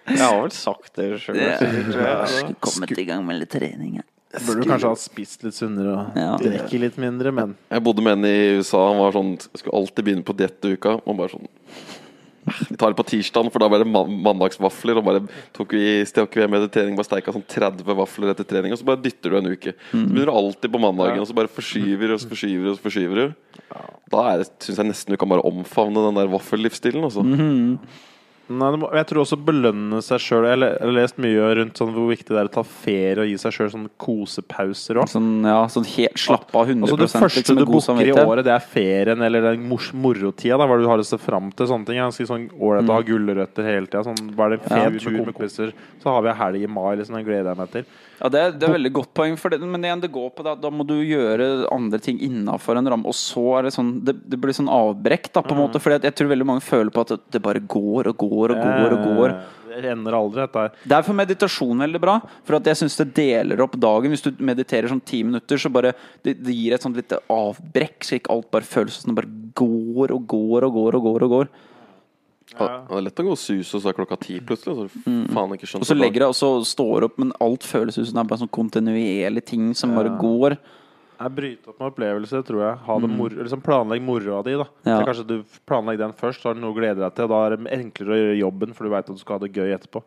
[0.09, 1.37] jeg har vel sagt det sjøl.
[1.37, 3.99] Skulle kommet i gang med litt trening.
[3.99, 4.05] Ja.
[4.45, 6.31] Burde du kanskje ha spist litt sunnere og Ja.
[6.41, 10.05] drikke litt mindre, men Jeg bodde med en i USA Han var sånn skulle alltid
[10.05, 11.47] begynne på dietteuka Og bare sånn
[12.69, 14.99] Vi tar det på tirsdagen, for da var det mandagsvafler.
[14.99, 15.21] Og bare
[15.55, 15.83] tok vi
[16.41, 19.37] hjem etter trening, bare steika sånn 30 vafler etter trening, og så bare dytter du
[19.39, 19.73] en uke.
[19.91, 22.85] Så begynner du alltid på mandagen, og så bare forskyver og så forskyver og så
[22.87, 23.25] forskyver du.
[24.09, 24.21] Da
[24.63, 27.03] syns jeg nesten du kan bare omfavne den der vaffellivsstilen.
[27.05, 27.21] Altså.
[28.49, 30.47] Nei, må, jeg tror også belønne seg sjøl.
[30.49, 33.35] Jeg har lest mye rundt sånn hvor viktig det er å ta ferie og gi
[33.37, 35.09] seg sjøl sånn kosepauser òg.
[35.11, 38.47] Sånn, ja, sånn helt slapp av 100 Altså Det første liksom, du booker i året,
[38.47, 40.57] det er ferien eller den mors morotida.
[40.57, 41.69] Da, Hva du har å se fram til.
[41.69, 44.01] Sånne ting Ganske sånn ålreit å ha gulrøtter hele tida.
[44.07, 44.89] Sånn, bare en Ja.
[44.97, 45.73] tur med kompiser.
[46.01, 46.95] Så har vi helg i mai.
[46.97, 47.85] Liksom, den gleder jeg meg til.
[48.19, 50.43] Ja, det, er- det er veldig godt poeng, for det, men igjen, det går på
[50.43, 53.71] det, at da må du gjøre andre ting innafor en ramme, og så er det
[53.75, 55.79] sånn Det, det blir sånn avbrekk, da, på en måte.
[55.79, 58.59] Fordi jeg tror veldig mange føler på at det, det bare går og går og
[58.65, 59.35] går og går.
[59.69, 60.71] Det renner aldri, dette her.
[60.95, 62.17] Derfor er meditasjon veldig bra.
[62.43, 64.09] For at jeg syns det deler opp dagen.
[64.11, 65.93] Hvis du mediterer sånn ti minutter, så bare
[66.25, 69.31] det, det gir et sånt lite avbrekk, så ikke alt bare føles som det bare
[69.61, 71.27] går og går og går og går.
[71.29, 71.51] og går
[72.57, 72.81] Ja.
[72.87, 74.75] Det er lett å gå og suse, og så er klokka ti plutselig.
[74.75, 77.67] Så du faen ikke skjønner Og så legger jeg og så står opp, men alt
[77.67, 80.57] føles ut som det er bare sånn kontinuerlig ting som bare går.
[81.19, 82.75] Jeg bryter opp med opplevelser, tror jeg.
[82.85, 84.53] Ha det mor liksom Planlegg moroa di.
[84.55, 85.01] da Ja.
[85.03, 87.27] Kanskje du planlegger den først, så har du noe å glede deg til.
[87.27, 89.51] Da er det enklere å gjøre jobben, for du veit at du skal ha det
[89.53, 90.01] gøy etterpå.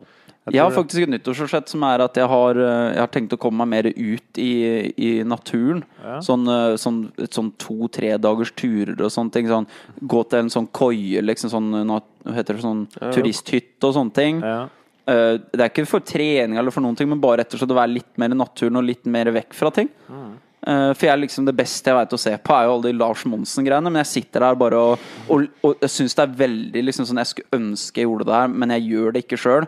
[0.45, 3.33] Jeg Jeg har faktisk et nyttårsforsett som er at jeg har, eh, jeg har tenkt
[3.33, 5.83] å komme meg mer ut i, i naturen.
[6.03, 6.19] Ja.
[6.19, 6.99] Sånn, eh, sånn,
[7.31, 9.47] sånn to-tre dagers turer og sånne ting.
[9.47, 9.67] Sånn,
[10.03, 14.13] gå til en sånn koie, liksom sånn, eh, hva heter det, sånn turisthytte og sånne
[14.13, 14.41] ting.
[14.41, 14.63] ja.
[15.03, 17.71] Uh, det er ikke for trening eller for noen ting, men bare rett og slett
[17.73, 19.89] å være litt mer i naturen og litt mer vekk fra ting.
[20.07, 20.29] Eh,
[20.63, 22.97] for jeg er liksom det beste jeg vet å se på, er jo alle de
[22.97, 23.91] Lars Monsen-greiene.
[23.91, 27.19] Men jeg sitter der bare og, og, og jeg syns det er veldig liksom sånn
[27.19, 29.67] Jeg skulle ønske jeg gjorde det her, men jeg gjør det ikke sjøl.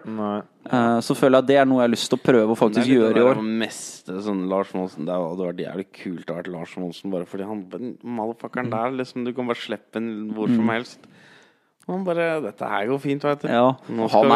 [1.06, 2.90] Så føler jeg at det er noe jeg har lyst til å prøve å faktisk
[2.90, 3.42] gjøre i år.
[3.42, 7.30] Det meste sånn Lars Monsen Det hadde vært jævlig kult å ha Lars Monsen, bare
[7.30, 7.62] fordi han
[8.02, 11.06] motherfuckeren der, liksom Du kan bare slippe den hvor som helst.
[11.86, 13.50] Og han bare Dette her går fint, veit du.
[13.52, 14.32] Ja, Nå skal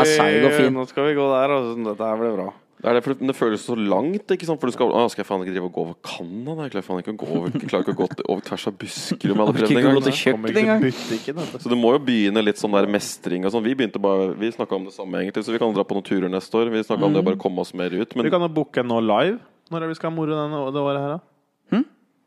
[0.59, 0.73] fin.
[0.75, 2.51] nå skal vi gå der, og dette her blir bra.
[2.79, 4.31] Det er det, for det føles så langt.
[4.31, 4.59] ikke sant?
[4.61, 6.63] For du skal, å, skal jeg faen ikke drive og gå over Canada?
[6.63, 8.77] Jeg klarer faen ikke å gå over, klarer ikke å gå til- over tvers av
[8.79, 9.35] Buskerud.
[9.35, 10.03] med alle Orker ikke gå engang.
[10.07, 10.81] til Kommer kjøkkenet ikke til engang.
[10.85, 11.35] butikken.
[11.41, 11.57] vet du.
[11.59, 13.63] Så du må jo begynne litt sånn der mestring og sånn.
[13.67, 16.07] Vi begynte bare, vi snakka om det samme, egentlig, så vi kan dra på noen
[16.07, 16.71] turer neste år.
[16.71, 18.15] Vi snakka om det å bare komme oss mer ut.
[18.15, 19.39] Vi kan jo booke en nå live.
[19.69, 21.19] Når er vi skal ha moro denne, det året her, da?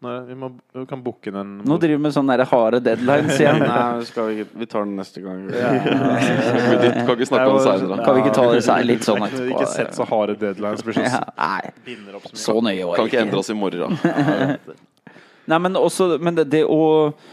[0.03, 3.36] Når, vi, må, vi kan booke den Nå driver vi med sånne der harde deadlines
[3.38, 3.61] igjen.
[3.62, 5.44] Nei, vi ikke Vi tar den neste gang.
[5.55, 5.68] Ja.
[7.07, 7.98] kan ikke snakke om det seinere.
[8.03, 9.53] Kan vi ikke ta det seg litt sånn etterpå?
[9.55, 10.82] Ikke sett så harde deadlines.
[10.82, 12.00] Blir så Ja, nei,
[12.34, 13.94] så nøye var Kan ikke endre oss i morgen.
[15.50, 16.82] Nei, men også Men det, det å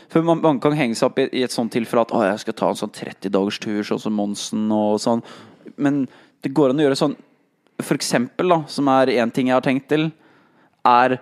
[0.09, 2.43] For man, man kan henge seg opp i, i et sånt tilfelle at å, jeg
[2.43, 5.25] skal ta en sånn 30 dagers tur, sånn som Monsen og sånn.
[5.77, 6.03] Men
[6.45, 7.17] det går an å gjøre sånn
[7.81, 10.09] For eksempel, da, som er én ting jeg har tenkt til,
[10.85, 11.17] er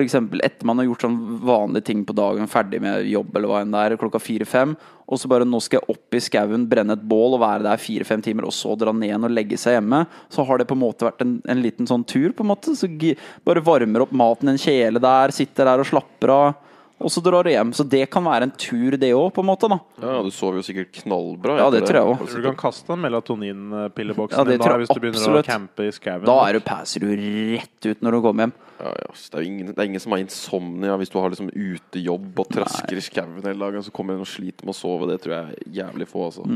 [0.00, 3.60] eksempel etter man har gjort sånn vanlige ting på dagen, ferdig med jobb eller hva
[3.64, 4.76] enn det er, klokka fire-fem,
[5.12, 7.76] og så bare nå skal jeg opp i skauen, brenne et bål og være der
[7.82, 10.78] fire-fem timer, og så dra ned igjen og legge seg hjemme, så har det på
[10.78, 12.72] en måte vært en, en liten sånn tur, på en måte.
[12.78, 16.54] Så gi- bare varmer opp maten i en kjele der, sitter der og slapper av,
[17.02, 17.72] og så drar du hjem.
[17.74, 19.80] Så det kan være en tur, det òg, på en måte, da.
[20.00, 21.56] Ja, Du sover jo sikkert knallbra.
[21.58, 22.28] Ja, det tror jeg.
[22.30, 25.48] Tror du kan kaste den melatoninpilleboksen Ja, det tror jeg hvis du begynner absolutt.
[25.48, 26.24] å campe i skauen?
[26.28, 27.10] Da er du, passer du
[27.56, 28.54] rett ut når du kommer hjem.
[28.82, 29.10] Ja, ja.
[29.14, 32.48] Det er ingen, det er ingen som har insomnia hvis du har liksom utejobb og
[32.50, 35.06] trasker i skauen hele dagen, så kommer en og sliter med å sove.
[35.12, 36.46] Det tror jeg er jævlig få, altså.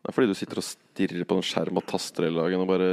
[0.00, 2.70] Det er fordi du sitter og stirrer på en skjerm og taster hele dagen og
[2.72, 2.90] bare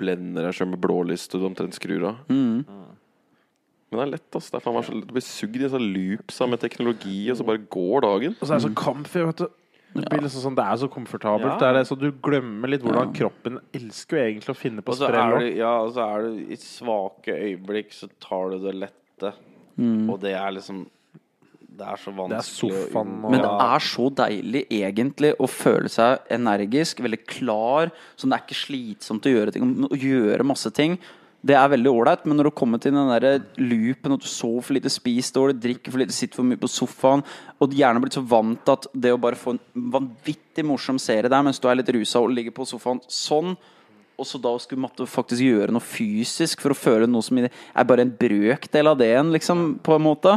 [0.00, 2.22] blender deg sjøl med blålys til du omtrent skrur av.
[3.92, 4.48] Men det er lett, ass.
[4.50, 5.06] Det er faen meg så lett.
[5.06, 8.34] Du blir sugd i en sånn loopsa med teknologi, og så bare går dagen.
[8.40, 9.52] Og så er det så comfy, vet du.
[9.94, 11.52] Det blir liksom sånn, det er så komfortabelt.
[11.52, 11.58] Ja.
[11.60, 14.96] Det er det, så du glemmer litt hvordan kroppen elsker jo egentlig å finne på
[14.98, 15.48] sprell.
[15.54, 19.32] ja, og så er du i svake øyeblikk, så tar du det lette.
[19.78, 20.84] Og det er liksom
[21.74, 25.48] Det er så Det er vanskelig sofaen og Men det er så deilig egentlig å
[25.50, 27.90] føle seg energisk, veldig klar.
[28.14, 29.72] Sånn det er ikke slitsomt å gjøre ting.
[29.88, 30.98] Å gjøre masse ting.
[31.44, 34.64] Det er veldig ålreit, men når du kommer til den der loopen at du sover
[34.64, 37.24] for lite, spiser dårlig, drikker for lite, sitter for mye på sofaen,
[37.60, 41.28] og gjerne blitt så vant til at det å bare få en vanvittig morsom serie
[41.28, 43.52] der mens du er litt rusa og ligger på sofaen sånn
[44.14, 47.86] og så da skulle måtte faktisk gjøre noe fysisk for å føle noe som er
[47.88, 50.36] bare en brøkdel av det igjen, liksom, på en måte.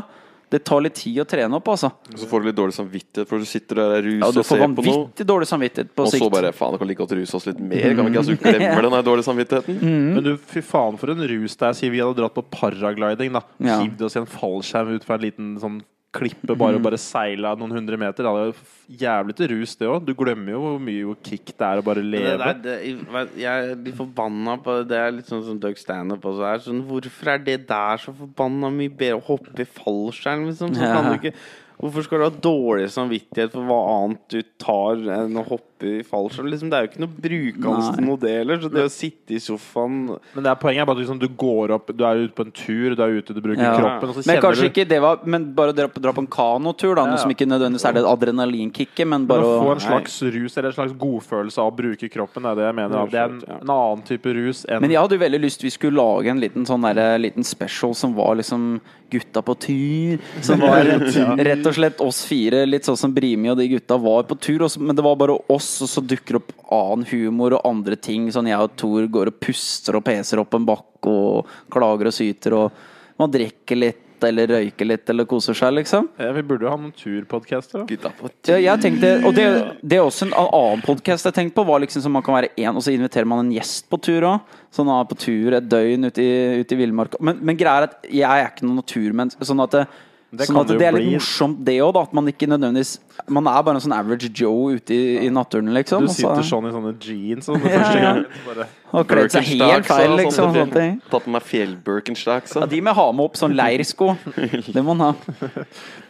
[0.50, 1.90] Det tar litt tid å trene opp, altså.
[2.14, 4.40] Og så får du litt dårlig samvittighet, for du sitter der og er Ja, du
[4.40, 4.76] og får ser på noe.
[4.88, 7.60] vanvittig dårlig samvittighet på Og så bare faen, det kan like godt ruse oss litt
[7.60, 7.84] mer.
[7.98, 8.22] Kan vi ikke?
[8.24, 9.82] Altså, du glemmer den der dårlige samvittigheten.
[10.16, 11.74] Men du, fy faen for en rus det er.
[11.82, 13.44] sier vi hadde dratt på paragliding, da.
[13.60, 13.82] Ja.
[13.84, 15.82] Hivd oss i en fallskjerm ut fra en liten sånn
[16.16, 18.24] klippe, bare, bare seila noen hundre meter.
[18.26, 20.06] Det er jo jævlig til rus, det òg.
[20.08, 22.38] Du glemmer jo hvor mye kick det er å bare leve.
[22.38, 25.78] Det, det, jeg- jeg er litt forbanna på Det Det er litt sånn som Doug
[25.78, 26.58] Stanhope også er.
[26.66, 30.74] Sånn, hvorfor er det der så forbanna mye bedre å hoppe i fallskjerm, liksom?
[30.74, 31.36] Så kan du ikke
[31.78, 36.04] Hvorfor skal du ha dårlig samvittighet for hva annet du tar enn å hoppe i
[36.04, 36.48] fallskjerm?
[36.50, 38.60] Liksom, det er jo ikke noe brukende modeller.
[38.62, 39.98] Så det å sitte i sofaen
[40.34, 42.46] Men det er poenget er bare at liksom, du går opp Du er ute på
[42.46, 43.76] en tur, du er ute, du bruker Ja.
[43.78, 46.28] kroppen, og så Men kanskje du ikke det var Men bare dra dra på en
[46.28, 47.04] kanotur, da.
[47.06, 50.58] Ja, Noe som ikke nødvendigvis er det adrenalinkicket, men Men å få en slags rus
[50.58, 53.08] eller en slags godfølelse av å bruke kroppen, det er det jeg mener.
[53.12, 53.58] Det er en, Ja.
[53.62, 56.40] en annen type rus enn Men jeg hadde jo veldig lyst vi skulle lage en
[56.42, 60.20] liten sånn der, liten special som var liksom gutta på tur.
[60.44, 64.24] Som var rett og slett oss fire, litt sånn som Brimi og de gutta var
[64.28, 64.60] på tur.
[64.68, 68.28] også, Men det var bare oss, og så dukker opp annen humor og andre ting.
[68.34, 72.16] Sånn jeg og Thor går og puster og peser opp en bakke og klager og
[72.16, 76.08] syter, og man drikker litt eller røyker litt eller koser seg, liksom.
[76.18, 77.84] Ja, Vi burde jo ha noen turpodcaster.
[77.84, 77.86] da.
[77.86, 79.46] Gutta på Ja, jeg tenkte, og det,
[79.86, 81.66] det er også en annen podkast jeg tenkte på.
[81.68, 84.26] Var liksom som Man kan være én, og så inviterer man en gjest på tur
[84.26, 84.56] òg.
[84.74, 87.22] Så han er på tur et døgn ute i, ut i villmarka.
[87.22, 89.46] Men, men greia er at jeg er ikke noen naturmenneske.
[89.46, 89.86] Sånn at det,
[90.30, 91.14] Det sånn at det det er litt bli.
[91.16, 91.96] morsomt, det òg.
[92.02, 92.98] At man ikke nødvendigvis
[93.30, 96.02] Man er bare en sånn average Joe ute i, i naturen, liksom.
[96.04, 98.26] Du sitter så- sånn i sånne jeans sånn, første gang.
[98.46, 100.54] Bare, og kledd seg helt feil, liksom.
[100.56, 100.94] Sånn, ting.
[101.12, 102.56] Tatt med meg fjellbirkenstocks.
[102.56, 104.14] Ja, de må ha med opp sånn leirsko.
[104.78, 105.38] Det må man ha.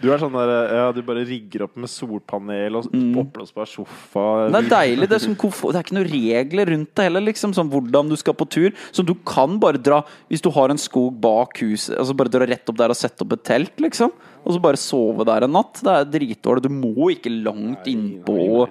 [0.02, 2.90] du er sånn der Ja, du bare rigger opp med solpanel og
[3.24, 4.26] oppblåsbar sofa.
[4.46, 4.54] Mm.
[4.54, 5.10] Det er deilig.
[5.10, 5.74] Det er, som komfort.
[5.74, 7.28] det er ikke noen regler rundt det heller.
[7.32, 8.70] Liksom, sånn hvordan du skal på tur.
[8.92, 12.46] Så du kan bare dra Hvis du har en skog bak huset, altså bare dra
[12.46, 14.14] rett opp der og sette opp et telt, liksom.
[14.48, 15.82] Og så bare sove der en natt.
[15.84, 16.64] Det er dritdårlig.
[16.64, 18.68] Du må ikke langt innpå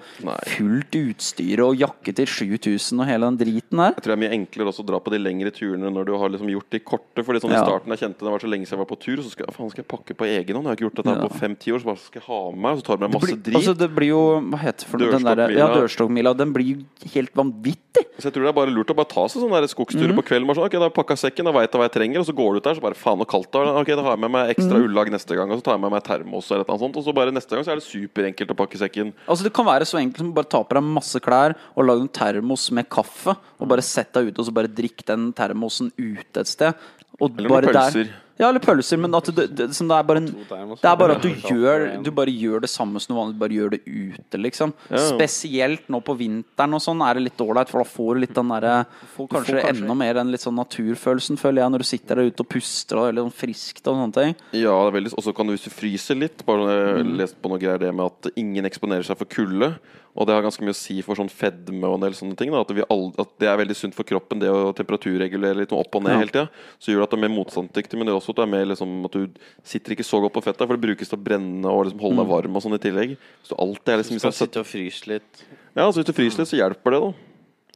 [0.49, 3.93] fullt utstyr og jakke til 7000 og hele den driten der.
[3.97, 6.15] Jeg tror det er mye enklere også å dra på de lengre turene når du
[6.17, 7.25] har liksom gjort de korte.
[7.27, 7.63] Fordi sånn Ja.
[7.63, 9.53] I starten jeg kjente det var så lenge siden jeg var på tur, så skal
[9.53, 10.65] faen, skal jeg pakke på egen hånd.
[10.67, 11.29] Jeg har ikke gjort dette Ja.
[11.29, 13.13] på fem-ti år, så bare skal jeg ha med meg, og så tar du med
[13.15, 13.57] masse blir, drit.
[13.57, 14.99] altså det blir jo Hva heter for?
[14.99, 16.37] Den der, ja, dørstokkmila.
[16.37, 18.05] Den blir jo helt vanvittig.
[18.19, 20.17] Så jeg tror det er bare lurt å bare ta seg sånne skogsturer mm.
[20.21, 20.47] på kvelden.
[20.47, 22.27] Bare sånn, ok, da har jeg pakka sekken, da veit jeg hva jeg trenger, og
[22.29, 23.73] så går du ut der, så bare faen og kaldt det er.
[23.81, 24.55] Ok, da har jeg med meg Mhm.
[24.57, 26.97] ekstra ullag neste gang, og så tar jeg med meg termos eller noe sånt.
[27.01, 29.11] Og så bare neste gang så er det superenkelt å pakke sekken.
[29.27, 32.07] Altså Det kan være så enkelt som bare ta på deg masse klær og lage
[32.07, 35.91] en termos med kaffe, og bare sett deg ute og så bare drikk den termosen
[35.99, 36.75] ute et sted.
[37.21, 38.15] Og Eller noen der- pølser.
[38.39, 40.27] Ja, eller pølser, men at det, det, som det er bare en.
[40.29, 43.57] Det er bare at du gjør Du bare gjør det samme som du vanligvis bare
[43.57, 44.75] gjør det ute, liksom.
[44.91, 45.01] Ja.
[45.09, 48.35] Spesielt nå på vinteren og sånn er det litt ålreit, for da får du litt
[48.37, 48.75] den derre
[49.17, 52.45] Kanskje, kanskje, enda mer den litt sånn naturfølelsen, føler jeg, når du sitter der ute
[52.45, 54.37] og puster og det er litt sånn friskt og sånne ting.
[54.53, 57.07] Ja, det er veldig Og så kan du, hvis du fryser litt Bare når jeg
[57.07, 57.35] Mhm.
[57.43, 59.79] på noe greier det med at ingen eksponerer seg for kulde.
[60.17, 62.51] Og det har ganske mye å si for sånn fedme og en del sånne ting.
[62.51, 65.73] Da, at, vi all, at det er veldig sunt for kroppen, det å temperaturregulere litt
[65.77, 66.19] opp og ned Ja.
[66.23, 66.49] hele tida.
[66.81, 68.53] Så gjør det at du er mer motstandsdyktig, men det gjør også at du er
[68.55, 69.29] mer liksom, at du
[69.63, 72.17] sitter ikke så godt på fettet, for det brukes til å brenne og liksom holde
[72.25, 73.17] deg varm og sånn i tillegg.
[73.45, 75.45] Så du alltid er liksom Du skal hvis sitte og fryse litt.
[75.77, 77.13] Ja, altså hvis du fryser litt, så hjelper det, da.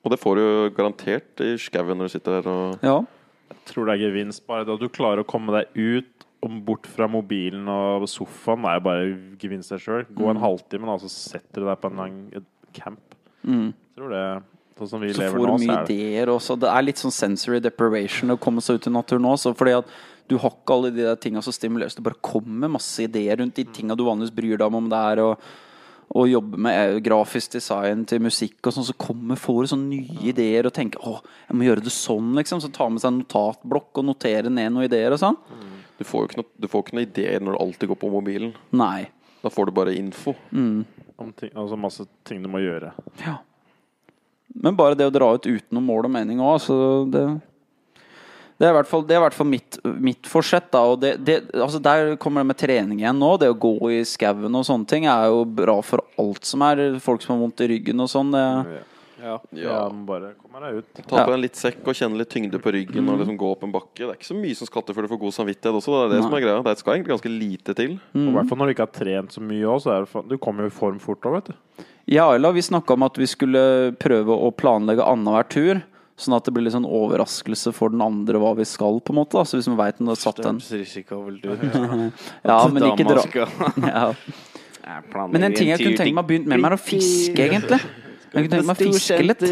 [0.01, 2.99] Og det får du garantert i skauen når du sitter der og Ja.
[3.69, 4.47] tror det er gevinst.
[4.47, 8.79] Bare det at du klarer å komme deg ut bort fra mobilen og sofaen, er
[8.79, 9.09] jo bare
[9.43, 10.07] gevinst seg sjøl.
[10.15, 10.45] Gå en Mm.
[10.47, 12.17] halvtime, da, så setter du deg på en lang
[12.73, 13.15] camp.
[13.47, 13.75] Mm.
[13.97, 14.43] Tror det
[14.81, 16.55] Sånn som vi Så lever får nå, så mye er ideer også.
[16.59, 19.55] Det er litt sånn sensory deprivation å komme seg ut i naturen også.
[19.55, 19.85] Fordi at
[20.27, 21.95] du har ikke alle de der tinga som stimuleres.
[21.95, 24.97] Det bare kommer masse ideer rundt de tinga du vanligvis bryr deg om, om det
[24.97, 25.37] er å,
[26.17, 29.91] å jobbe med eh, grafisk design til musikk og sånn, så kommer, får du sånne
[29.91, 31.21] nye ideer og tenker å,
[31.51, 32.63] jeg må gjøre det sånn, liksom.
[32.65, 35.37] Så ta med seg en notatblokk og notere ned noen ideer og sånn.
[36.01, 38.09] Du får jo ikke noe, du får ikke noe ideer når du alltid går på
[38.13, 38.55] mobilen.
[38.73, 39.11] Nei.
[39.45, 40.33] Da får du bare info.
[41.21, 42.95] om ting, altså masse ting du må gjøre.
[43.21, 43.37] Ja.
[44.57, 46.81] Men bare det å dra ut uten noe mål og mening òg, altså
[47.13, 47.25] det
[48.61, 50.67] det er i hvert fall, det er i hvert fall mitt, mitt forsett.
[50.69, 53.31] da og det, det, altså Der kommer det med trening igjen nå.
[53.41, 56.99] Det å gå i skauen og sånne ting er jo bra for alt som er
[57.01, 58.35] folk som har vondt i ryggen og sånn.
[58.37, 58.43] Det,
[58.75, 58.83] Ja.
[59.57, 60.89] Ja, men bare kommer deg ut.
[61.03, 63.51] Ta på deg en litt sekk og kjenne litt tyngde på ryggen og liksom gå
[63.53, 64.01] opp en bakke.
[64.01, 65.93] Det er ikke så mye som skal til før du får god samvittighet også.
[65.93, 66.63] Det er det som er greia.
[66.67, 67.93] Det skal egentlig ganske lite til.
[68.15, 70.25] Og I hvert fall når du ikke har trent så mye òg, så er det
[70.31, 71.85] Du kommer jo i form fort òg, vet du.
[72.11, 75.83] Jeg og Ayla vi snakka om at vi skulle prøve å planlegge annenhver tur.
[76.21, 79.21] Sånn at det blir litt sånn overraskelse for den andre hva vi skal, på en
[79.23, 79.39] måte.
[79.39, 79.45] Da.
[79.49, 80.45] Så hvis man veit det er satt ut.
[82.45, 83.23] Ja, men ikke dra
[83.95, 84.13] ja.
[85.33, 87.81] Men en ting jeg kunne tenke meg å begynne med, er å fiske, egentlig.
[88.31, 89.43] Jeg kunne tenke meg å fiske litt.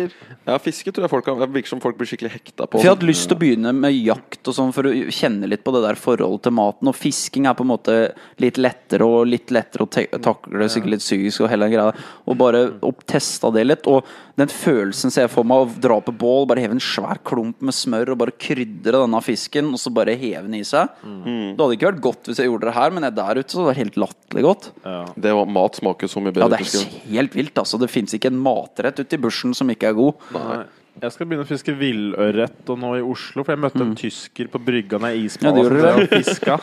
[0.49, 2.79] Ja, fiske tror jeg folk har, virker som folk blir skikkelig hekta på.
[2.79, 5.65] For jeg hadde lyst til å begynne med jakt og sånn for å kjenne litt
[5.67, 6.91] på det der forholdet til maten.
[6.93, 7.97] Og fisking er på en måte
[8.43, 12.09] litt lettere og litt lettere å takle, sikkert litt psykisk og hele den greia.
[12.31, 13.91] Og bare opp testa det litt.
[13.91, 14.07] Og
[14.39, 17.63] den følelsen ser jeg for meg å dra på bål, bare heve en svær klump
[17.65, 20.93] med smør og bare krydre denne fisken, og så bare heve den i seg.
[21.03, 23.65] Det hadde ikke vært godt hvis jeg gjorde det her, men jeg der ute så
[23.65, 24.71] var det helt latterlig godt.
[25.19, 27.81] Det var, mat smaker så mye Ja, det er helt vilt, altså.
[27.83, 30.29] Det fins ikke en matrett ute i bushen som ikke er god.
[30.37, 30.61] Nei.
[30.99, 34.59] Jeg skal begynne å fiske villørret nå i Oslo, for jeg møtte en tysker på
[34.67, 36.59] brygga når jeg Ja, du drev og fiska.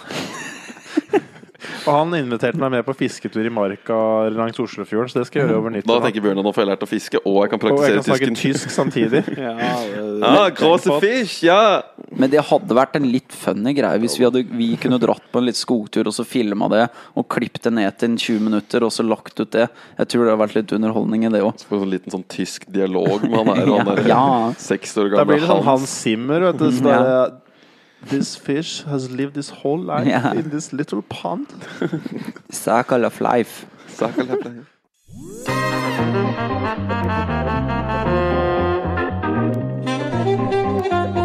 [1.86, 3.96] Og han inviterte meg med på fisketur i marka
[4.34, 6.70] langs Oslofjorden, så det skal jeg gjøre over Da tenker Bjørn at nå får jeg
[6.72, 8.12] lært å fiske, og jeg kan praktisere tysken.
[8.12, 8.52] Og jeg kan snakke tysken.
[8.52, 9.24] tysk samtidig.
[10.26, 11.82] Ah, grosse fish, ja!
[12.16, 15.42] Men det hadde vært en litt funny greie hvis vi, hadde, vi kunne dratt på
[15.42, 16.86] en litt skogtur og så filma det
[17.20, 19.68] og klippet det ned til en 20 minutter og så lagt ut det.
[20.00, 21.56] Jeg tror det har vært litt underholdning i det òg.
[21.62, 24.24] Så en sånn liten sånn tysk dialog med han her, han der Ja.
[24.58, 25.90] seks år Da blir det sånn Hans.
[26.06, 26.70] Zimmer, vet du.
[26.76, 27.26] Så Ja.
[28.06, 30.34] this fish has lived his whole life yeah.
[30.34, 31.48] in this little pond.
[32.50, 33.66] Circle of life.
[33.88, 34.72] Circle of life.